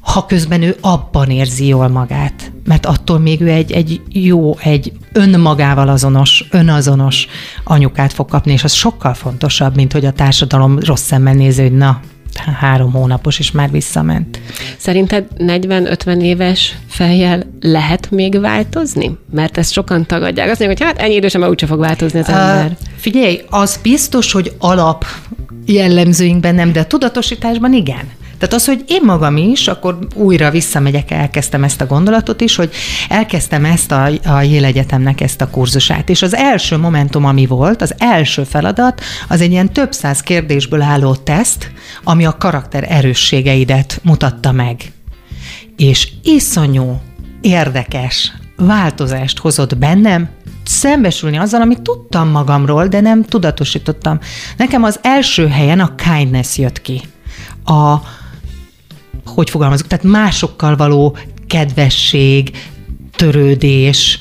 ha 0.00 0.26
közben 0.26 0.62
ő 0.62 0.76
abban 0.80 1.30
érzi 1.30 1.66
jól 1.66 1.88
magát. 1.88 2.52
Mert 2.64 2.86
attól 2.86 3.18
még 3.18 3.40
ő 3.40 3.48
egy, 3.48 3.72
egy 3.72 4.00
jó, 4.08 4.58
egy 4.58 4.92
önmagával 5.12 5.88
azonos, 5.88 6.44
önazonos 6.50 7.26
anyukát 7.64 8.12
fog 8.12 8.28
kapni, 8.28 8.52
és 8.52 8.64
az 8.64 8.72
sokkal 8.72 9.14
fontosabb, 9.14 9.74
mint 9.74 9.92
hogy 9.92 10.04
a 10.04 10.12
társadalom 10.12 10.78
rossz 10.78 11.02
szemmel 11.02 11.34
néző, 11.34 11.62
hogy 11.62 11.76
na, 11.76 12.00
három 12.60 12.92
hónapos, 12.92 13.38
és 13.38 13.50
már 13.50 13.70
visszament. 13.70 14.40
Szerinted 14.76 15.26
40-50 15.38 16.22
éves 16.22 16.76
fejjel 16.88 17.46
lehet 17.60 18.10
még 18.10 18.40
változni? 18.40 19.18
Mert 19.32 19.58
ezt 19.58 19.72
sokan 19.72 20.06
tagadják. 20.06 20.50
Azt 20.50 20.58
mondják, 20.58 20.78
hogy 20.78 20.96
hát 20.96 21.06
ennyi 21.06 21.14
idősen 21.14 21.40
már 21.40 21.50
úgyse 21.50 21.66
fog 21.66 21.78
változni 21.78 22.18
az 22.18 22.28
ember. 22.28 22.66
Uh, 22.66 22.76
figyelj, 22.96 23.40
az 23.48 23.78
biztos, 23.82 24.32
hogy 24.32 24.52
alap 24.58 25.04
jellemzőinkben 25.66 26.54
nem, 26.54 26.72
de 26.72 26.80
a 26.80 26.86
tudatosításban 26.86 27.72
igen. 27.72 28.18
Tehát 28.40 28.54
az, 28.54 28.66
hogy 28.66 28.84
én 28.86 29.02
magam 29.04 29.36
is, 29.36 29.68
akkor 29.68 29.98
újra 30.14 30.50
visszamegyek, 30.50 31.10
elkezdtem 31.10 31.64
ezt 31.64 31.80
a 31.80 31.86
gondolatot 31.86 32.40
is, 32.40 32.56
hogy 32.56 32.70
elkezdtem 33.08 33.64
ezt 33.64 33.92
a, 33.92 34.04
a 34.04 34.42
Yale 34.42 34.66
Egyetemnek 34.66 35.20
ezt 35.20 35.40
a 35.40 35.50
kurzusát. 35.50 36.08
És 36.08 36.22
az 36.22 36.34
első 36.34 36.76
momentum, 36.76 37.24
ami 37.24 37.46
volt, 37.46 37.82
az 37.82 37.94
első 37.98 38.44
feladat, 38.44 39.00
az 39.28 39.40
egy 39.40 39.50
ilyen 39.50 39.72
több 39.72 39.92
száz 39.92 40.20
kérdésből 40.20 40.82
álló 40.82 41.14
teszt, 41.14 41.70
ami 42.04 42.24
a 42.24 42.36
karakter 42.36 42.86
erősségeidet 42.88 44.00
mutatta 44.02 44.52
meg. 44.52 44.92
És 45.76 46.08
iszonyú 46.22 47.00
érdekes 47.40 48.32
változást 48.56 49.38
hozott 49.38 49.76
bennem, 49.76 50.28
szembesülni 50.64 51.38
azzal, 51.38 51.60
amit 51.60 51.82
tudtam 51.82 52.28
magamról, 52.28 52.86
de 52.86 53.00
nem 53.00 53.24
tudatosítottam. 53.24 54.18
Nekem 54.56 54.82
az 54.82 54.98
első 55.02 55.48
helyen 55.48 55.80
a 55.80 55.94
kindness 55.94 56.58
jött 56.58 56.82
ki. 56.82 57.02
A, 57.64 57.94
hogy 59.24 59.50
fogalmazok, 59.50 59.86
tehát 59.86 60.04
másokkal 60.04 60.76
való 60.76 61.16
kedvesség, 61.46 62.50
törődés, 63.16 64.18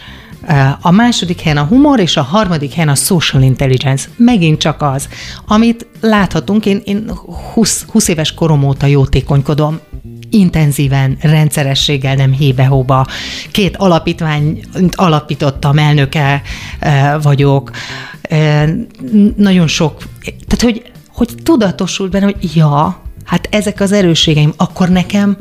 A 0.81 0.91
második 0.91 1.41
helyen 1.41 1.57
a 1.57 1.63
humor, 1.63 1.99
és 1.99 2.17
a 2.17 2.21
harmadik 2.21 2.73
helyen 2.73 2.89
a 2.89 2.95
social 2.95 3.41
intelligence. 3.41 4.09
Megint 4.17 4.59
csak 4.59 4.81
az, 4.81 5.09
amit 5.47 5.87
láthatunk, 6.01 6.65
én, 6.65 6.81
én 6.83 7.11
20, 7.53 7.85
20 7.91 8.07
éves 8.07 8.33
korom 8.33 8.63
óta 8.63 8.85
jótékonykodom, 8.85 9.79
intenzíven, 10.29 11.17
rendszerességgel, 11.21 12.15
nem 12.15 12.31
hébe-hóba. 12.31 13.05
Két 13.51 13.77
alapítvány 13.77 14.59
alapítottam, 14.91 15.77
elnöke 15.77 16.41
vagyok. 17.21 17.71
Nagyon 19.35 19.67
sok, 19.67 20.03
tehát 20.23 20.61
hogy, 20.61 20.91
hogy 21.07 21.29
tudatosult 21.43 22.11
benne, 22.11 22.25
hogy 22.25 22.55
ja, 22.55 23.01
Hát 23.29 23.47
ezek 23.51 23.81
az 23.81 23.91
erőségeim, 23.91 24.53
akkor 24.57 24.89
nekem, 24.89 25.37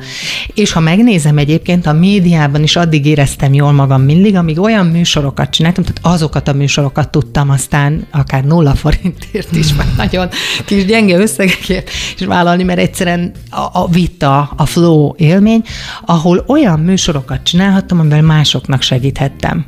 és 0.55 0.72
ha 0.72 0.80
megnézem 0.80 1.39
egyébként, 1.39 1.86
a 1.86 1.93
médiában 1.93 2.62
is 2.62 2.76
addig 2.76 3.07
éreztem 3.07 3.55
jól 3.55 3.72
magam 3.72 4.03
mindig, 4.03 4.36
amíg 4.36 4.61
olyan 4.61 4.86
műsorokat 4.86 5.51
csináltam, 5.51 5.84
tehát 5.84 6.14
azokat 6.14 6.49
a 6.49 6.53
műsorokat 6.53 7.11
tudtam 7.11 7.51
aztán 7.51 8.07
akár 8.11 8.45
nulla 8.45 8.74
forintért 8.74 9.57
is, 9.57 9.72
vagy 9.72 9.86
nagyon 9.97 10.28
kis 10.64 10.84
gyenge 10.84 11.16
összegekért 11.16 11.91
is 12.18 12.26
vállalni, 12.26 12.62
mert 12.62 12.78
egyszerűen 12.78 13.32
a, 13.51 13.61
a 13.72 13.89
vita, 13.91 14.53
a 14.57 14.66
flow 14.66 15.12
élmény, 15.16 15.62
ahol 16.05 16.45
olyan 16.47 16.80
műsorokat 16.80 17.43
csinálhattam, 17.43 17.99
amivel 17.99 18.22
másoknak 18.22 18.82
segíthettem. 18.82 19.64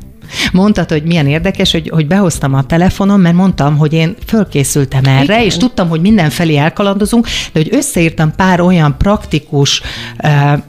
Mondtad, 0.51 0.89
hogy 0.89 1.03
milyen 1.03 1.27
érdekes, 1.27 1.71
hogy, 1.71 1.89
hogy 1.89 2.07
behoztam 2.07 2.53
a 2.53 2.63
telefonom, 2.63 3.21
mert 3.21 3.35
mondtam, 3.35 3.77
hogy 3.77 3.93
én 3.93 4.15
fölkészültem 4.25 5.05
erre, 5.05 5.23
Igen. 5.23 5.41
és 5.41 5.57
tudtam, 5.57 5.89
hogy 5.89 6.01
mindenfelé 6.01 6.55
elkalandozunk, 6.55 7.25
de 7.25 7.59
hogy 7.59 7.69
összeírtam 7.71 8.35
pár 8.35 8.61
olyan 8.61 8.95
praktikus, 8.97 9.81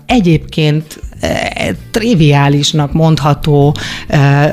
egyébként 0.07 1.01
triviálisnak 1.91 2.93
mondható 2.93 3.77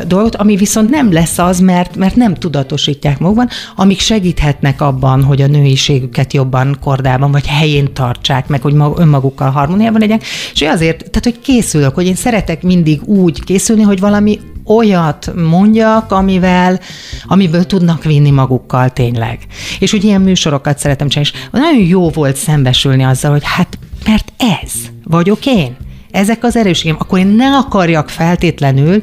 dolgot, 0.08 0.36
ami 0.36 0.56
viszont 0.56 0.90
nem 0.90 1.12
lesz 1.12 1.38
az, 1.38 1.60
mert, 1.60 1.96
mert 1.96 2.16
nem 2.16 2.34
tudatosítják 2.34 3.20
magukban, 3.20 3.50
amik 3.76 4.00
segíthetnek 4.00 4.82
abban, 4.82 5.24
hogy 5.24 5.42
a 5.42 5.48
nőiségüket 5.48 6.34
jobban 6.34 6.78
kordában 6.82 7.32
vagy 7.32 7.48
helyén 7.48 7.94
tartsák, 7.94 8.48
meg 8.48 8.62
hogy 8.62 8.76
önmagukkal 8.96 9.50
harmóniában 9.50 10.00
legyen. 10.00 10.20
És 10.54 10.62
azért, 10.62 10.98
tehát 10.98 11.24
hogy 11.24 11.40
készülök, 11.40 11.96
hogy 11.96 12.06
én 12.06 12.16
szeretek 12.16 12.62
mindig 12.62 13.04
úgy 13.04 13.44
készülni, 13.44 13.82
hogy 13.82 14.00
valami 14.00 14.40
olyat 14.66 15.32
mondjak, 15.50 16.12
amivel, 16.12 16.80
amiből 17.26 17.66
tudnak 17.66 18.04
vinni 18.04 18.32
magukkal 18.32 18.90
tényleg. 18.90 19.40
És 19.80 19.94
úgy 19.94 20.04
ilyen 20.04 20.22
műsorokat 20.22 20.80
szeretem 20.80 21.08
csinálni, 21.08 21.32
és 21.34 21.40
nagyon 21.52 21.88
jó 21.88 22.10
volt 22.10 22.36
szembesülni 22.36 23.04
azzal, 23.04 23.32
hogy 23.32 23.44
hát 23.44 23.78
mert 24.06 24.34
ez 24.38 24.72
vagyok 25.04 25.46
én. 25.46 25.78
Ezek 26.12 26.44
az 26.44 26.56
erőségem. 26.56 26.96
Akkor 27.00 27.20
én 27.20 27.28
ne 27.28 27.58
akarjak 27.58 28.10
feltétlenül 28.10 29.02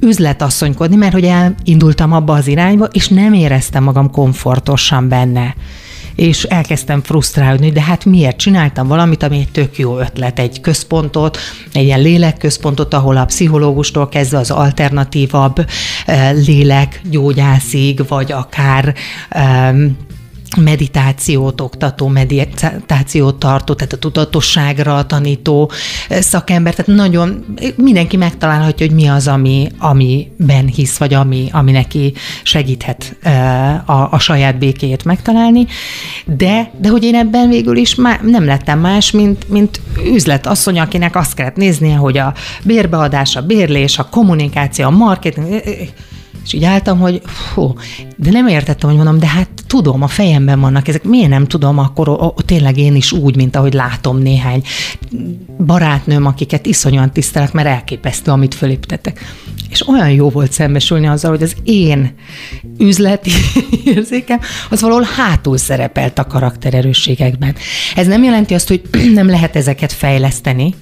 üzletasszonykodni, 0.00 0.96
mert 0.96 1.12
hogy 1.12 1.24
elindultam 1.24 2.12
abba 2.12 2.32
az 2.32 2.46
irányba, 2.46 2.84
és 2.84 3.08
nem 3.08 3.32
éreztem 3.32 3.82
magam 3.82 4.10
komfortosan 4.10 5.08
benne. 5.08 5.54
És 6.14 6.42
elkezdtem 6.42 7.02
frusztrálni, 7.02 7.70
de 7.70 7.82
hát 7.82 8.04
miért? 8.04 8.36
Csináltam 8.36 8.86
valamit, 8.86 9.22
ami 9.22 9.38
egy 9.38 9.50
tök 9.50 9.78
jó 9.78 9.98
ötlet, 9.98 10.38
egy 10.38 10.60
központot, 10.60 11.38
egy 11.72 11.84
ilyen 11.84 12.00
lélekközpontot, 12.00 12.94
ahol 12.94 13.16
a 13.16 13.24
pszichológustól 13.24 14.08
kezdve 14.08 14.38
az 14.38 14.50
alternatívabb 14.50 15.66
eh, 16.06 16.32
lélekgyógyászig, 16.46 18.08
vagy 18.08 18.32
akár 18.32 18.94
meditációt 20.56 21.60
oktató, 21.60 22.06
meditációt 22.06 23.36
tartó, 23.38 23.74
tehát 23.74 23.92
a 23.92 23.98
tudatosságra 23.98 25.06
tanító 25.06 25.70
szakember, 26.08 26.74
tehát 26.74 27.00
nagyon 27.00 27.44
mindenki 27.76 28.16
megtalálhatja, 28.16 28.86
hogy 28.86 28.94
mi 28.94 29.06
az, 29.06 29.28
ami, 29.28 29.68
amiben 29.78 30.66
hisz, 30.66 30.96
vagy 30.96 31.14
ami, 31.14 31.48
ami 31.52 31.70
neki 31.70 32.12
segíthet 32.42 33.16
a, 33.84 34.08
a 34.10 34.18
saját 34.18 34.58
békéjét 34.58 35.04
megtalálni, 35.04 35.66
de, 36.24 36.70
de 36.80 36.88
hogy 36.88 37.04
én 37.04 37.14
ebben 37.14 37.48
végül 37.48 37.76
is 37.76 37.94
má, 37.94 38.18
nem 38.22 38.44
lettem 38.44 38.80
más, 38.80 39.10
mint, 39.10 39.48
mint 39.48 39.80
üzletasszony, 40.12 40.80
akinek 40.80 41.16
azt 41.16 41.34
kellett 41.34 41.56
néznie, 41.56 41.96
hogy 41.96 42.18
a 42.18 42.34
bérbeadás, 42.62 43.36
a 43.36 43.42
bérlés, 43.42 43.98
a 43.98 44.08
kommunikáció, 44.08 44.86
a 44.86 44.90
marketing, 44.90 45.62
és 46.48 46.54
így 46.54 46.64
álltam, 46.64 46.98
hogy 46.98 47.22
fú, 47.24 47.74
de 48.16 48.30
nem 48.30 48.46
értettem, 48.46 48.88
hogy 48.88 48.98
mondom, 48.98 49.18
de 49.18 49.26
hát 49.26 49.48
tudom, 49.66 50.02
a 50.02 50.06
fejemben 50.06 50.60
vannak 50.60 50.88
ezek, 50.88 51.04
miért 51.04 51.28
nem 51.28 51.46
tudom, 51.46 51.78
akkor 51.78 52.08
o, 52.08 52.12
o, 52.12 52.32
tényleg 52.44 52.78
én 52.78 52.94
is 52.94 53.12
úgy, 53.12 53.36
mint 53.36 53.56
ahogy 53.56 53.72
látom 53.72 54.18
néhány 54.18 54.62
barátnőm, 55.66 56.26
akiket 56.26 56.66
iszonyúan 56.66 57.12
tisztelek, 57.12 57.52
mert 57.52 57.68
elképesztő, 57.68 58.30
amit 58.30 58.54
fölépítettek. 58.54 59.24
És 59.70 59.88
olyan 59.88 60.10
jó 60.10 60.30
volt 60.30 60.52
szembesülni 60.52 61.06
azzal, 61.06 61.30
hogy 61.30 61.42
az 61.42 61.56
én 61.64 62.14
üzleti 62.78 63.30
érzékem, 63.94 64.40
az 64.70 64.80
valahol 64.80 65.06
hátul 65.16 65.56
szerepelt 65.56 66.18
a 66.18 66.26
karaktererősségekben. 66.26 67.54
Ez 67.94 68.06
nem 68.06 68.22
jelenti 68.22 68.54
azt, 68.54 68.68
hogy 68.68 68.82
nem 69.14 69.28
lehet 69.28 69.56
ezeket 69.56 69.92
fejleszteni, 69.92 70.74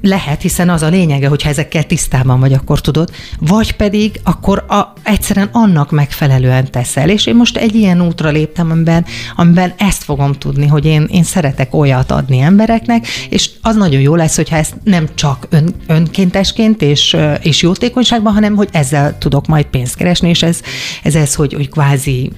lehet, 0.00 0.42
hiszen 0.42 0.68
az 0.68 0.82
a 0.82 0.88
lényege, 0.88 1.28
hogyha 1.28 1.48
ezekkel 1.48 1.84
tisztában 1.84 2.40
vagy, 2.40 2.52
akkor 2.52 2.80
tudod, 2.80 3.10
vagy 3.38 3.72
pedig 3.72 4.20
akkor 4.24 4.64
a, 4.68 4.92
egyszerűen 5.02 5.48
annak 5.52 5.90
megfelelően 5.90 6.70
teszel. 6.70 7.08
És 7.08 7.26
én 7.26 7.34
most 7.36 7.56
egy 7.56 7.74
ilyen 7.74 8.02
útra 8.02 8.30
léptem, 8.30 8.70
amiben, 8.70 9.04
amiben 9.36 9.74
ezt 9.78 10.04
fogom 10.04 10.32
tudni, 10.32 10.66
hogy 10.66 10.84
én, 10.84 11.08
én 11.10 11.22
szeretek 11.22 11.74
olyat 11.74 12.10
adni 12.10 12.38
embereknek, 12.38 13.06
és 13.28 13.50
az 13.62 13.76
nagyon 13.76 14.00
jó 14.00 14.14
lesz, 14.14 14.36
hogyha 14.36 14.56
ezt 14.56 14.74
nem 14.84 15.08
csak 15.14 15.46
ön, 15.50 15.74
önkéntesként 15.86 16.82
és, 16.82 17.16
és 17.42 17.62
jótékonyságban, 17.62 18.32
hanem 18.32 18.56
hogy 18.56 18.68
ezzel 18.72 19.18
tudok 19.18 19.46
majd 19.46 19.64
pénzt 19.66 19.96
keresni, 19.96 20.28
és 20.28 20.42
ez, 20.42 20.60
ez 21.02 21.14
ez, 21.14 21.34
hogy, 21.34 21.52
hogy 21.52 21.68
kvázi 21.68 22.32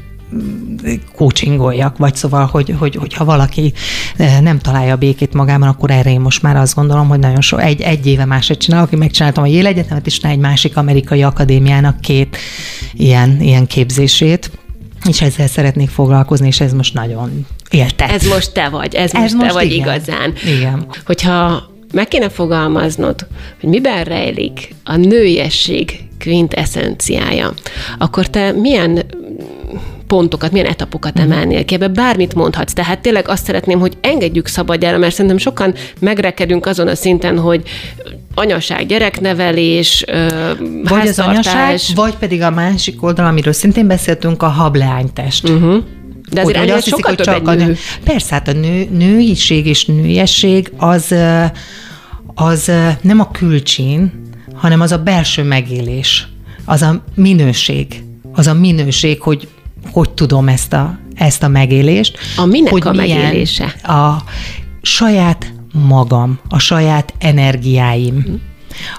coachingoljak, 1.15 1.99
vagy 1.99 2.15
szóval, 2.15 2.47
hogy, 2.47 2.75
hogy, 2.79 2.95
hogyha 2.95 3.25
valaki 3.25 3.73
eh, 4.17 4.41
nem 4.41 4.59
találja 4.59 4.93
a 4.93 4.97
békét 4.97 5.33
magában, 5.35 5.69
akkor 5.69 5.91
erre 5.91 6.11
én 6.11 6.21
most 6.21 6.43
már 6.43 6.57
azt 6.57 6.75
gondolom, 6.75 7.09
hogy 7.09 7.19
nagyon 7.19 7.41
sok, 7.41 7.63
egy, 7.63 7.81
egy 7.81 8.07
éve 8.07 8.25
másra 8.25 8.57
csinálok, 8.57 8.87
aki 8.87 8.97
megcsináltam 8.97 9.43
a 9.43 9.47
Yale 9.47 9.69
Egyetemet, 9.69 10.07
és 10.07 10.19
egy 10.19 10.39
másik 10.39 10.77
amerikai 10.77 11.23
akadémiának 11.23 12.01
két 12.01 12.37
ilyen, 12.93 13.41
ilyen 13.41 13.67
képzését, 13.67 14.51
és 15.09 15.21
ezzel 15.21 15.47
szeretnék 15.47 15.89
foglalkozni, 15.89 16.47
és 16.47 16.61
ez 16.61 16.73
most 16.73 16.95
nagyon 16.95 17.47
éltet. 17.71 18.11
Ez 18.11 18.27
most 18.27 18.53
te 18.53 18.69
vagy, 18.69 18.95
ez, 18.95 19.13
ez 19.13 19.21
most, 19.21 19.35
most 19.35 19.47
te 19.47 19.53
vagy 19.53 19.73
igen. 19.73 19.79
igazán. 19.79 20.33
Igen. 20.57 20.87
Hogyha 21.07 21.63
meg 21.93 22.09
kéne 22.09 22.29
fogalmaznod, 22.29 23.27
hogy 23.61 23.69
miben 23.69 24.05
rejlik 24.05 24.75
a 24.85 24.97
nőiesség 24.97 26.09
quintessenciája, 26.19 27.55
akkor 27.99 28.27
te 28.27 28.53
milyen 28.53 29.05
pontokat, 30.09 30.53
milyen 30.53 30.67
etapokat 30.67 31.19
uh-huh. 31.19 31.33
emelnél 31.33 31.65
ki. 31.65 31.75
Ebbe 31.75 31.89
bármit 31.89 32.35
mondhatsz. 32.35 32.73
Tehát 32.73 33.01
tényleg 33.01 33.29
azt 33.29 33.45
szeretném, 33.45 33.81
hogy 33.81 33.97
engedjük 34.01 34.47
szabadjára, 34.47 34.99
mert 34.99 35.13
szerintem 35.13 35.39
sokan 35.39 35.75
megrekedünk 36.01 36.67
azon 36.67 36.89
a 36.89 36.95
szinten, 36.95 37.39
hogy 37.39 37.63
anyaság, 38.35 38.87
gyereknevelés, 38.87 40.05
Vagy 40.85 41.09
az 41.09 41.19
anyaság, 41.19 41.79
vagy 41.95 42.15
pedig 42.15 42.43
a 42.43 42.51
másik 42.51 43.03
oldal, 43.03 43.27
amiről 43.27 43.53
szintén 43.53 43.87
beszéltünk, 43.87 44.43
a 44.43 44.49
hableánytest. 44.49 45.49
Uh-huh. 45.49 45.83
De 46.33 46.41
azért 46.41 46.59
hogy, 46.59 46.69
hogy 46.69 46.77
azt 46.79 46.85
hiszik, 46.85 47.05
több 47.05 47.21
csak 47.21 47.49
egy 47.49 47.67
nő. 47.67 47.77
Persze, 48.05 48.35
hát 48.35 48.49
a 48.49 48.53
nő, 48.53 48.89
nőiség 48.91 49.67
és 49.67 49.85
nőiesség 49.85 50.73
az, 50.77 51.15
az 52.35 52.73
nem 53.01 53.21
a 53.21 53.31
külcsin, 53.31 54.13
hanem 54.55 54.81
az 54.81 54.93
a 54.93 54.99
belső 54.99 55.43
megélés, 55.43 56.29
az 56.65 56.83
a 56.83 57.03
minőség, 57.15 58.03
az 58.33 58.47
a 58.47 58.55
minőség, 58.55 59.21
hogy 59.21 59.49
hogy 59.93 60.11
tudom 60.11 60.49
ezt 60.49 60.73
a, 60.73 60.99
ezt 61.15 61.43
a 61.43 61.49
megélést. 61.49 62.19
A 62.37 62.45
minek 62.45 62.73
hogy 62.73 62.87
a 62.87 62.93
megélése? 62.93 63.65
A 63.83 64.23
saját 64.83 65.53
magam, 65.73 66.39
a 66.49 66.59
saját 66.59 67.15
energiáim, 67.19 68.41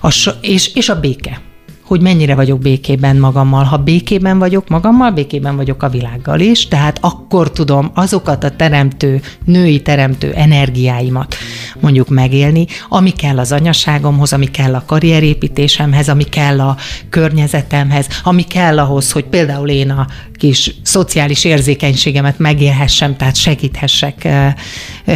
a, 0.01 0.33
és, 0.41 0.73
és 0.73 0.89
a 0.89 0.99
béke 0.99 1.41
hogy 1.89 2.01
mennyire 2.01 2.35
vagyok 2.35 2.59
békében 2.59 3.15
magammal. 3.15 3.63
Ha 3.63 3.77
békében 3.77 4.39
vagyok 4.39 4.67
magammal, 4.67 5.11
békében 5.11 5.55
vagyok 5.55 5.83
a 5.83 5.89
világgal 5.89 6.39
is, 6.39 6.67
tehát 6.67 6.97
akkor 7.01 7.51
tudom 7.51 7.91
azokat 7.93 8.43
a 8.43 8.49
teremtő, 8.49 9.21
női 9.45 9.81
teremtő 9.81 10.31
energiáimat 10.33 11.35
mondjuk 11.79 12.09
megélni, 12.09 12.65
ami 12.89 13.09
kell 13.09 13.39
az 13.39 13.51
anyaságomhoz, 13.51 14.33
ami 14.33 14.45
kell 14.45 14.75
a 14.75 14.83
karrierépítésemhez, 14.85 16.09
ami 16.09 16.23
kell 16.23 16.59
a 16.59 16.77
környezetemhez, 17.09 18.07
ami 18.23 18.43
kell 18.43 18.79
ahhoz, 18.79 19.11
hogy 19.11 19.25
például 19.25 19.69
én 19.69 19.89
a 19.89 20.07
kis 20.33 20.75
szociális 20.81 21.43
érzékenységemet 21.43 22.39
megélhessem, 22.39 23.15
tehát 23.15 23.35
segíthessek 23.35 24.27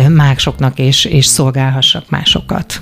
másoknak 0.10 0.80
és, 0.80 1.06
és 1.06 1.26
szolgálhassak 1.26 2.10
másokat. 2.10 2.82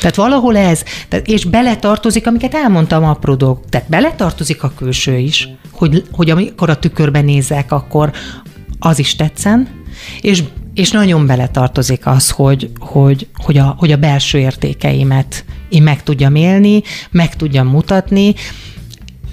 Tehát 0.00 0.16
valahol 0.16 0.56
ez, 0.56 0.82
és 1.24 1.44
beletartozik, 1.44 2.26
amiket 2.26 2.54
elmondtam 2.54 3.04
apró 3.04 3.34
dolgok, 3.34 3.68
tehát 3.68 3.88
beletartozik 3.88 4.62
a 4.62 4.72
külső 4.76 5.18
is, 5.18 5.48
hogy, 5.72 6.04
hogy 6.12 6.30
amikor 6.30 6.70
a 6.70 6.78
tükörben 6.78 7.24
nézek, 7.24 7.72
akkor 7.72 8.12
az 8.78 8.98
is 8.98 9.16
tetszen, 9.16 9.68
és, 10.20 10.42
és 10.74 10.90
nagyon 10.90 11.26
beletartozik 11.26 12.06
az, 12.06 12.30
hogy, 12.30 12.70
hogy, 12.78 13.26
hogy, 13.34 13.58
a, 13.58 13.74
hogy 13.78 13.92
a 13.92 13.96
belső 13.96 14.38
értékeimet 14.38 15.44
én 15.68 15.82
meg 15.82 16.02
tudjam 16.02 16.34
élni, 16.34 16.82
meg 17.10 17.36
tudjam 17.36 17.66
mutatni, 17.66 18.34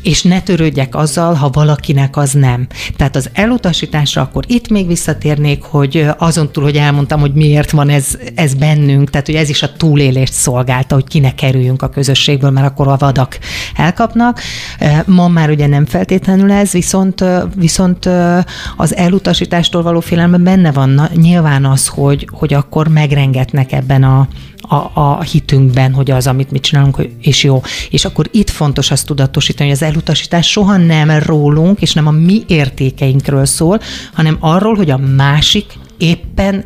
és 0.04 0.24
ne 0.24 0.42
törődjek 0.42 0.96
azzal, 0.96 1.34
ha 1.34 1.50
valakinek 1.50 2.18
az 2.18 2.32
nem. 2.32 2.68
Tehát 2.98 3.16
az 3.16 3.30
elutasításra 3.34 4.22
akkor 4.22 4.44
itt 4.48 4.70
még 4.70 4.88
visszatérnék, 4.88 5.64
hogy 5.64 6.08
azon 6.18 6.52
túl, 6.52 6.64
hogy 6.64 6.76
elmondtam, 6.76 7.20
hogy 7.20 7.34
miért 7.34 7.72
van 7.72 7.90
ez, 7.90 8.18
ez 8.36 8.54
bennünk, 8.54 9.10
tehát 9.10 9.26
hogy 9.26 9.36
ez 9.36 9.50
is 9.50 9.64
a 9.64 9.74
túlélést 9.74 10.34
szolgálta, 10.34 10.96
hogy 10.96 11.08
kinek 11.08 11.36
kerüljünk 11.36 11.82
a 11.82 11.90
közösségből, 11.90 12.50
mert 12.50 12.68
akkor 12.68 12.88
a 12.88 12.96
vadak 12.98 13.40
elkapnak. 13.76 14.40
Ma 15.06 15.28
már 15.28 15.50
ugye 15.50 15.68
nem 15.68 15.86
feltétlenül 15.86 16.52
ez, 16.52 16.72
viszont, 16.72 17.24
viszont 17.56 18.10
az 18.78 18.96
elutasítástól 18.96 19.82
való 19.82 20.00
félelme 20.00 20.38
benne 20.38 20.72
van 20.72 21.10
nyilván 21.16 21.66
az, 21.66 21.88
hogy, 21.88 22.28
hogy 22.32 22.54
akkor 22.54 22.88
megrengetnek 22.88 23.72
ebben 23.72 24.04
a, 24.04 24.28
a, 24.72 24.92
a 24.94 25.22
hitünkben, 25.22 25.94
hogy 25.94 26.12
az, 26.12 26.28
amit 26.28 26.52
mi 26.52 26.60
csinálunk, 26.60 27.08
és 27.22 27.44
jó. 27.44 27.62
És 27.90 28.06
akkor 28.06 28.30
itt 28.32 28.50
fontos 28.50 28.92
azt 28.92 29.06
tudatosítani, 29.06 29.70
hogy 29.70 29.78
az 29.82 29.88
elutasítás 29.88 30.50
soha 30.50 30.78
nem 30.78 31.10
rólunk, 31.10 31.82
és 31.82 31.94
nem 31.94 32.08
a 32.08 32.12
mi 32.12 32.44
értékeinkről 32.48 33.46
szól, 33.46 33.80
hanem 34.14 34.38
arról, 34.40 34.76
hogy 34.76 34.90
a 34.90 34.98
másik 34.98 35.66
éppen 35.98 36.66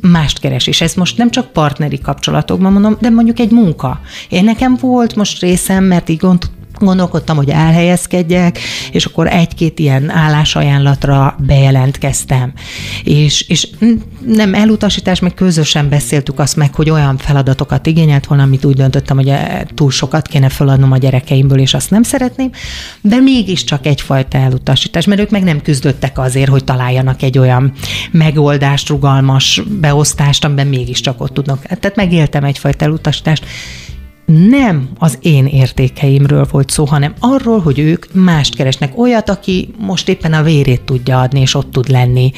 mást 0.00 0.38
keres. 0.38 0.66
És 0.66 0.80
ez 0.80 0.94
most 0.94 1.16
nem 1.16 1.30
csak 1.30 1.52
partneri 1.52 1.98
kapcsolatokban 1.98 2.72
mondom, 2.72 2.96
de 3.00 3.10
mondjuk 3.10 3.38
egy 3.38 3.50
munka. 3.50 4.00
Én 4.28 4.44
nekem 4.44 4.76
volt 4.80 5.16
most 5.16 5.40
részem, 5.40 5.84
mert 5.84 6.08
így 6.08 6.18
gond, 6.18 6.50
gondolkodtam, 6.78 7.36
hogy 7.36 7.50
elhelyezkedjek, 7.50 8.58
és 8.92 9.04
akkor 9.04 9.26
egy-két 9.26 9.78
ilyen 9.78 10.10
állásajánlatra 10.10 11.36
bejelentkeztem. 11.46 12.52
És, 13.04 13.48
és 13.48 13.68
nem 14.26 14.54
elutasítás, 14.54 15.20
meg 15.20 15.34
közösen 15.34 15.88
beszéltük 15.88 16.38
azt 16.38 16.56
meg, 16.56 16.74
hogy 16.74 16.90
olyan 16.90 17.16
feladatokat 17.16 17.86
igényelt 17.86 18.26
volna, 18.26 18.42
amit 18.42 18.64
úgy 18.64 18.76
döntöttem, 18.76 19.16
hogy 19.16 19.28
e, 19.28 19.66
túl 19.74 19.90
sokat 19.90 20.26
kéne 20.26 20.48
feladnom 20.48 20.92
a 20.92 20.98
gyerekeimből, 20.98 21.58
és 21.58 21.74
azt 21.74 21.90
nem 21.90 22.02
szeretném, 22.02 22.50
de 23.00 23.20
mégiscsak 23.20 23.86
egyfajta 23.86 24.38
elutasítás, 24.38 25.06
mert 25.06 25.20
ők 25.20 25.30
meg 25.30 25.42
nem 25.42 25.62
küzdöttek 25.62 26.18
azért, 26.18 26.50
hogy 26.50 26.64
találjanak 26.64 27.22
egy 27.22 27.38
olyan 27.38 27.72
megoldást, 28.10 28.88
rugalmas 28.88 29.62
beosztást, 29.80 30.44
amiben 30.44 30.66
mégiscsak 30.66 31.20
ott 31.20 31.34
tudnak. 31.34 31.62
Tehát 31.62 31.96
megéltem 31.96 32.44
egyfajta 32.44 32.84
elutasítást, 32.84 33.44
nem 34.26 34.88
az 34.98 35.18
én 35.22 35.46
értékeimről 35.46 36.46
volt 36.50 36.70
szó, 36.70 36.84
hanem 36.84 37.14
arról, 37.18 37.60
hogy 37.60 37.78
ők 37.78 38.14
mást 38.14 38.54
keresnek. 38.54 38.98
Olyat, 38.98 39.28
aki 39.28 39.74
most 39.78 40.08
éppen 40.08 40.32
a 40.32 40.42
vérét 40.42 40.82
tudja 40.82 41.20
adni, 41.20 41.40
és 41.40 41.54
ott 41.54 41.70
tud 41.70 41.88
lenni 41.88 42.32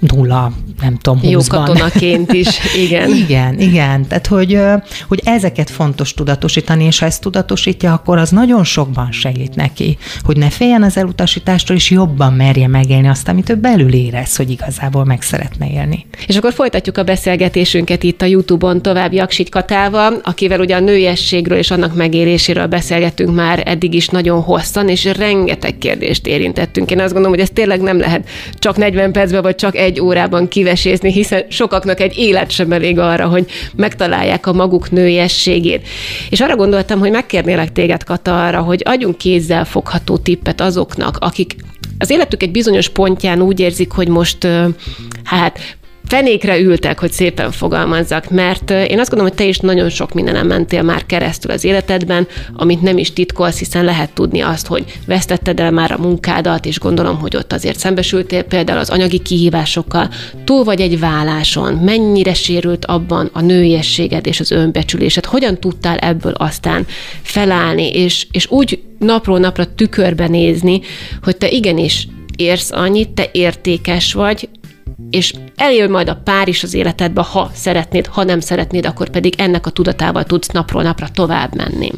nulla, 0.00 0.52
nem 0.80 0.96
tudom, 0.96 1.20
Jó 1.22 1.40
katonaként 1.48 2.32
is, 2.32 2.48
igen. 2.84 3.14
igen, 3.14 3.60
igen. 3.60 4.06
Tehát, 4.06 4.26
hogy, 4.26 4.60
hogy 5.08 5.20
ezeket 5.24 5.70
fontos 5.70 6.14
tudatosítani, 6.14 6.84
és 6.84 6.98
ha 6.98 7.06
ezt 7.06 7.20
tudatosítja, 7.20 7.92
akkor 7.92 8.18
az 8.18 8.30
nagyon 8.30 8.64
sokban 8.64 9.12
segít 9.12 9.54
neki, 9.54 9.98
hogy 10.22 10.36
ne 10.36 10.50
féljen 10.50 10.82
az 10.82 10.96
elutasítástól, 10.96 11.76
és 11.76 11.90
jobban 11.90 12.32
merje 12.32 12.68
megélni 12.68 13.08
azt, 13.08 13.28
amit 13.28 13.50
ő 13.50 13.54
belül 13.54 13.92
érez, 13.92 14.36
hogy 14.36 14.50
igazából 14.50 15.04
meg 15.04 15.22
szeretne 15.22 15.70
élni. 15.70 16.06
És 16.26 16.36
akkor 16.36 16.52
folytatjuk 16.52 16.98
a 16.98 17.02
beszélgetésünket 17.02 18.02
itt 18.02 18.22
a 18.22 18.26
YouTube-on 18.26 18.82
tovább 18.82 19.12
Jaksit 19.12 19.48
Katával, 19.48 20.20
akivel 20.22 20.60
ugye 20.60 20.76
a 20.76 20.80
nőiességről 20.80 21.58
és 21.58 21.70
annak 21.70 21.94
megéléséről 21.94 22.66
beszélgettünk 22.66 23.34
már 23.34 23.62
eddig 23.64 23.94
is 23.94 24.08
nagyon 24.08 24.40
hosszan, 24.40 24.88
és 24.88 25.04
rengeteg 25.04 25.78
kérdést 25.78 26.26
érintettünk. 26.26 26.90
Én 26.90 27.00
azt 27.00 27.12
gondolom, 27.12 27.36
hogy 27.36 27.42
ez 27.42 27.50
tényleg 27.52 27.80
nem 27.80 27.98
lehet 27.98 28.28
csak 28.58 28.76
40 28.76 29.12
percben, 29.12 29.42
vagy 29.42 29.54
csak 29.54 29.76
egy 29.76 29.87
órában 30.00 30.48
kivesézni, 30.48 31.12
hiszen 31.12 31.44
sokaknak 31.48 32.00
egy 32.00 32.18
élet 32.18 32.50
sem 32.50 32.72
elég 32.72 32.98
arra, 32.98 33.26
hogy 33.26 33.46
megtalálják 33.76 34.46
a 34.46 34.52
maguk 34.52 34.90
nőiességét. 34.90 35.86
És 36.30 36.40
arra 36.40 36.56
gondoltam, 36.56 36.98
hogy 36.98 37.10
megkérnélek 37.10 37.72
téged, 37.72 38.04
Kata, 38.04 38.46
arra, 38.46 38.60
hogy 38.60 38.82
adjunk 38.84 39.18
kézzel 39.18 39.64
fogható 39.64 40.16
tippet 40.16 40.60
azoknak, 40.60 41.16
akik 41.20 41.56
az 41.98 42.10
életük 42.10 42.42
egy 42.42 42.50
bizonyos 42.50 42.88
pontján 42.88 43.40
úgy 43.40 43.60
érzik, 43.60 43.92
hogy 43.92 44.08
most 44.08 44.46
hát 45.24 45.77
fenékre 46.08 46.58
ültek, 46.58 46.98
hogy 46.98 47.12
szépen 47.12 47.50
fogalmazzak, 47.50 48.30
mert 48.30 48.70
én 48.70 48.98
azt 48.98 49.10
gondolom, 49.10 49.26
hogy 49.26 49.34
te 49.34 49.44
is 49.44 49.58
nagyon 49.58 49.88
sok 49.88 50.12
mindenem 50.12 50.46
mentél 50.46 50.82
már 50.82 51.06
keresztül 51.06 51.50
az 51.50 51.64
életedben, 51.64 52.26
amit 52.52 52.82
nem 52.82 52.98
is 52.98 53.12
titkolsz, 53.12 53.58
hiszen 53.58 53.84
lehet 53.84 54.10
tudni 54.10 54.40
azt, 54.40 54.66
hogy 54.66 54.84
vesztetted 55.06 55.60
el 55.60 55.70
már 55.70 55.92
a 55.92 55.98
munkádat, 55.98 56.66
és 56.66 56.78
gondolom, 56.78 57.18
hogy 57.18 57.36
ott 57.36 57.52
azért 57.52 57.78
szembesültél 57.78 58.42
például 58.42 58.78
az 58.78 58.90
anyagi 58.90 59.18
kihívásokkal, 59.18 60.08
túl 60.44 60.64
vagy 60.64 60.80
egy 60.80 60.98
válláson, 60.98 61.74
mennyire 61.74 62.34
sérült 62.34 62.84
abban 62.84 63.30
a 63.32 63.40
nőiességed 63.40 64.26
és 64.26 64.40
az 64.40 64.50
önbecsülésed, 64.50 65.24
hogyan 65.24 65.58
tudtál 65.60 65.96
ebből 65.96 66.32
aztán 66.32 66.86
felállni, 67.22 67.90
és, 67.90 68.26
és 68.30 68.50
úgy 68.50 68.82
napról 68.98 69.38
napra 69.38 69.74
tükörbe 69.74 70.28
nézni, 70.28 70.80
hogy 71.22 71.36
te 71.36 71.48
igenis 71.48 72.08
érsz 72.36 72.70
annyit, 72.70 73.08
te 73.08 73.28
értékes 73.32 74.12
vagy, 74.12 74.48
és 75.10 75.32
eljön 75.56 75.90
majd 75.90 76.08
a 76.08 76.20
pár 76.24 76.48
is 76.48 76.62
az 76.62 76.74
életedbe, 76.74 77.22
ha 77.22 77.50
szeretnéd, 77.54 78.06
ha 78.06 78.24
nem 78.24 78.40
szeretnéd, 78.40 78.86
akkor 78.86 79.08
pedig 79.08 79.34
ennek 79.38 79.66
a 79.66 79.70
tudatával 79.70 80.24
tudsz 80.24 80.48
napról 80.48 80.82
napra 80.82 81.08
tovább 81.14 81.54
menni. 81.54 81.90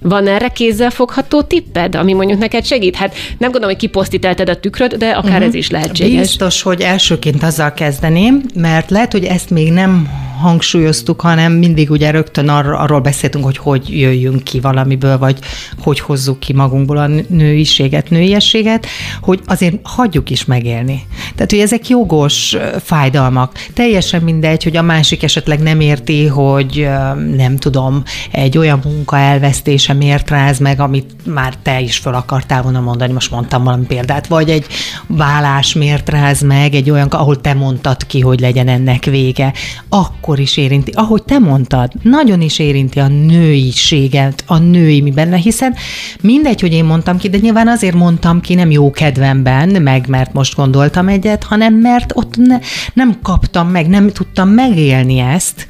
Van 0.00 0.26
erre 0.26 0.48
kézzel 0.48 0.90
fogható 0.90 1.42
tipped, 1.42 1.94
ami 1.94 2.12
mondjuk 2.12 2.38
neked 2.38 2.64
segít? 2.64 2.96
Hát 2.96 3.14
nem 3.14 3.50
gondolom, 3.50 3.68
hogy 3.68 3.76
kiposztitelted 3.76 4.48
a 4.48 4.60
tükröt, 4.60 4.96
de 4.96 5.10
akár 5.10 5.30
uh-huh. 5.30 5.46
ez 5.46 5.54
is 5.54 5.70
lehetséges. 5.70 6.20
Biztos, 6.20 6.62
hogy 6.62 6.80
elsőként 6.80 7.42
azzal 7.42 7.72
kezdeném, 7.72 8.42
mert 8.54 8.90
lehet, 8.90 9.12
hogy 9.12 9.24
ezt 9.24 9.50
még 9.50 9.72
nem 9.72 10.08
hangsúlyoztuk, 10.40 11.20
hanem 11.20 11.52
mindig 11.52 11.90
ugye 11.90 12.10
rögtön 12.10 12.48
ar- 12.48 12.66
arról 12.66 13.00
beszéltünk, 13.00 13.44
hogy 13.44 13.56
hogy 13.56 14.00
jöjjünk 14.00 14.42
ki 14.42 14.60
valamiből, 14.60 15.18
vagy 15.18 15.38
hogy 15.78 16.00
hozzuk 16.00 16.40
ki 16.40 16.52
magunkból 16.52 16.96
a 16.96 17.06
nőiséget, 17.28 18.10
nőiességet, 18.10 18.86
hogy 19.20 19.40
azért 19.46 19.76
hagyjuk 19.82 20.30
is 20.30 20.44
megélni. 20.44 21.02
Tehát, 21.34 21.50
hogy 21.50 21.60
ezek 21.60 21.88
jogos 21.88 22.56
fájdalmak. 22.82 23.52
Teljesen 23.74 24.22
mindegy, 24.22 24.62
hogy 24.62 24.76
a 24.76 24.82
másik 24.82 25.22
esetleg 25.22 25.58
nem 25.58 25.80
érti, 25.80 26.26
hogy 26.26 26.88
nem 27.36 27.56
tudom, 27.56 28.02
egy 28.30 28.58
olyan 28.58 28.80
munka 28.84 29.18
elvesztése 29.18 29.92
miért 29.92 30.30
ráz 30.30 30.58
meg, 30.58 30.80
amit 30.80 31.26
már 31.34 31.54
te 31.62 31.80
is 31.80 31.96
fel 31.96 32.14
akartál 32.14 32.62
volna 32.62 32.80
mondani, 32.80 33.12
most 33.12 33.30
mondtam 33.30 33.64
valami 33.64 33.84
példát, 33.86 34.26
vagy 34.26 34.50
egy 34.50 34.66
vállás 35.06 35.72
miért 35.74 36.08
ráz 36.08 36.40
meg, 36.40 36.74
egy 36.74 36.90
olyan, 36.90 37.08
ahol 37.08 37.40
te 37.40 37.54
mondtad 37.54 38.06
ki, 38.06 38.20
hogy 38.20 38.40
legyen 38.40 38.68
ennek 38.68 39.04
vége. 39.04 39.52
Akkor 39.88 40.25
akkor 40.26 40.38
is 40.38 40.56
érinti, 40.56 40.92
ahogy 40.94 41.22
te 41.22 41.38
mondtad, 41.38 41.92
nagyon 42.02 42.40
is 42.40 42.58
érinti 42.58 42.98
a 42.98 43.08
nőiséget, 43.08 44.44
a 44.46 44.58
női 44.58 45.00
mi 45.00 45.10
benne, 45.10 45.36
hiszen 45.36 45.74
mindegy, 46.20 46.60
hogy 46.60 46.72
én 46.72 46.84
mondtam 46.84 47.18
ki, 47.18 47.28
de 47.28 47.38
nyilván 47.38 47.68
azért 47.68 47.94
mondtam 47.94 48.40
ki, 48.40 48.54
nem 48.54 48.70
jó 48.70 48.90
kedvemben, 48.90 49.82
meg 49.82 50.08
mert 50.08 50.32
most 50.32 50.54
gondoltam 50.54 51.08
egyet, 51.08 51.44
hanem 51.44 51.74
mert 51.74 52.12
ott 52.14 52.36
ne, 52.36 52.58
nem 52.94 53.18
kaptam 53.22 53.68
meg, 53.68 53.88
nem 53.88 54.10
tudtam 54.10 54.48
megélni 54.48 55.18
ezt, 55.18 55.66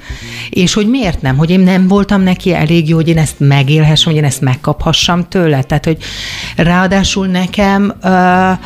és 0.50 0.74
hogy 0.74 0.88
miért 0.88 1.22
nem, 1.22 1.36
hogy 1.36 1.50
én 1.50 1.60
nem 1.60 1.88
voltam 1.88 2.22
neki 2.22 2.54
elég 2.54 2.88
jó, 2.88 2.96
hogy 2.96 3.08
én 3.08 3.18
ezt 3.18 3.40
megélhessem, 3.40 4.12
hogy 4.12 4.20
én 4.20 4.28
ezt 4.28 4.40
megkaphassam 4.40 5.28
tőle. 5.28 5.62
Tehát, 5.62 5.84
hogy 5.84 5.98
ráadásul 6.56 7.26
nekem 7.26 7.94
uh, 8.02 8.58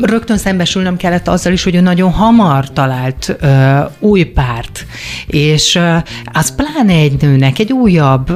rögtön 0.00 0.36
szembesülnöm 0.36 0.96
kellett 0.96 1.28
azzal 1.28 1.52
is, 1.52 1.64
hogy 1.64 1.74
ő 1.74 1.80
nagyon 1.80 2.10
hamar 2.10 2.72
talált 2.72 3.36
ö, 3.40 3.78
új 3.98 4.24
párt, 4.24 4.86
és 5.26 5.74
ö, 5.74 5.96
az 6.32 6.54
pláne 6.54 6.92
egy 6.92 7.22
nőnek 7.22 7.58
egy 7.58 7.72
újabb 7.72 8.32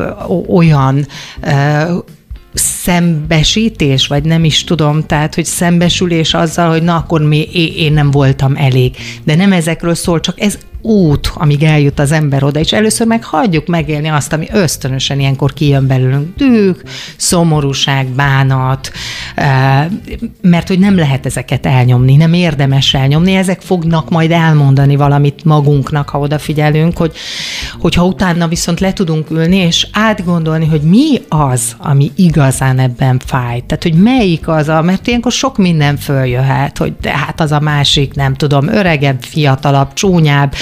olyan 0.48 1.06
ö, 1.40 1.96
szembesítés, 2.54 4.06
vagy 4.06 4.24
nem 4.24 4.44
is 4.44 4.64
tudom, 4.64 5.06
tehát, 5.06 5.34
hogy 5.34 5.44
szembesülés 5.44 6.34
azzal, 6.34 6.70
hogy 6.70 6.82
na, 6.82 6.96
akkor 6.96 7.22
mi, 7.22 7.48
én 7.76 7.92
nem 7.92 8.10
voltam 8.10 8.56
elég. 8.56 8.96
De 9.24 9.34
nem 9.34 9.52
ezekről 9.52 9.94
szól, 9.94 10.20
csak 10.20 10.40
ez 10.40 10.58
út, 10.82 11.30
amíg 11.34 11.62
eljut 11.62 11.98
az 11.98 12.12
ember 12.12 12.42
oda, 12.44 12.60
és 12.60 12.72
először 12.72 13.06
meg 13.06 13.24
hagyjuk 13.24 13.66
megélni 13.66 14.08
azt, 14.08 14.32
ami 14.32 14.46
ösztönösen 14.52 15.20
ilyenkor 15.20 15.52
kijön 15.52 15.86
belőlünk. 15.86 16.36
Dűk, 16.36 16.82
szomorúság, 17.16 18.06
bánat, 18.06 18.90
mert 20.40 20.68
hogy 20.68 20.78
nem 20.78 20.96
lehet 20.96 21.26
ezeket 21.26 21.66
elnyomni, 21.66 22.16
nem 22.16 22.32
érdemes 22.32 22.94
elnyomni, 22.94 23.34
ezek 23.34 23.60
fognak 23.60 24.10
majd 24.10 24.30
elmondani 24.30 24.96
valamit 24.96 25.44
magunknak, 25.44 26.08
ha 26.08 26.18
odafigyelünk, 26.18 26.96
hogy, 26.96 27.12
hogyha 27.80 28.04
utána 28.04 28.48
viszont 28.48 28.80
le 28.80 28.92
tudunk 28.92 29.30
ülni, 29.30 29.56
és 29.56 29.86
átgondolni, 29.92 30.66
hogy 30.66 30.82
mi 30.82 31.20
az, 31.28 31.76
ami 31.78 32.10
igazán 32.16 32.78
ebben 32.78 33.20
fáj. 33.24 33.62
Tehát, 33.66 33.82
hogy 33.82 33.94
melyik 33.94 34.48
az 34.48 34.68
a, 34.68 34.82
mert 34.82 35.06
ilyenkor 35.06 35.32
sok 35.32 35.56
minden 35.56 35.96
följöhet, 35.96 36.78
hogy 36.78 36.92
de 37.00 37.16
hát 37.16 37.40
az 37.40 37.52
a 37.52 37.60
másik, 37.60 38.14
nem 38.14 38.34
tudom, 38.34 38.68
öregebb, 38.68 39.22
fiatalabb, 39.22 39.92
csúnyább, 39.92 40.54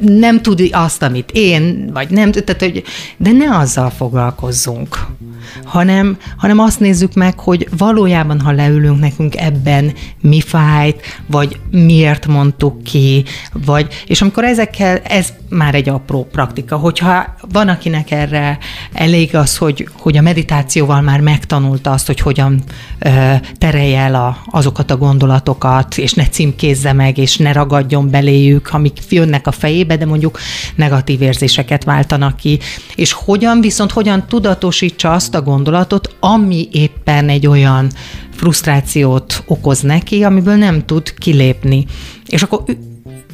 nem 0.00 0.42
tud 0.42 0.68
azt, 0.72 1.02
amit 1.02 1.30
én, 1.32 1.90
vagy 1.92 2.10
nem, 2.10 2.30
tehát, 2.32 2.62
hogy, 2.62 2.82
de 3.16 3.32
ne 3.32 3.56
azzal 3.56 3.90
foglalkozzunk, 3.90 5.06
hanem, 5.64 6.16
hanem 6.36 6.58
azt 6.58 6.80
nézzük 6.80 7.14
meg, 7.14 7.38
hogy 7.38 7.68
valójában, 7.76 8.40
ha 8.40 8.52
leülünk 8.52 9.00
nekünk 9.00 9.36
ebben 9.36 9.92
mi 10.20 10.40
fájt, 10.40 11.00
vagy 11.26 11.60
miért 11.70 12.26
mondtuk 12.26 12.82
ki, 12.82 13.24
vagy, 13.64 14.04
és 14.06 14.22
amikor 14.22 14.44
ezekkel, 14.44 14.98
ez 14.98 15.32
már 15.48 15.74
egy 15.74 15.88
apró 15.88 16.28
praktika, 16.32 16.76
hogyha 16.76 17.34
van, 17.52 17.68
akinek 17.68 18.10
erre 18.10 18.58
elég 18.92 19.36
az, 19.36 19.56
hogy, 19.56 19.88
hogy 19.98 20.16
a 20.16 20.20
meditációval 20.20 21.00
már 21.00 21.20
megtanulta 21.20 21.90
azt, 21.90 22.06
hogy 22.06 22.20
hogyan 22.20 22.62
ö, 22.98 23.34
terelje 23.58 24.00
el 24.00 24.14
a, 24.14 24.36
azokat 24.50 24.90
a 24.90 24.96
gondolatokat, 24.96 25.98
és 25.98 26.12
ne 26.12 26.26
címkézze 26.26 26.92
meg, 26.92 27.18
és 27.18 27.36
ne 27.36 27.52
ragadjon 27.52 28.10
beléjük, 28.10 28.68
amik 28.72 28.98
jönnek 29.08 29.46
a 29.46 29.52
fejébe, 29.52 29.96
de 29.96 30.06
mondjuk 30.06 30.38
negatív 30.74 31.22
érzéseket 31.22 31.84
váltanak 31.84 32.36
ki, 32.36 32.58
és 32.94 33.12
hogyan 33.12 33.60
viszont 33.60 33.92
hogyan 33.92 34.26
tudatosítsa 34.26 35.12
azt 35.12 35.29
a 35.34 35.42
gondolatot, 35.42 36.16
ami 36.20 36.68
éppen 36.72 37.28
egy 37.28 37.46
olyan 37.46 37.90
frusztrációt 38.34 39.42
okoz 39.46 39.80
neki, 39.80 40.24
amiből 40.24 40.56
nem 40.56 40.84
tud 40.84 41.14
kilépni. 41.14 41.86
És 42.26 42.42
akkor 42.42 42.62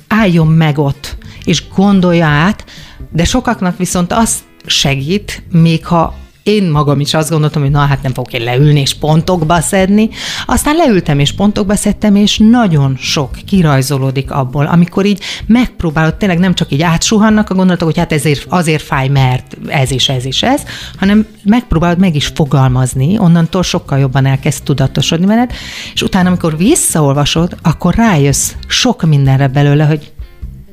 álljon 0.08 0.46
meg 0.46 0.78
ott, 0.78 1.16
és 1.44 1.68
gondolja 1.74 2.26
át, 2.26 2.64
de 3.12 3.24
sokaknak 3.24 3.76
viszont 3.76 4.12
az 4.12 4.38
segít, 4.66 5.42
még 5.50 5.86
ha 5.86 6.14
én 6.46 6.70
magam 6.70 7.00
is 7.00 7.14
azt 7.14 7.30
gondoltam, 7.30 7.62
hogy 7.62 7.70
na 7.70 7.78
hát 7.78 8.02
nem 8.02 8.12
fogok 8.14 8.32
én 8.32 8.44
leülni 8.44 8.80
és 8.80 8.94
pontokba 8.94 9.60
szedni. 9.60 10.08
Aztán 10.46 10.76
leültem 10.76 11.18
és 11.18 11.32
pontokba 11.32 11.74
szedtem, 11.74 12.16
és 12.16 12.38
nagyon 12.38 12.96
sok 13.00 13.30
kirajzolódik 13.46 14.30
abból, 14.30 14.66
amikor 14.66 15.04
így 15.04 15.20
megpróbálod, 15.46 16.14
tényleg 16.14 16.38
nem 16.38 16.54
csak 16.54 16.72
így 16.72 16.82
átsuhannak 16.82 17.50
a 17.50 17.54
gondolatok, 17.54 17.88
hogy 17.88 17.98
hát 17.98 18.12
ezért, 18.12 18.46
azért 18.48 18.82
fáj, 18.82 19.08
mert 19.08 19.56
ez 19.66 19.90
is, 19.90 20.08
ez 20.08 20.24
is, 20.24 20.42
ez, 20.42 20.62
hanem 20.98 21.26
megpróbálod 21.44 21.98
meg 21.98 22.14
is 22.14 22.26
fogalmazni, 22.26 23.18
onnantól 23.18 23.62
sokkal 23.62 23.98
jobban 23.98 24.26
elkezd 24.26 24.62
tudatosodni 24.62 25.26
veled, 25.26 25.52
és 25.94 26.02
utána, 26.02 26.28
amikor 26.28 26.56
visszaolvasod, 26.56 27.56
akkor 27.62 27.94
rájössz 27.94 28.52
sok 28.66 29.02
mindenre 29.02 29.48
belőle, 29.48 29.84
hogy 29.84 30.12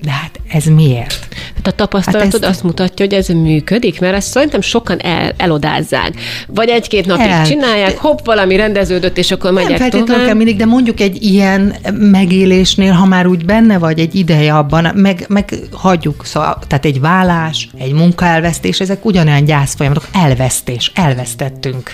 de 0.03 0.11
hát 0.11 0.39
ez 0.49 0.65
miért? 0.65 1.27
Hát 1.55 1.67
a 1.67 1.71
tapasztalatod 1.71 2.41
hát 2.41 2.49
azt 2.49 2.63
mutatja, 2.63 3.05
hogy 3.05 3.15
ez 3.15 3.27
működik, 3.27 3.99
mert 3.99 4.15
ezt 4.15 4.27
szerintem 4.27 4.61
sokan 4.61 4.99
el, 4.99 5.33
elodázzák. 5.37 6.13
Vagy 6.47 6.69
egy-két 6.69 7.05
napig 7.05 7.25
el. 7.25 7.45
csinálják, 7.45 7.97
hopp, 7.97 8.25
valami 8.25 8.55
rendeződött, 8.55 9.17
és 9.17 9.31
akkor 9.31 9.51
megyek 9.51 9.69
Nem 9.69 9.79
feltétlenül 9.79 10.25
kell 10.25 10.35
mindig, 10.35 10.57
de 10.57 10.65
mondjuk 10.65 10.99
egy 10.99 11.23
ilyen 11.23 11.75
megélésnél, 11.91 12.91
ha 12.91 13.05
már 13.05 13.27
úgy 13.27 13.45
benne 13.45 13.77
vagy 13.77 13.99
egy 13.99 14.15
ideje 14.15 14.55
abban, 14.55 14.91
meg, 14.95 15.25
meg 15.27 15.53
hagyjuk, 15.71 16.25
szóval, 16.25 16.59
tehát 16.67 16.85
egy 16.85 16.99
vállás, 16.99 17.69
egy 17.77 17.93
munkaelvesztés, 17.93 18.79
ezek 18.79 19.05
ugyanolyan 19.05 19.45
gyászfolyamatok, 19.45 20.07
elvesztés, 20.13 20.91
elvesztettünk 20.95 21.93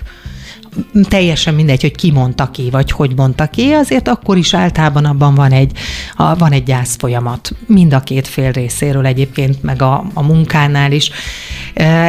teljesen 1.07 1.53
mindegy, 1.53 1.82
hogy 1.82 1.95
ki 1.95 2.11
mondta 2.11 2.51
ki, 2.51 2.70
vagy 2.70 2.91
hogy 2.91 3.11
mondta 3.15 3.45
ki, 3.45 3.72
azért 3.72 4.07
akkor 4.07 4.38
is 4.38 4.53
általában 4.53 5.05
abban 5.05 5.36
van 5.36 5.51
egy, 5.51 5.72
a, 6.15 6.36
van 6.36 6.51
egy 6.51 6.63
gyász 6.63 6.95
folyamat. 6.95 7.51
Mind 7.65 7.93
a 7.93 7.99
két 7.99 8.28
fél 8.28 8.51
részéről 8.51 9.05
egyébként, 9.05 9.63
meg 9.63 9.82
a, 9.82 10.05
a 10.13 10.22
munkánál 10.22 10.91
is. 10.91 11.11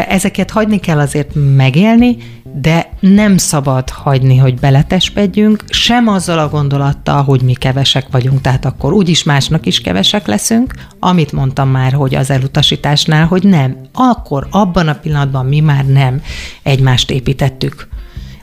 Ezeket 0.09 0.51
hagyni 0.51 0.81
kell 0.81 0.99
azért 0.99 1.31
megélni, 1.57 2.17
de 2.55 2.93
nem 3.01 3.37
szabad 3.37 3.91
hagyni, 3.91 4.37
hogy 4.37 4.55
beletespedjünk, 4.55 5.65
sem 5.69 6.09
azzal 6.09 6.39
a 6.39 6.49
gondolattal, 6.49 7.23
hogy 7.23 7.43
mi 7.43 7.53
kevesek 7.53 8.07
vagyunk, 8.11 8.41
tehát 8.41 8.65
akkor 8.65 8.93
úgyis 8.93 9.23
másnak 9.23 9.67
is 9.67 9.81
kevesek 9.81 10.27
leszünk, 10.27 10.75
amit 10.99 11.33
mondtam 11.33 11.69
már, 11.69 11.93
hogy 11.93 12.15
az 12.15 12.31
elutasításnál, 12.31 13.27
hogy 13.27 13.43
nem. 13.43 13.77
Akkor 13.93 14.47
abban 14.51 14.89
a 14.89 14.95
pillanatban 14.95 15.47
mi 15.47 15.61
már 15.61 15.87
nem 15.87 16.23
egymást 16.63 17.11
építettük 17.11 17.89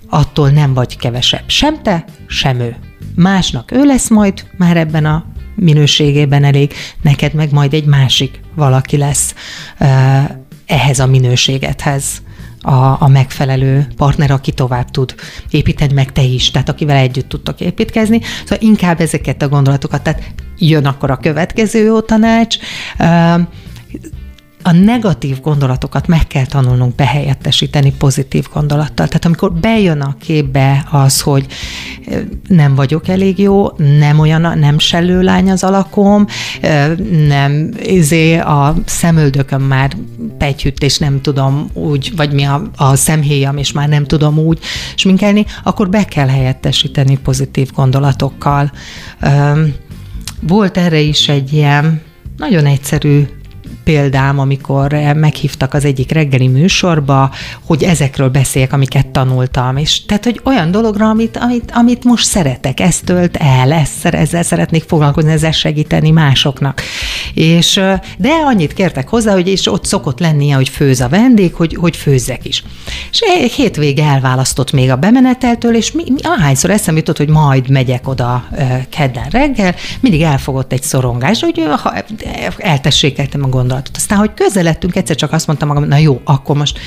attól 0.10 0.50
nem 0.50 0.74
vagy 0.74 0.98
kevesebb. 0.98 1.44
Sem 1.46 1.82
te, 1.82 2.06
sem 2.28 2.60
ő. 2.60 2.76
Másnak 3.16 3.72
ő 3.72 3.84
lesz 3.84 4.10
majd 4.10 4.46
már 4.58 4.78
ebben 4.78 5.06
a 5.06 5.26
minőségében 5.56 6.44
elég, 6.44 6.74
neked 7.02 7.34
meg 7.34 7.52
majd 7.52 7.74
egy 7.74 7.86
másik 7.86 8.40
valaki 8.56 8.98
lesz 8.98 9.36
ehhez 10.66 11.00
a 11.00 11.06
minőségethez 11.06 12.22
a, 12.62 13.02
a 13.02 13.08
megfelelő 13.08 13.88
partner, 13.96 14.32
aki 14.32 14.52
tovább 14.52 14.92
tud 14.92 15.16
építeni, 15.50 15.94
meg 15.94 16.12
te 16.12 16.22
is, 16.22 16.52
tehát 16.52 16.70
akivel 16.70 16.98
együtt 16.98 17.30
tudtok 17.30 17.60
építkezni. 17.60 18.22
Szóval 18.42 18.58
inkább 18.68 19.02
ezeket 19.02 19.42
a 19.42 19.50
gondolatokat, 19.50 20.02
tehát 20.02 20.24
jön 20.58 20.86
akkor 20.86 21.12
a 21.12 21.18
következő 21.18 21.84
jó 21.84 22.00
tanács, 22.00 22.58
a 24.64 24.72
negatív 24.72 25.42
gondolatokat 25.42 26.08
meg 26.08 26.28
kell 26.28 26.46
tanulnunk 26.46 26.96
behelyettesíteni 26.96 27.94
pozitív 27.98 28.46
gondolattal. 28.54 29.08
Tehát 29.08 29.26
amikor 29.26 29.54
bejön 29.54 30.02
a 30.02 30.16
képbe 30.20 30.88
az, 30.92 31.22
hogy 31.22 31.46
nem 32.48 32.76
vagyok 32.76 33.08
elég 33.08 33.40
jó, 33.40 33.68
nem 34.00 34.20
olyan, 34.20 34.58
nem 34.60 34.80
sellő 34.80 35.22
lány 35.22 35.52
az 35.52 35.64
alakom, 35.64 36.26
nem, 37.28 37.72
izé 37.84 38.38
a 38.38 38.76
szemöldököm 38.86 39.62
már 39.62 39.96
pegyhütt, 40.38 40.84
és 40.84 40.98
nem 40.98 41.22
tudom 41.22 41.70
úgy, 41.74 42.12
vagy 42.16 42.32
mi 42.32 42.44
a, 42.44 42.62
a 42.76 42.96
szemhéjam, 42.96 43.58
és 43.58 43.72
már 43.72 43.90
nem 43.90 44.06
tudom 44.06 44.38
úgy 44.38 44.60
sminkelni, 44.96 45.46
akkor 45.64 45.90
be 45.90 46.06
kell 46.06 46.28
helyettesíteni 46.28 47.18
pozitív 47.18 47.72
gondolatokkal. 47.76 48.72
Volt 50.42 50.78
erre 50.78 51.00
is 51.00 51.30
egy 51.30 51.54
ilyen 51.54 52.02
nagyon 52.38 52.66
egyszerű 52.66 53.28
példám, 53.88 54.40
amikor 54.40 54.92
meghívtak 55.16 55.74
az 55.74 55.86
egyik 55.86 56.12
reggeli 56.12 56.48
műsorba, 56.48 57.32
hogy 57.66 57.84
ezekről 57.84 58.30
beszéljek, 58.30 58.74
amiket 58.74 59.08
tanultam. 59.08 59.78
És 59.78 60.06
tehát, 60.06 60.24
hogy 60.24 60.42
olyan 60.44 60.72
dologra, 60.72 61.10
amit, 61.10 61.38
amit, 61.38 61.72
amit 61.74 62.04
most 62.04 62.26
szeretek, 62.26 62.80
ezt 62.80 63.06
tölt 63.06 63.38
el, 63.38 63.72
ezt, 63.72 64.06
ezzel 64.06 64.44
szeretnék 64.44 64.84
foglalkozni, 64.84 65.32
ezzel 65.32 65.52
segíteni 65.52 66.10
másoknak. 66.12 66.82
És, 67.34 67.74
de 68.18 68.30
annyit 68.46 68.74
kértek 68.74 69.10
hozzá, 69.10 69.34
hogy 69.34 69.48
és 69.48 69.72
ott 69.72 69.86
szokott 69.86 70.20
lennie, 70.20 70.56
hogy 70.56 70.70
főz 70.70 71.02
a 71.02 71.08
vendég, 71.08 71.54
hogy, 71.54 71.76
hogy 71.80 71.96
főzzek 71.96 72.46
is. 72.46 72.64
És 73.12 73.20
egy 73.20 73.52
hétvége 73.52 74.04
elválasztott 74.04 74.72
még 74.72 74.90
a 74.90 74.96
bemeneteltől, 74.96 75.76
és 75.76 75.92
mi, 75.92 76.04
mi, 76.08 76.20
ahányszor 76.22 76.70
eszem 76.70 76.96
jutott, 76.96 77.18
hogy 77.18 77.30
majd 77.30 77.70
megyek 77.70 78.08
oda 78.08 78.48
kedden 78.90 79.28
reggel, 79.30 79.76
mindig 80.00 80.22
elfogott 80.22 80.72
egy 80.72 80.84
szorongás, 80.84 81.42
hogy 81.42 81.64
ha 81.82 81.94
eltessékeltem 82.58 83.44
a 83.44 83.48
gondolatot. 83.48 83.96
Aztán, 83.96 84.18
hogy 84.18 84.34
közeledtünk, 84.34 84.96
egyszer 84.96 85.16
csak 85.16 85.32
azt 85.32 85.48
mondtam 85.48 85.68
magam, 85.68 85.84
na 85.84 85.98
jó, 85.98 86.22
akkor 86.24 86.58
most 86.58 86.80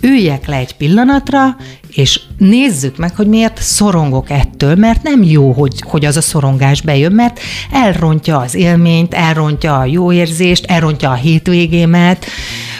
üljek 0.00 0.46
le 0.46 0.56
egy 0.56 0.76
pillanatra, 0.76 1.56
és 1.94 2.20
nézzük 2.38 2.96
meg, 2.96 3.16
hogy 3.16 3.26
miért 3.26 3.62
szorongok 3.62 4.30
ettől, 4.30 4.74
mert 4.74 5.02
nem 5.02 5.22
jó, 5.22 5.52
hogy, 5.52 5.82
hogy 5.86 6.04
az 6.04 6.16
a 6.16 6.20
szorongás 6.20 6.80
bejön, 6.80 7.12
mert 7.12 7.40
elrontja 7.70 8.38
az 8.38 8.54
élményt, 8.54 9.14
elrontja 9.14 9.78
a 9.78 9.84
jó 9.84 10.12
érzést, 10.12 10.64
elrontja 10.64 11.10
a 11.10 11.14
hétvégémet, 11.14 12.26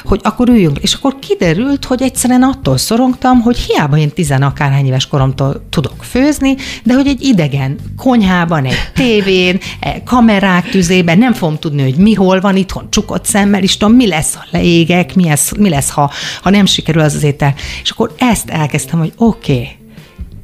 hogy 0.04 0.20
akkor 0.22 0.48
üljünk. 0.48 0.78
És 0.78 0.94
akkor 0.94 1.16
kiderült, 1.18 1.84
hogy 1.84 2.02
egyszerűen 2.02 2.42
attól 2.42 2.76
szorongtam, 2.76 3.40
hogy 3.40 3.56
hiába 3.58 3.96
én 3.96 4.10
tizen 4.10 4.42
akárhány 4.42 4.86
éves 4.86 5.06
koromtól 5.06 5.66
tudok 5.70 6.04
főzni, 6.04 6.56
de 6.82 6.94
hogy 6.94 7.06
egy 7.06 7.22
idegen 7.22 7.78
konyhában, 7.96 8.64
egy 8.64 8.76
tévén, 8.94 9.58
egy 9.80 10.02
kamerák 10.02 10.70
tüzében 10.70 11.18
nem 11.18 11.32
fogom 11.32 11.58
tudni, 11.58 11.82
hogy 11.82 11.96
mi 11.96 12.14
hol 12.14 12.40
van 12.40 12.56
itthon 12.56 12.86
csukott 12.90 13.24
szemmel, 13.24 13.62
is 13.62 13.76
tudom, 13.76 13.94
mi 13.94 14.08
lesz, 14.08 14.34
ha 14.34 14.44
leégek, 14.50 15.14
mi 15.14 15.24
lesz, 15.24 15.52
mi 15.56 15.68
lesz 15.68 15.90
ha, 15.90 16.10
ha 16.42 16.50
nem 16.50 16.66
sikerül 16.66 17.02
az 17.02 17.14
az 17.14 17.22
étel. 17.22 17.54
És 17.82 17.90
akkor 17.90 18.14
ezt 18.18 18.50
elkezdtem, 18.50 18.98
hogy 19.03 19.12
oké, 19.16 19.53
okay, 19.53 19.68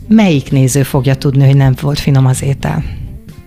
melyik 0.09 0.51
néző 0.51 0.83
fogja 0.83 1.15
tudni, 1.15 1.45
hogy 1.47 1.57
nem 1.57 1.75
volt 1.81 1.99
finom 1.99 2.27
az 2.27 2.43
étel? 2.43 2.85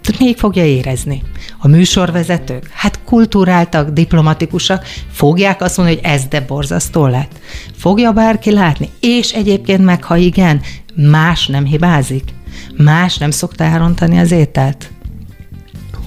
Tehát 0.02 0.22
még 0.22 0.38
fogja 0.38 0.66
érezni? 0.66 1.24
A 1.58 1.68
műsorvezetők? 1.68 2.70
Hát 2.74 3.00
kulturáltak, 3.06 3.90
diplomatikusak, 3.90 4.86
fogják 5.12 5.62
azt 5.62 5.78
mondani, 5.78 6.00
hogy 6.02 6.12
ez 6.12 6.26
de 6.26 6.42
borzasztó 6.42 7.08
lett. 7.08 7.40
Fogja 7.78 8.12
bárki 8.12 8.52
látni? 8.52 8.90
És 9.00 9.32
egyébként 9.32 9.84
meg, 9.84 10.04
ha 10.04 10.16
igen, 10.16 10.62
más 10.96 11.48
nem 11.48 11.66
hibázik? 11.66 12.24
Más 12.78 13.18
nem 13.18 13.32
szokta 13.32 13.64
elrontani 13.64 14.20
az 14.20 14.32
ételt? 14.32 14.92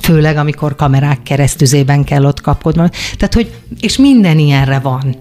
Főleg, 0.01 0.37
amikor 0.37 0.75
kamerák 0.75 1.23
keresztüzében 1.23 2.05
kell 2.05 2.25
ott 2.25 2.41
kapkodni. 2.41 2.89
Tehát, 3.17 3.35
hogy, 3.35 3.53
és 3.81 3.97
minden 3.97 4.39
ilyenre 4.39 4.79
van 4.79 5.17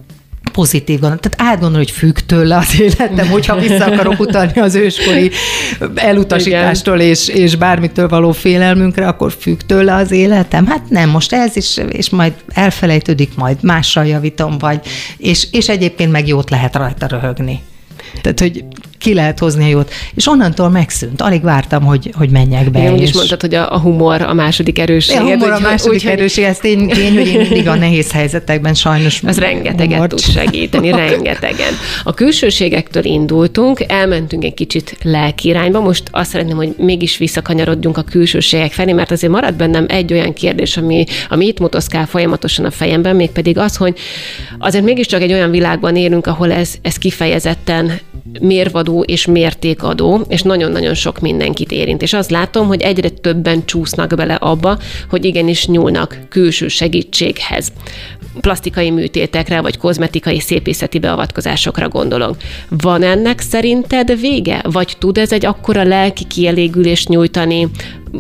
pozitív 0.54 1.00
gondolat. 1.00 1.30
Tehát 1.30 1.54
átgondolni, 1.54 1.86
hogy 1.86 1.96
függ 1.96 2.18
tőle 2.18 2.58
az 2.58 2.80
életem, 2.80 3.28
hogyha 3.30 3.60
vissza 3.60 3.86
akarok 3.86 4.20
utalni 4.20 4.60
az 4.60 4.76
őskori 4.76 5.32
elutasítástól 5.96 7.00
és, 7.00 7.28
és 7.28 7.56
bármitől 7.56 8.08
való 8.08 8.32
félelmünkre, 8.32 9.08
akkor 9.08 9.34
függ 9.40 9.60
tőle 9.60 9.96
az 9.96 10.12
életem. 10.12 10.68
Hát 10.68 10.90
nem, 10.90 11.10
most 11.10 11.34
ez 11.34 11.56
is, 11.56 11.78
és 11.90 12.10
majd 12.10 12.34
elfelejtődik, 12.48 13.36
majd 13.36 13.58
mással 13.62 14.06
javítom, 14.06 14.58
vagy, 14.58 14.80
és, 15.18 15.48
és 15.52 15.70
egyébként 15.70 16.12
meg 16.12 16.28
jót 16.28 16.50
lehet 16.50 16.76
rajta 16.76 17.08
röhögni. 17.08 17.62
Tehát, 18.22 18.40
hogy 18.40 18.66
ki 19.04 19.14
lehet 19.14 19.40
hozni 19.40 19.64
a 19.64 19.68
jót. 19.68 19.92
És 20.16 20.28
onnantól 20.28 20.70
megszűnt. 20.70 21.22
Alig 21.22 21.42
vártam, 21.42 21.84
hogy, 21.84 22.12
hogy 22.18 22.30
menjek 22.30 22.72
be. 22.72 22.80
Igen, 22.80 22.98
és... 22.98 23.10
is 23.10 23.16
mondtad, 23.16 23.42
hogy 23.42 23.56
a, 23.56 23.74
a 23.74 23.80
humor 23.80 24.22
a 24.22 24.34
második 24.34 24.80
erősség. 24.80 25.18
A 25.18 25.22
humor 25.22 25.52
a 25.52 25.60
második 25.60 26.02
úgy, 26.04 26.08
erősség, 26.08 26.44
ez 26.44 26.58
tény, 26.58 26.88
tény, 26.88 27.18
hogy 27.18 27.28
én 27.28 27.40
mindig 27.40 27.68
a 27.68 27.76
nehéz 27.76 28.12
helyzetekben 28.12 28.74
sajnos 28.74 29.22
Az 29.26 29.40
rengeteget 29.40 29.92
humort. 29.92 30.10
tud 30.10 30.20
segíteni, 30.20 30.92
rengetegen. 30.92 31.74
A 32.04 32.14
külsőségektől 32.14 33.06
indultunk, 33.06 33.84
elmentünk 33.88 34.44
egy 34.44 34.54
kicsit 34.54 34.98
lelki 35.02 35.48
irányba, 35.48 35.80
most 35.80 36.04
azt 36.12 36.30
szeretném, 36.30 36.56
hogy 36.56 36.74
mégis 36.78 37.18
visszakanyarodjunk 37.18 37.98
a 37.98 38.02
külsőségek 38.04 38.72
felé, 38.72 38.92
mert 38.92 39.12
azért 39.12 39.34
marad 39.34 39.54
bennem 39.54 39.86
egy 39.88 40.14
olyan 40.14 40.34
kérdés, 40.34 40.78
ami, 40.78 41.04
ami 41.30 41.46
itt 41.46 41.60
motoszkál 41.60 42.06
folyamatosan 42.06 42.66
a 42.66 42.72
fejemben, 42.72 43.16
mégpedig 43.16 43.58
az, 43.58 43.76
hogy 43.76 43.98
azért 44.60 44.84
mégiscsak 44.84 45.22
egy 45.22 45.34
olyan 45.34 45.52
világban 45.52 45.96
élünk, 45.96 46.28
ahol 46.28 46.52
ez, 46.52 46.74
ez 46.82 46.96
kifejezetten 46.96 47.92
mérvadó 48.42 49.02
és 49.02 49.26
mértékadó, 49.26 50.26
és 50.28 50.42
nagyon-nagyon 50.42 50.94
sok 50.94 51.20
mindenkit 51.20 51.72
érint. 51.72 52.02
És 52.02 52.14
azt 52.14 52.30
látom, 52.30 52.68
hogy 52.68 52.82
egyre 52.82 53.10
többen 53.10 53.66
csúsznak 53.66 54.16
bele 54.16 54.34
abba, 54.34 54.78
hogy 55.10 55.26
igenis 55.26 55.68
nyúlnak 55.68 56.18
külső 56.30 56.68
segítséghez. 56.68 57.72
Plastikai 58.42 58.90
műtétekre, 58.90 59.62
vagy 59.62 59.78
kozmetikai 59.78 60.40
szépészeti 60.40 61.00
beavatkozásokra 61.00 61.90
gondolok. 61.90 62.38
Van 62.70 63.04
ennek 63.04 63.40
szerinted 63.40 64.20
vége? 64.20 64.62
Vagy 64.64 64.96
tud 65.00 65.18
ez 65.18 65.32
egy 65.32 65.46
akkora 65.46 65.84
lelki 65.84 66.24
kielégülést 66.28 67.10
nyújtani 67.10 67.68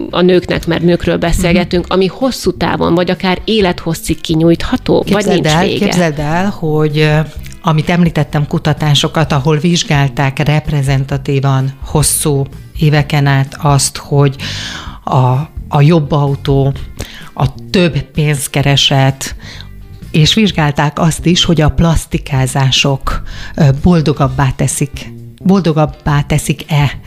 a 0.09 0.21
nőknek, 0.21 0.67
mert 0.67 0.83
nőkről 0.83 1.17
beszélgetünk, 1.17 1.85
ami 1.87 2.05
hosszú 2.05 2.51
távon, 2.51 2.95
vagy 2.95 3.11
akár 3.11 3.41
élethosszig 3.45 4.21
kinyújtható, 4.21 5.01
képzeld 5.01 5.25
vagy 5.25 5.33
nincs 5.33 5.47
el, 5.55 5.63
vége? 5.63 5.85
Képzeld 5.85 6.19
el, 6.19 6.49
hogy 6.49 7.09
amit 7.65 7.89
említettem, 7.89 8.47
kutatásokat, 8.47 9.31
ahol 9.31 9.57
vizsgálták 9.57 10.39
reprezentatívan 10.39 11.73
hosszú 11.85 12.45
éveken 12.79 13.25
át 13.25 13.57
azt, 13.61 13.97
hogy 13.97 14.35
a, 15.03 15.19
a 15.67 15.81
jobb 15.81 16.11
autó, 16.11 16.73
a 17.33 17.47
több 17.69 18.01
pénzkereset, 18.01 19.35
és 20.11 20.33
vizsgálták 20.33 20.99
azt 20.99 21.25
is, 21.25 21.43
hogy 21.43 21.61
a 21.61 21.69
plastikázások 21.69 23.21
boldogabbá 23.83 24.49
teszik, 24.55 25.11
boldogabbá 25.43 26.21
teszik-e 26.21 26.99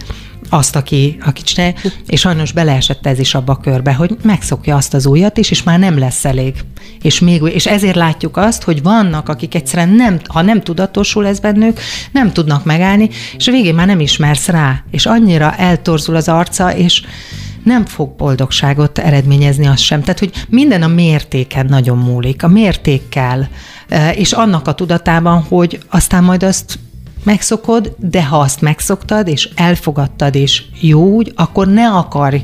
azt, 0.48 0.76
aki, 0.76 1.18
aki 1.24 1.42
csinálja, 1.42 1.74
és 2.06 2.20
sajnos 2.20 2.52
beleesett 2.52 3.06
ez 3.06 3.18
is 3.18 3.34
abba 3.34 3.52
a 3.52 3.56
körbe, 3.56 3.94
hogy 3.94 4.16
megszokja 4.22 4.76
azt 4.76 4.94
az 4.94 5.06
újat 5.06 5.38
is, 5.38 5.50
és 5.50 5.62
már 5.62 5.78
nem 5.78 5.98
lesz 5.98 6.24
elég. 6.24 6.54
És, 7.02 7.20
még, 7.20 7.42
és 7.42 7.66
ezért 7.66 7.96
látjuk 7.96 8.36
azt, 8.36 8.62
hogy 8.62 8.82
vannak, 8.82 9.28
akik 9.28 9.54
egyszerűen 9.54 9.88
nem, 9.88 10.20
ha 10.28 10.42
nem 10.42 10.60
tudatosul 10.60 11.26
ez 11.26 11.40
bennük, 11.40 11.80
nem 12.12 12.32
tudnak 12.32 12.64
megállni, 12.64 13.10
és 13.36 13.48
a 13.48 13.52
végén 13.52 13.74
már 13.74 13.86
nem 13.86 14.00
ismersz 14.00 14.48
rá, 14.48 14.82
és 14.90 15.06
annyira 15.06 15.56
eltorzul 15.56 16.16
az 16.16 16.28
arca, 16.28 16.76
és 16.76 17.02
nem 17.64 17.84
fog 17.84 18.16
boldogságot 18.16 18.98
eredményezni 18.98 19.66
az 19.66 19.80
sem. 19.80 20.00
Tehát, 20.00 20.18
hogy 20.18 20.30
minden 20.48 20.82
a 20.82 20.86
mértéken 20.86 21.66
nagyon 21.66 21.98
múlik, 21.98 22.42
a 22.42 22.48
mértékkel, 22.48 23.48
eh, 23.88 24.18
és 24.18 24.32
annak 24.32 24.68
a 24.68 24.74
tudatában, 24.74 25.42
hogy 25.42 25.78
aztán 25.88 26.24
majd 26.24 26.42
azt 26.42 26.78
megszokod, 27.26 27.94
de 27.98 28.24
ha 28.24 28.38
azt 28.38 28.60
megszoktad, 28.60 29.28
és 29.28 29.48
elfogadtad, 29.54 30.34
és 30.34 30.62
jó 30.80 31.02
úgy, 31.02 31.32
akkor 31.34 31.66
ne 31.66 31.88
akarj 31.88 32.42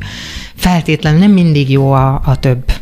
feltétlenül, 0.54 1.18
nem 1.18 1.30
mindig 1.30 1.70
jó 1.70 1.92
a, 1.92 2.20
a 2.24 2.38
több 2.38 2.72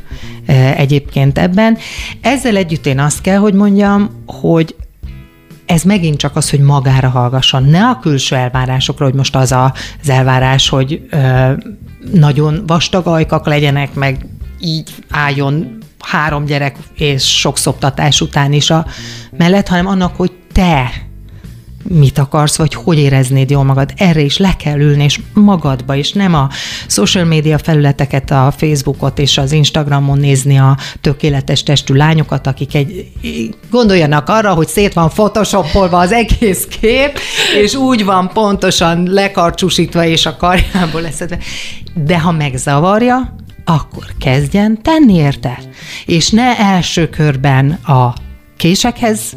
e, 0.46 0.74
egyébként 0.76 1.38
ebben. 1.38 1.78
Ezzel 2.20 2.56
együtt 2.56 2.86
én 2.86 2.98
azt 2.98 3.20
kell, 3.20 3.36
hogy 3.36 3.54
mondjam, 3.54 4.24
hogy 4.26 4.76
ez 5.66 5.82
megint 5.82 6.18
csak 6.18 6.36
az, 6.36 6.50
hogy 6.50 6.60
magára 6.60 7.08
hallgasson. 7.08 7.64
Ne 7.64 7.88
a 7.88 7.98
külső 7.98 8.36
elvárásokra, 8.36 9.04
hogy 9.04 9.14
most 9.14 9.36
az 9.36 9.52
a, 9.52 9.74
az 10.02 10.08
elvárás, 10.08 10.68
hogy 10.68 11.06
ö, 11.10 11.52
nagyon 12.12 12.62
vastag 12.66 13.06
ajkak 13.06 13.46
legyenek, 13.46 13.94
meg 13.94 14.26
így 14.60 14.90
álljon 15.10 15.78
három 15.98 16.44
gyerek 16.44 16.76
és 16.94 17.38
sok 17.38 17.58
szoptatás 17.58 18.20
után 18.20 18.52
is 18.52 18.70
a 18.70 18.86
mellett, 19.36 19.68
hanem 19.68 19.86
annak, 19.86 20.16
hogy 20.16 20.32
te 20.52 21.08
mit 21.88 22.18
akarsz, 22.18 22.56
vagy 22.56 22.74
hogy 22.74 22.98
éreznéd 22.98 23.50
jól 23.50 23.64
magad. 23.64 23.92
Erre 23.96 24.20
is 24.20 24.36
le 24.36 24.56
kell 24.56 24.78
ülni, 24.78 25.04
és 25.04 25.20
magadba 25.32 25.94
is, 25.94 26.12
nem 26.12 26.34
a 26.34 26.48
social 26.86 27.24
media 27.24 27.58
felületeket, 27.58 28.30
a 28.30 28.52
Facebookot 28.56 29.18
és 29.18 29.38
az 29.38 29.52
Instagramon 29.52 30.18
nézni 30.18 30.58
a 30.58 30.76
tökéletes 31.00 31.62
testű 31.62 31.94
lányokat, 31.94 32.46
akik 32.46 32.74
egy 32.74 33.10
gondoljanak 33.70 34.28
arra, 34.28 34.54
hogy 34.54 34.68
szét 34.68 34.92
van 34.92 35.08
photoshopolva 35.08 35.98
az 35.98 36.12
egész 36.12 36.66
kép, 36.80 37.18
és 37.62 37.74
úgy 37.74 38.04
van 38.04 38.30
pontosan 38.32 39.02
lekarcsúsítva 39.06 40.04
és 40.04 40.26
a 40.26 40.36
karjából 40.36 41.00
leszedve. 41.00 41.38
De 41.94 42.20
ha 42.20 42.32
megzavarja, 42.32 43.34
akkor 43.64 44.04
kezdjen 44.20 44.82
tenni 44.82 45.14
érte. 45.14 45.58
És 46.06 46.30
ne 46.30 46.58
első 46.58 47.08
körben 47.08 47.70
a 47.70 48.14
késekhez 48.60 49.36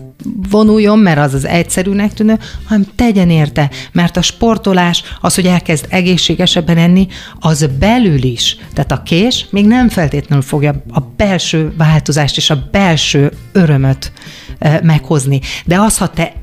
vonuljon, 0.50 1.00
mert 1.00 1.20
az 1.20 1.34
az 1.34 1.46
egyszerűnek 1.46 2.14
tűnő, 2.14 2.40
hanem 2.66 2.86
tegyen 2.96 3.30
érte, 3.30 3.70
mert 3.92 4.18
a 4.18 4.22
sportolás, 4.22 5.04
az, 5.22 5.36
hogy 5.36 5.46
elkezd 5.46 5.86
egészségesebben 5.90 6.78
enni, 6.78 7.08
az 7.40 7.70
belül 7.80 8.24
is. 8.24 8.58
Tehát 8.74 8.92
a 8.92 9.04
kés 9.04 9.46
még 9.50 9.66
nem 9.66 9.90
feltétlenül 9.90 10.44
fogja 10.44 10.84
a 10.90 11.00
belső 11.00 11.74
változást 11.78 12.38
és 12.38 12.50
a 12.50 12.70
belső 12.72 13.32
örömöt 13.52 14.12
e, 14.60 14.80
meghozni. 14.84 15.40
De 15.66 15.80
az, 15.80 15.98
ha 15.98 16.10
te 16.10 16.34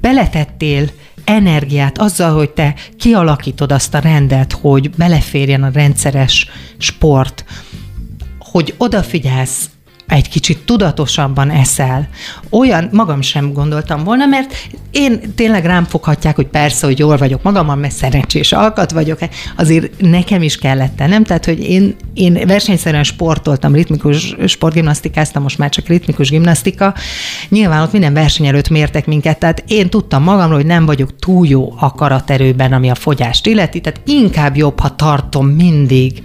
beletettél 0.00 0.90
energiát 1.24 1.98
azzal, 1.98 2.34
hogy 2.34 2.50
te 2.50 2.74
kialakítod 2.98 3.72
azt 3.72 3.94
a 3.94 3.98
rendet, 3.98 4.52
hogy 4.52 4.90
beleférjen 4.90 5.62
a 5.62 5.70
rendszeres 5.72 6.48
sport, 6.78 7.44
hogy 8.38 8.74
odafigyelsz 8.78 9.70
egy 10.10 10.28
kicsit 10.28 10.58
tudatosabban 10.58 11.50
eszel. 11.50 12.08
Olyan, 12.50 12.88
magam 12.92 13.20
sem 13.20 13.52
gondoltam 13.52 14.04
volna, 14.04 14.26
mert 14.26 14.54
én 14.90 15.34
tényleg 15.34 15.64
rám 15.64 15.84
foghatják, 15.84 16.36
hogy 16.36 16.46
persze, 16.46 16.86
hogy 16.86 16.98
jól 16.98 17.16
vagyok 17.16 17.42
magammal, 17.42 17.76
mert 17.76 17.94
szerencsés 17.94 18.52
alkat 18.52 18.90
vagyok, 18.90 19.18
azért 19.56 20.00
nekem 20.00 20.42
is 20.42 20.56
kellett 20.56 20.96
tennem, 20.96 21.24
tehát, 21.24 21.44
hogy 21.44 21.60
én, 21.60 21.96
én 22.14 22.46
versenyszerűen 22.46 23.04
sportoltam, 23.04 23.74
ritmikus 23.74 24.36
sportgimnasztikáztam, 24.46 25.42
most 25.42 25.58
már 25.58 25.68
csak 25.68 25.86
ritmikus 25.86 26.30
gimnasztika. 26.30 26.94
Nyilván 27.48 27.82
ott 27.82 27.92
minden 27.92 28.12
verseny 28.12 28.46
előtt 28.46 28.68
mértek 28.68 29.06
minket, 29.06 29.38
tehát 29.38 29.64
én 29.66 29.90
tudtam 29.90 30.22
magamról, 30.22 30.56
hogy 30.56 30.66
nem 30.66 30.86
vagyok 30.86 31.18
túl 31.18 31.46
jó 31.46 31.74
a 31.78 31.92
karaterőben, 31.92 32.72
ami 32.72 32.90
a 32.90 32.94
fogyást 32.94 33.46
illeti, 33.46 33.80
tehát 33.80 34.00
inkább 34.06 34.56
jobb, 34.56 34.80
ha 34.80 34.94
tartom 34.94 35.46
mindig 35.46 36.22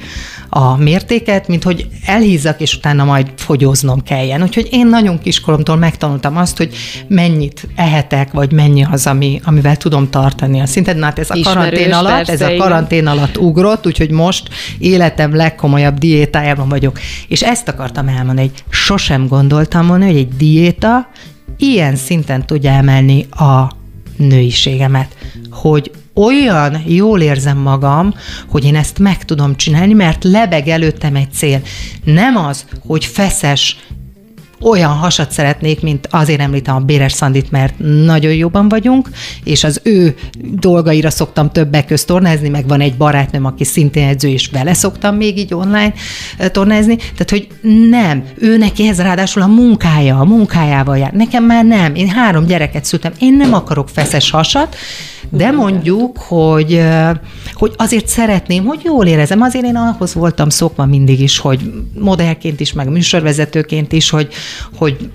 a 0.49 0.77
mértéket, 0.77 1.47
mint 1.47 1.63
hogy 1.63 1.87
elhízzak, 2.05 2.61
és 2.61 2.75
utána 2.75 3.03
majd 3.03 3.31
fogyóznom 3.75 4.03
kelljen. 4.03 4.41
Úgyhogy 4.41 4.67
én 4.71 4.87
nagyon 4.87 5.19
kiskoromtól 5.19 5.75
megtanultam 5.75 6.37
azt, 6.37 6.57
hogy 6.57 6.75
mennyit 7.07 7.67
ehetek, 7.75 8.31
vagy 8.31 8.51
mennyi 8.51 8.85
az, 8.91 9.07
ami, 9.07 9.41
amivel 9.43 9.77
tudom 9.77 10.09
tartani 10.09 10.59
a 10.59 10.65
szintet. 10.65 10.95
Na 10.95 11.05
hát 11.05 11.19
ez 11.19 11.29
a 11.29 11.35
Ismerős, 11.35 11.63
karantén 11.63 11.93
alatt, 11.93 12.25
persze, 12.25 12.31
ez 12.31 12.41
a 12.41 12.55
karantén 12.55 13.01
igen. 13.01 13.11
alatt 13.11 13.37
ugrott, 13.37 13.85
úgyhogy 13.85 14.11
most 14.11 14.49
életem 14.77 15.35
legkomolyabb 15.35 15.97
diétájában 15.97 16.69
vagyok. 16.69 16.99
És 17.27 17.41
ezt 17.41 17.67
akartam 17.67 18.07
elmondani, 18.07 18.39
hogy 18.39 18.63
sosem 18.69 19.27
gondoltam 19.27 19.87
volna, 19.87 20.05
hogy 20.05 20.17
egy 20.17 20.35
diéta 20.35 21.09
ilyen 21.57 21.95
szinten 21.95 22.45
tudja 22.45 22.71
emelni 22.71 23.25
a 23.29 23.71
nőiségemet, 24.17 25.15
hogy 25.51 25.91
olyan 26.15 26.81
jól 26.85 27.21
érzem 27.21 27.57
magam, 27.57 28.13
hogy 28.47 28.65
én 28.65 28.75
ezt 28.75 28.99
meg 28.99 29.25
tudom 29.25 29.55
csinálni, 29.55 29.93
mert 29.93 30.23
lebeg 30.23 30.67
előttem 30.67 31.15
egy 31.15 31.31
cél. 31.31 31.61
Nem 32.03 32.37
az, 32.37 32.65
hogy 32.85 33.05
feszes, 33.05 33.77
olyan 34.61 34.91
hasat 34.91 35.31
szeretnék, 35.31 35.81
mint 35.81 36.07
azért 36.11 36.39
említem 36.39 36.75
a 36.75 36.79
Béres 36.79 37.11
Szandit, 37.11 37.51
mert 37.51 37.73
nagyon 38.05 38.33
jobban 38.33 38.69
vagyunk, 38.69 39.09
és 39.43 39.63
az 39.63 39.79
ő 39.83 40.15
dolgaira 40.39 41.09
szoktam 41.09 41.51
többek 41.51 41.85
közt 41.85 42.07
tornázni, 42.07 42.49
meg 42.49 42.67
van 42.67 42.81
egy 42.81 42.97
barátnőm, 42.97 43.45
aki 43.45 43.63
szintén 43.63 44.07
edző, 44.07 44.27
és 44.27 44.47
vele 44.47 44.73
szoktam 44.73 45.15
még 45.15 45.37
így 45.37 45.53
online 45.53 45.93
eh, 46.37 46.49
tornázni, 46.49 46.95
tehát, 46.95 47.29
hogy 47.29 47.47
nem, 47.89 48.23
ő 48.37 48.57
neki 48.57 48.87
ez 48.87 49.01
ráadásul 49.01 49.41
a 49.41 49.47
munkája, 49.47 50.19
a 50.19 50.25
munkájával 50.25 50.97
jár. 50.97 51.11
Nekem 51.11 51.43
már 51.43 51.65
nem, 51.65 51.95
én 51.95 52.09
három 52.09 52.45
gyereket 52.45 52.85
szültem, 52.85 53.13
én 53.19 53.33
nem 53.33 53.53
akarok 53.53 53.89
feszes 53.89 54.29
hasat, 54.29 54.75
de 55.29 55.51
mondjuk, 55.51 56.17
hogy, 56.17 56.81
hogy 57.53 57.73
azért 57.77 58.07
szeretném, 58.07 58.65
hogy 58.65 58.79
jól 58.83 59.05
érezem. 59.05 59.41
Azért 59.41 59.65
én 59.65 59.75
ahhoz 59.75 60.13
voltam 60.13 60.49
szokva 60.49 60.85
mindig 60.85 61.21
is, 61.21 61.37
hogy 61.37 61.71
modellként 61.99 62.59
is, 62.59 62.73
meg 62.73 62.89
műsorvezetőként 62.89 63.91
is, 63.91 64.09
hogy, 64.09 64.27
hogy 64.77 65.09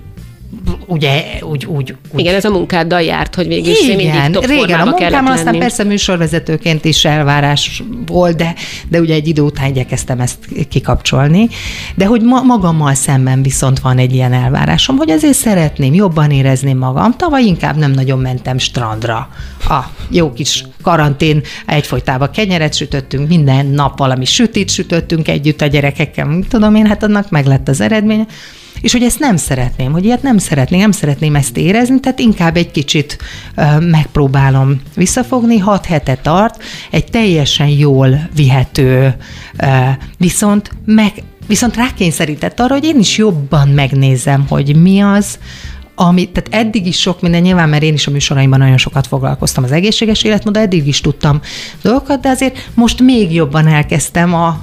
ugye 0.85 1.23
úgy, 1.41 1.65
úgy, 1.65 1.95
úgy. 2.13 2.19
Igen, 2.19 2.35
ez 2.35 2.45
a 2.45 2.49
munkáddal 2.49 3.01
járt, 3.01 3.35
hogy 3.35 3.47
végül 3.47 3.71
is 3.71 3.85
mindig 3.85 4.11
top 4.31 4.45
régen 4.45 4.79
a 4.79 4.85
munkámmal, 4.85 5.33
aztán 5.33 5.59
persze 5.59 5.83
műsorvezetőként 5.83 6.85
is 6.85 7.05
elvárás 7.05 7.83
volt, 8.05 8.37
de, 8.37 8.55
de 8.89 8.99
ugye 8.99 9.13
egy 9.13 9.27
idő 9.27 9.41
után 9.41 9.69
igyekeztem 9.69 10.19
ezt 10.19 10.37
kikapcsolni. 10.69 11.49
De 11.95 12.05
hogy 12.05 12.21
ma, 12.21 12.41
magammal 12.41 12.93
szemben 12.93 13.41
viszont 13.41 13.79
van 13.79 13.97
egy 13.97 14.13
ilyen 14.13 14.33
elvárásom, 14.33 14.97
hogy 14.97 15.11
azért 15.11 15.33
szeretném 15.37 15.93
jobban 15.93 16.31
érezni 16.31 16.73
magam. 16.73 17.15
Tavaly 17.17 17.43
inkább 17.43 17.77
nem 17.77 17.91
nagyon 17.91 18.19
mentem 18.19 18.57
strandra. 18.57 19.29
A 19.69 19.79
jó 20.09 20.33
kis 20.33 20.65
karantén, 20.81 21.41
egyfolytában 21.65 22.29
kenyeret 22.31 22.73
sütöttünk, 22.73 23.27
minden 23.27 23.65
nap 23.65 23.97
valami 23.97 24.25
sütit 24.25 24.69
sütöttünk 24.69 25.27
együtt 25.27 25.61
a 25.61 25.65
gyerekekkel, 25.65 26.39
tudom 26.49 26.75
én, 26.75 26.85
hát 26.85 27.03
annak 27.03 27.29
meg 27.29 27.45
lett 27.45 27.67
az 27.67 27.81
eredménye. 27.81 28.25
És 28.81 28.91
hogy 28.91 29.03
ezt 29.03 29.19
nem 29.19 29.37
szeretném, 29.37 29.91
hogy 29.91 30.05
ilyet 30.05 30.21
nem 30.21 30.37
szeretném, 30.37 30.79
nem 30.79 30.91
szeretném 30.91 31.35
ezt 31.35 31.57
érezni, 31.57 31.99
tehát 31.99 32.19
inkább 32.19 32.57
egy 32.57 32.71
kicsit 32.71 33.17
megpróbálom 33.79 34.81
visszafogni, 34.95 35.57
hat 35.57 35.85
hete 35.85 36.15
tart, 36.15 36.63
egy 36.91 37.05
teljesen 37.05 37.67
jól 37.67 38.29
vihető, 38.35 39.15
viszont 40.17 40.71
meg, 40.85 41.11
viszont 41.47 41.75
rákényszerített 41.75 42.59
arra, 42.59 42.73
hogy 42.73 42.85
én 42.85 42.99
is 42.99 43.17
jobban 43.17 43.67
megnézem, 43.67 44.45
hogy 44.47 44.75
mi 44.75 44.99
az, 44.99 45.39
ami, 45.95 46.31
tehát 46.31 46.65
eddig 46.65 46.87
is 46.87 46.99
sok 46.99 47.21
minden, 47.21 47.41
nyilván, 47.41 47.69
mert 47.69 47.83
én 47.83 47.93
is 47.93 48.07
a 48.07 48.11
műsoraimban 48.11 48.59
nagyon 48.59 48.77
sokat 48.77 49.07
foglalkoztam 49.07 49.63
az 49.63 49.71
egészséges 49.71 50.23
életmód, 50.23 50.57
eddig 50.57 50.87
is 50.87 51.01
tudtam 51.01 51.41
dolgokat, 51.81 52.21
de 52.21 52.29
azért 52.29 52.69
most 52.73 53.01
még 53.01 53.33
jobban 53.33 53.67
elkezdtem 53.67 54.33
a 54.33 54.61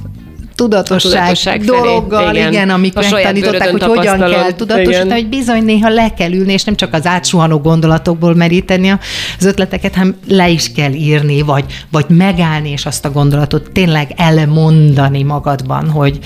tudatosság, 0.59 1.13
tudatosság 1.13 1.65
dologgal, 1.65 2.25
felé, 2.25 2.39
igen, 2.39 2.53
igen 2.53 2.71
amik 2.71 2.95
megtanították, 2.95 3.71
hogy 3.71 3.83
hogyan 3.83 4.19
kell 4.19 4.53
tudatosítani, 4.53 5.11
hogy 5.11 5.29
bizony 5.29 5.65
néha 5.65 5.89
le 5.89 6.15
kell 6.15 6.33
ülni, 6.33 6.53
és 6.53 6.65
nem 6.65 6.75
csak 6.75 6.95
az 6.95 7.07
átsuhanó 7.07 7.59
gondolatokból 7.59 8.35
meríteni 8.35 8.91
az 9.39 9.45
ötleteket, 9.45 9.95
hanem 9.95 10.17
le 10.29 10.49
is 10.49 10.73
kell 10.73 10.93
írni, 10.93 11.43
vagy, 11.43 11.65
vagy 11.91 12.05
megállni, 12.09 12.71
és 12.71 12.87
azt 12.87 13.05
a 13.05 13.11
gondolatot 13.11 13.71
tényleg 13.73 14.13
elmondani 14.17 15.23
magadban, 15.23 15.91
hogy, 15.91 16.19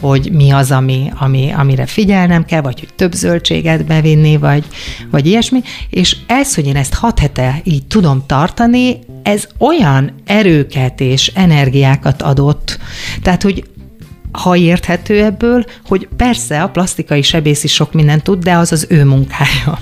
hogy 0.00 0.30
mi 0.32 0.50
az, 0.50 0.70
ami, 0.70 1.12
ami, 1.18 1.52
amire 1.56 1.86
figyelnem 1.86 2.44
kell, 2.44 2.60
vagy 2.60 2.78
hogy 2.78 2.88
több 2.96 3.12
zöldséget 3.12 3.84
bevinni, 3.84 4.36
vagy, 4.36 4.64
vagy 5.10 5.26
ilyesmi. 5.26 5.62
És 5.90 6.16
ez, 6.26 6.54
hogy 6.54 6.66
én 6.66 6.76
ezt 6.76 6.94
hat 6.94 7.18
hete 7.18 7.60
így 7.64 7.86
tudom 7.86 8.22
tartani, 8.26 8.98
ez 9.22 9.48
olyan 9.58 10.14
erőket 10.26 11.00
és 11.00 11.32
energiákat 11.34 12.22
adott, 12.22 12.78
tehát, 13.22 13.42
hogy 13.42 13.63
ha 14.34 14.56
érthető 14.56 15.24
ebből, 15.24 15.64
hogy 15.86 16.08
persze 16.16 16.62
a 16.62 16.68
plastikai 16.68 17.22
sebész 17.22 17.64
is 17.64 17.72
sok 17.72 17.92
mindent 17.92 18.22
tud, 18.22 18.42
de 18.42 18.52
az 18.52 18.72
az 18.72 18.86
ő 18.88 19.04
munkája. 19.04 19.78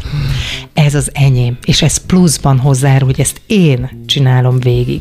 Ez 0.75 0.95
az 0.95 1.11
enyém, 1.13 1.59
és 1.65 1.83
ez 1.83 2.07
pluszban 2.07 2.59
hozzárul, 2.59 3.07
hogy 3.07 3.21
ezt 3.21 3.41
én 3.47 4.05
csinálom 4.07 4.61
végig. 4.61 5.01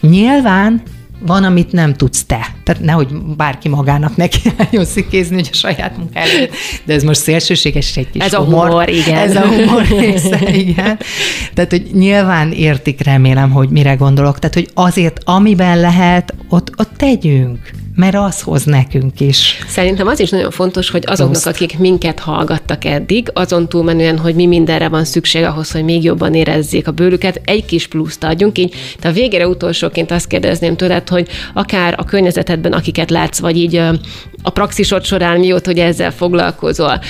Nyilván 0.00 0.82
van, 1.26 1.44
amit 1.44 1.72
nem 1.72 1.94
tudsz 1.94 2.24
te. 2.24 2.54
Tehát 2.64 2.82
nehogy 2.82 3.08
bárki 3.36 3.68
magának 3.68 4.16
neki 4.16 4.40
álljon 4.56 4.84
szikézni, 4.84 5.34
hogy 5.34 5.48
a 5.52 5.56
saját 5.56 5.96
munkája, 5.96 6.48
de 6.84 6.94
ez 6.94 7.02
most 7.02 7.20
szélsőséges 7.20 7.96
egy 7.96 8.10
kis 8.10 8.22
Ez 8.22 8.34
humor, 8.34 8.66
a 8.66 8.68
humor, 8.68 8.88
igen. 8.88 9.16
Ez 9.16 9.36
a 9.36 9.46
humor 9.46 9.86
része, 9.86 10.40
igen. 10.52 10.98
Tehát, 11.54 11.70
hogy 11.70 11.86
nyilván 11.92 12.52
értik, 12.52 13.04
remélem, 13.04 13.50
hogy 13.50 13.68
mire 13.68 13.94
gondolok. 13.94 14.38
Tehát, 14.38 14.54
hogy 14.54 14.70
azért, 14.74 15.20
amiben 15.24 15.80
lehet, 15.80 16.34
ott, 16.48 16.72
ott 16.76 16.92
tegyünk 16.96 17.70
mert 17.94 18.14
az 18.14 18.40
hoz 18.40 18.64
nekünk 18.64 19.20
is. 19.20 19.58
Szerintem 19.68 20.06
az 20.06 20.20
is 20.20 20.30
nagyon 20.30 20.50
fontos, 20.50 20.90
hogy 20.90 21.02
azoknak, 21.06 21.42
Pluszt. 21.42 21.46
akik 21.46 21.78
minket 21.78 22.18
hallgattak 22.18 22.84
eddig, 22.84 23.30
azon 23.32 23.68
túlmenően, 23.68 24.18
hogy 24.18 24.34
mi 24.34 24.46
mindenre 24.46 24.88
van 24.88 25.04
szükség 25.04 25.42
ahhoz, 25.42 25.70
hogy 25.70 25.84
még 25.84 26.04
jobban 26.04 26.34
érezzék 26.34 26.88
a 26.88 26.92
bőrüket, 26.92 27.40
egy 27.44 27.64
kis 27.64 27.86
pluszt 27.86 28.24
adjunk, 28.24 28.58
így 28.58 28.74
de 29.00 29.08
a 29.08 29.12
végére 29.12 29.48
utolsóként 29.48 30.10
azt 30.10 30.26
kérdezném 30.26 30.76
tőled, 30.76 31.08
hogy 31.08 31.28
akár 31.54 31.94
a 31.98 32.04
környezetedben, 32.04 32.72
akiket 32.72 33.10
látsz, 33.10 33.38
vagy 33.38 33.56
így 33.56 33.82
a 34.42 34.50
praxisod 34.50 35.04
során 35.04 35.38
mióta, 35.38 35.70
hogy 35.70 35.78
ezzel 35.78 36.12
foglalkozol, 36.12 37.00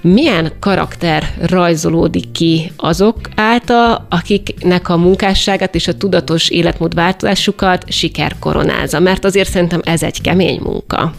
milyen 0.00 0.52
karakter 0.60 1.34
rajzolódik 1.40 2.32
ki 2.32 2.72
azok 2.76 3.16
által, 3.34 4.06
akiknek 4.10 4.88
a 4.88 4.96
munkásságát 4.96 5.74
és 5.74 5.88
a 5.88 5.96
tudatos 5.96 6.48
életmód 6.48 6.94
változásukat 6.94 7.84
siker 7.88 8.38
koronázza? 8.38 9.00
Mert 9.00 9.24
azért 9.24 9.50
szerintem 9.50 9.80
ez 9.84 10.02
egy 10.02 10.20
kemény 10.20 10.60
munka. 10.62 11.12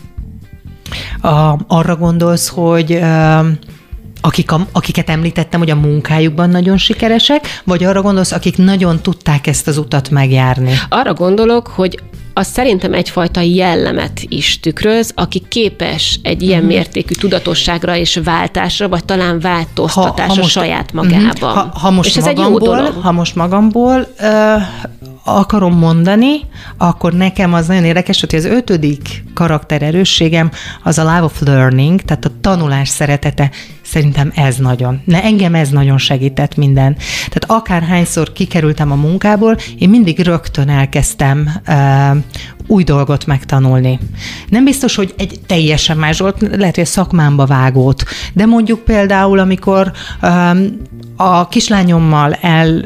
A, 1.21 1.59
arra 1.67 1.95
gondolsz, 1.95 2.47
hogy 2.47 2.99
akik 4.21 4.51
a, 4.51 4.67
akiket 4.71 5.09
említettem, 5.09 5.59
hogy 5.59 5.69
a 5.69 5.75
munkájukban 5.75 6.49
nagyon 6.49 6.77
sikeresek, 6.77 7.61
vagy 7.63 7.83
arra 7.83 8.01
gondolsz, 8.01 8.31
akik 8.31 8.57
nagyon 8.57 8.99
tudták 9.01 9.47
ezt 9.47 9.67
az 9.67 9.77
utat 9.77 10.09
megjárni? 10.09 10.73
Arra 10.89 11.13
gondolok, 11.13 11.67
hogy 11.67 11.99
az 12.37 12.47
szerintem 12.47 12.93
egyfajta 12.93 13.41
jellemet 13.41 14.21
is 14.27 14.59
tükröz, 14.59 15.11
aki 15.15 15.43
képes 15.47 16.19
egy 16.23 16.41
ilyen 16.41 16.63
uh-huh. 16.63 16.75
mértékű 16.75 17.13
tudatosságra 17.13 17.95
és 17.95 18.19
váltásra, 18.23 18.89
vagy 18.89 19.05
talán 19.05 19.39
változtatásra 19.39 20.23
ha, 20.23 20.33
ha 20.33 20.41
most, 20.41 20.51
saját 20.51 20.93
mhm. 20.93 21.05
magában. 21.05 21.51
Uh-huh. 21.51 21.71
Ha, 21.71 21.79
ha 21.79 21.91
most 21.91 22.09
és 22.09 22.17
ez 22.17 22.25
magamból, 22.25 22.61
egy 22.61 22.67
jó 22.67 22.75
dolog. 22.75 23.03
Ha 23.03 23.11
most 23.11 23.35
magamból 23.35 24.07
uh, 24.19 24.61
akarom 25.27 25.77
mondani, 25.77 26.39
akkor 26.77 27.13
nekem 27.13 27.53
az 27.53 27.67
nagyon 27.67 27.83
érdekes, 27.83 28.19
hogy 28.19 28.35
az 28.35 28.45
ötödik 28.45 29.23
karaktererősségem 29.33 30.51
az 30.83 30.97
a 30.97 31.03
love 31.03 31.23
of 31.23 31.41
learning, 31.41 32.01
tehát 32.01 32.25
a 32.25 32.31
tanulás 32.41 32.89
szeretete. 32.89 33.51
Szerintem 33.81 34.31
ez 34.35 34.55
nagyon. 34.55 35.01
Ne, 35.05 35.23
engem 35.23 35.55
ez 35.55 35.69
nagyon 35.69 35.97
segített 35.97 36.55
minden. 36.55 36.95
Tehát 37.15 37.45
akárhányszor 37.47 38.31
kikerültem 38.31 38.91
a 38.91 38.95
munkából, 38.95 39.57
én 39.77 39.89
mindig 39.89 40.19
rögtön 40.19 40.69
elkezdtem 40.69 41.51
uh, 41.67 42.17
új 42.67 42.83
dolgot 42.83 43.25
megtanulni. 43.25 43.99
Nem 44.49 44.63
biztos, 44.63 44.95
hogy 44.95 45.13
egy 45.17 45.39
teljesen 45.45 45.97
más 45.97 46.19
volt, 46.19 46.41
lehet, 46.57 46.75
hogy 46.75 46.83
a 46.83 46.87
szakmámba 46.87 47.45
vágót, 47.45 48.03
de 48.33 48.45
mondjuk 48.45 48.79
például, 48.79 49.39
amikor 49.39 49.91
um, 50.21 50.81
a 51.15 51.47
kislányommal 51.47 52.33
el 52.33 52.85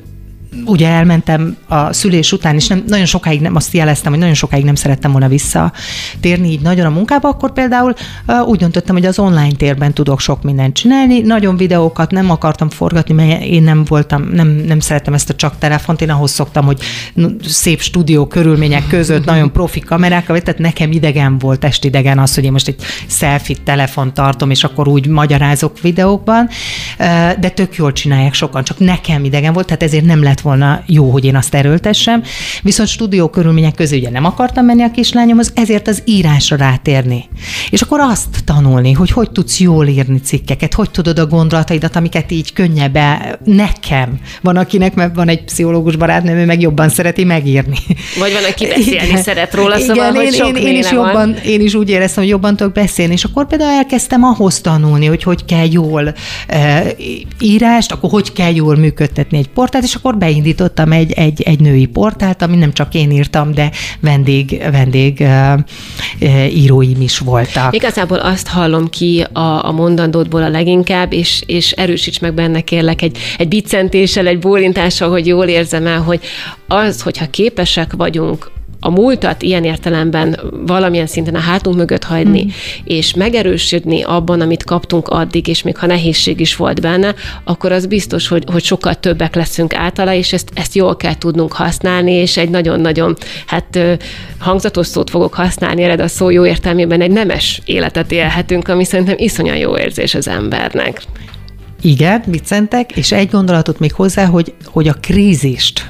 ugye 0.65 0.87
elmentem 0.87 1.57
a 1.67 1.93
szülés 1.93 2.31
után, 2.31 2.55
és 2.55 2.67
nem, 2.67 2.83
nagyon 2.87 3.05
sokáig 3.05 3.41
nem, 3.41 3.55
azt 3.55 3.73
jeleztem, 3.73 4.11
hogy 4.11 4.19
nagyon 4.19 4.35
sokáig 4.35 4.63
nem 4.63 4.75
szerettem 4.75 5.11
volna 5.11 5.27
visszatérni 5.27 6.51
így 6.51 6.61
nagyon 6.61 6.85
a 6.85 6.89
munkába, 6.89 7.29
akkor 7.29 7.53
például 7.53 7.93
uh, 8.27 8.47
úgy 8.47 8.59
döntöttem, 8.59 8.95
hogy 8.95 9.05
az 9.05 9.19
online 9.19 9.51
térben 9.51 9.93
tudok 9.93 10.19
sok 10.19 10.43
mindent 10.43 10.75
csinálni. 10.75 11.21
Nagyon 11.21 11.57
videókat 11.57 12.11
nem 12.11 12.29
akartam 12.29 12.69
forgatni, 12.69 13.13
mert 13.13 13.43
én 13.43 13.63
nem 13.63 13.83
voltam, 13.83 14.29
nem, 14.33 14.47
nem 14.47 14.79
szerettem 14.79 15.13
ezt 15.13 15.29
a 15.29 15.35
csak 15.35 15.57
telefont, 15.57 16.01
én 16.01 16.09
ahhoz 16.09 16.31
szoktam, 16.31 16.65
hogy 16.65 16.79
szép 17.43 17.81
stúdió 17.81 18.27
körülmények 18.27 18.87
között 18.87 19.25
nagyon 19.25 19.51
profi 19.51 19.79
kamerákkal, 19.79 20.39
tehát 20.39 20.59
nekem 20.59 20.91
idegen 20.91 21.37
volt, 21.37 21.59
testidegen 21.59 22.19
az, 22.19 22.35
hogy 22.35 22.43
én 22.43 22.51
most 22.51 22.67
egy 22.67 22.81
selfie 23.07 23.55
telefon 23.63 24.13
tartom, 24.13 24.49
és 24.49 24.63
akkor 24.63 24.87
úgy 24.87 25.07
magyarázok 25.07 25.79
videókban, 25.81 26.49
de 27.39 27.49
tök 27.53 27.75
jól 27.75 27.91
csinálják 27.91 28.33
sokan, 28.33 28.63
csak 28.63 28.79
nekem 28.79 29.23
idegen 29.23 29.53
volt, 29.53 29.65
tehát 29.65 29.83
ezért 29.83 30.05
nem 30.05 30.23
lett 30.23 30.40
volna 30.41 30.83
jó, 30.85 31.09
hogy 31.09 31.25
én 31.25 31.35
azt 31.35 31.55
erőltessem. 31.55 32.23
Viszont 32.61 32.89
stúdió 32.89 33.29
körülmények 33.29 33.75
közé 33.75 33.97
ugye 33.97 34.09
nem 34.09 34.25
akartam 34.25 34.65
menni 34.65 34.83
a 34.83 34.91
kislányomhoz, 34.91 35.51
ezért 35.55 35.87
az 35.87 36.01
írásra 36.05 36.55
rátérni. 36.55 37.29
És 37.69 37.81
akkor 37.81 37.99
azt 37.99 38.43
tanulni, 38.45 38.91
hogy 38.91 39.11
hogy 39.11 39.31
tudsz 39.31 39.59
jól 39.59 39.87
írni 39.87 40.19
cikkeket, 40.19 40.73
hogy 40.73 40.91
tudod 40.91 41.19
a 41.19 41.25
gondolataidat, 41.25 41.95
amiket 41.95 42.31
így 42.31 42.53
könnyebb 42.53 42.97
nekem. 43.43 44.19
Van 44.41 44.57
akinek, 44.57 44.93
mert 44.95 45.15
van 45.15 45.27
egy 45.27 45.43
pszichológus 45.43 45.95
barátnőm, 45.95 46.37
ő 46.37 46.45
meg 46.45 46.61
jobban 46.61 46.89
szereti 46.89 47.23
megírni. 47.23 47.77
Vagy 48.19 48.33
van, 48.33 48.43
aki 48.49 48.67
beszélni 48.67 49.07
Igen. 49.07 49.21
szeret 49.21 49.53
róla, 49.53 49.77
szóval, 49.77 49.95
Igen, 49.95 50.15
hogy 50.15 50.23
én, 50.23 50.31
sok 50.31 50.59
én, 50.59 50.67
én, 50.67 50.77
is 50.77 50.91
jobban, 50.91 51.35
én 51.45 51.61
is 51.61 51.73
úgy 51.73 51.89
éreztem, 51.89 52.23
hogy 52.23 52.31
jobban 52.31 52.55
tudok 52.55 52.73
beszélni, 52.73 53.13
és 53.13 53.23
akkor 53.23 53.47
például 53.47 53.71
elkezdtem 53.71 54.23
ahhoz 54.23 54.61
tanulni, 54.61 55.05
hogy 55.05 55.23
hogy 55.23 55.45
kell 55.45 55.71
jól 55.71 56.13
e, 56.47 56.83
írást, 57.39 57.91
akkor 57.91 58.09
hogy 58.09 58.33
kell 58.33 58.53
jól 58.55 58.75
működtetni 58.75 59.37
egy 59.37 59.49
portát, 59.49 59.83
és 59.83 59.95
akkor 59.95 60.17
be 60.17 60.29
beindítottam 60.31 60.91
egy, 60.91 61.11
egy, 61.11 61.41
egy 61.41 61.59
női 61.59 61.85
portált, 61.85 62.41
ami 62.41 62.55
nem 62.55 62.73
csak 62.73 62.93
én 62.93 63.11
írtam, 63.11 63.53
de 63.53 63.71
vendég, 63.99 64.63
vendég 64.71 65.23
íróim 66.49 67.01
is 67.01 67.19
voltak. 67.19 67.75
Igazából 67.75 68.17
azt 68.17 68.47
hallom 68.47 68.89
ki 68.89 69.25
a, 69.33 69.65
a 69.65 69.71
mondandódból 69.71 70.43
a 70.43 70.49
leginkább, 70.49 71.13
és, 71.13 71.43
és 71.45 71.71
erősíts 71.71 72.19
meg 72.19 72.33
benne 72.33 72.61
kérlek 72.61 73.01
egy, 73.01 73.17
egy 73.37 73.47
biccentéssel, 73.47 74.27
egy 74.27 74.39
bólintással, 74.39 75.09
hogy 75.09 75.27
jól 75.27 75.45
érzem 75.45 75.87
el, 75.87 76.01
hogy 76.01 76.19
az, 76.67 77.01
hogyha 77.01 77.29
képesek 77.29 77.93
vagyunk 77.93 78.51
a 78.83 78.89
múltat 78.89 79.41
ilyen 79.41 79.63
értelemben 79.63 80.39
valamilyen 80.65 81.07
szinten 81.07 81.35
a 81.35 81.39
hátunk 81.39 81.75
mögött 81.75 82.03
hagyni, 82.03 82.43
mm. 82.43 82.49
és 82.83 83.13
megerősödni 83.13 84.01
abban, 84.03 84.41
amit 84.41 84.63
kaptunk 84.63 85.07
addig, 85.07 85.47
és 85.47 85.61
még 85.61 85.77
ha 85.77 85.85
nehézség 85.85 86.39
is 86.39 86.55
volt 86.55 86.81
benne, 86.81 87.15
akkor 87.43 87.71
az 87.71 87.85
biztos, 87.85 88.27
hogy, 88.27 88.43
hogy 88.51 88.63
sokkal 88.63 88.95
többek 88.95 89.35
leszünk 89.35 89.73
általa, 89.73 90.13
és 90.13 90.33
ezt, 90.33 90.51
ezt 90.53 90.75
jól 90.75 90.95
kell 90.95 91.17
tudnunk 91.17 91.53
használni, 91.53 92.11
és 92.11 92.37
egy 92.37 92.49
nagyon-nagyon, 92.49 93.17
hát 93.45 93.79
hangzatos 94.39 94.87
szót 94.87 95.09
fogok 95.09 95.33
használni, 95.33 95.83
ered 95.83 95.99
a 95.99 96.07
szó 96.07 96.29
jó 96.29 96.45
értelmében 96.45 97.01
egy 97.01 97.11
nemes 97.11 97.61
életet 97.65 98.11
élhetünk, 98.11 98.67
ami 98.67 98.83
szerintem 98.83 99.15
iszonyan 99.17 99.57
jó 99.57 99.77
érzés 99.77 100.13
az 100.13 100.27
embernek. 100.27 101.01
Igen, 101.81 102.23
viccentek, 102.25 102.91
és 102.97 103.11
egy 103.11 103.29
gondolatot 103.29 103.79
még 103.79 103.93
hozzá, 103.93 104.25
hogy, 104.25 104.53
hogy 104.65 104.87
a 104.87 104.93
krízist 104.93 105.89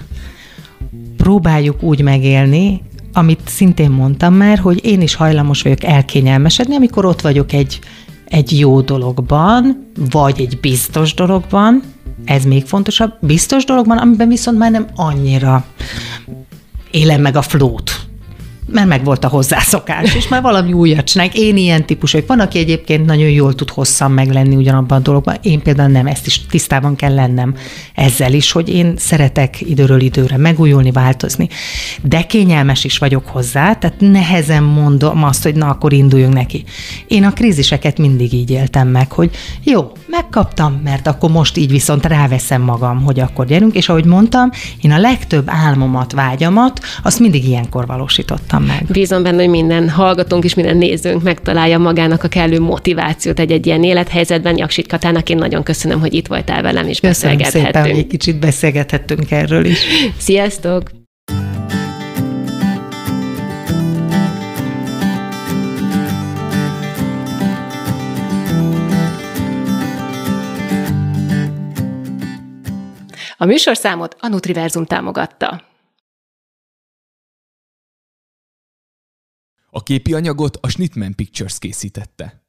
próbáljuk 1.22 1.84
úgy 1.84 2.02
megélni, 2.02 2.82
amit 3.14 3.40
szintén 3.46 3.92
mondtam 3.92 4.34
már, 4.34 4.58
hogy 4.58 4.86
én 4.86 5.02
is 5.02 5.16
hajlamos 5.16 5.62
vagyok 5.62 5.84
elkényelmesedni, 5.84 6.76
amikor 6.76 7.06
ott 7.06 7.22
vagyok 7.22 7.54
egy, 7.54 7.80
egy 8.26 8.60
jó 8.60 8.82
dologban, 8.82 9.92
vagy 10.12 10.42
egy 10.42 10.60
biztos 10.60 11.14
dologban, 11.14 11.82
ez 12.26 12.44
még 12.44 12.66
fontosabb, 12.66 13.14
biztos 13.20 13.66
dologban, 13.66 13.98
amiben 13.98 14.28
viszont 14.28 14.58
már 14.58 14.72
nem 14.72 14.88
annyira 14.96 15.66
élem 16.92 17.22
meg 17.22 17.36
a 17.36 17.42
flót 17.42 18.11
mert 18.72 18.88
meg 18.88 19.04
volt 19.04 19.24
a 19.24 19.28
hozzászokás, 19.28 20.16
és 20.16 20.28
már 20.28 20.42
valami 20.42 20.74
újat 20.74 21.06
csinálják. 21.06 21.38
Én 21.38 21.58
ilyen 21.58 21.86
típus 21.86 22.12
vagyok. 22.12 22.28
Van, 22.28 22.40
aki 22.40 22.60
egyébként 22.60 23.06
nagyon 23.06 23.30
jól 23.30 23.54
tud 23.54 23.70
hosszan 23.70 24.12
meglenni 24.12 24.56
ugyanabban 24.56 24.98
a 24.98 25.02
dologban. 25.02 25.36
Én 25.42 25.62
például 25.62 25.90
nem, 25.90 26.08
ezt 26.08 26.26
is 26.26 26.46
tisztában 26.46 26.96
kell 26.96 27.14
lennem 27.14 27.56
ezzel 27.96 28.34
is, 28.34 28.52
hogy 28.52 28.70
én 28.70 28.94
szeretek 28.98 29.62
időről 29.62 30.02
időre 30.02 30.38
megújulni, 30.38 30.92
változni. 30.92 31.50
De 32.02 32.22
kényelmes 32.24 32.84
is 32.84 32.98
vagyok 32.98 33.28
hozzá, 33.28 33.74
tehát 33.74 34.00
nehezen 34.00 34.64
mondom 34.64 35.24
azt, 35.24 35.44
hogy 35.44 35.56
na, 35.56 35.70
akkor 35.70 35.94
induljunk 35.94 36.34
neki. 36.34 36.64
Én 37.08 37.24
a 37.24 37.34
kríziseket 37.34 37.98
mindig 37.98 38.34
így 38.34 38.50
éltem 38.50 38.88
meg, 38.88 39.12
hogy 39.12 39.30
jó, 39.64 39.92
megkaptam, 40.08 40.82
mert 40.84 41.08
akkor 41.08 41.32
most 41.32 41.58
így 41.58 41.72
viszont 41.72 42.06
ráveszem 42.06 42.62
magam, 42.62 43.04
hogy 43.04 43.20
akkor 43.20 43.46
gyerünk, 43.46 43.76
és 43.76 43.90
ahogy 43.90 44.06
mondtam, 44.06 44.50
én 44.82 44.92
a 44.92 44.98
legtöbb 44.98 45.44
álmomat, 45.50 46.12
vágyamat, 46.12 46.80
azt 47.04 47.20
mindig 47.20 47.48
ilyenkor 47.48 47.86
valósítottam 47.86 48.61
meg. 48.62 48.86
Bízom 48.92 49.24
benne, 49.24 49.42
hogy 49.42 49.50
minden 49.50 49.90
hallgatónk 49.90 50.44
és 50.44 50.54
minden 50.54 50.78
nézőnk 50.78 51.24
megtalálja 51.24 51.78
magának 51.78 52.24
a 52.24 52.28
kellő 52.28 52.60
motivációt 52.60 53.40
egy-egy 53.40 53.66
ilyen 53.66 53.84
élethelyzetben. 53.84 54.58
Jaksit 54.58 54.88
Katának 54.88 55.30
én 55.30 55.38
nagyon 55.38 55.64
köszönöm, 55.64 56.00
hogy 56.00 56.14
itt 56.14 56.28
voltál 56.28 56.62
velem, 56.62 56.88
és 56.88 57.00
Köszönöm 57.00 57.38
beszélgethettünk. 57.38 57.66
szépen, 57.76 57.90
hogy 57.90 58.00
egy 58.00 58.08
kicsit 58.08 58.40
beszélgethettünk 58.40 59.32
erről 59.32 59.66
is. 59.66 59.80
Sziasztok! 60.18 60.90
A 73.38 73.46
műsorszámot 73.46 74.16
a 74.20 74.28
Nutriverzum 74.28 74.86
támogatta. 74.86 75.71
A 79.74 79.84
képi 79.84 80.14
anyagot 80.14 80.58
a 80.62 80.70
Schnittman 80.70 81.16
Pictures 81.16 81.60
készítette. 81.60 82.41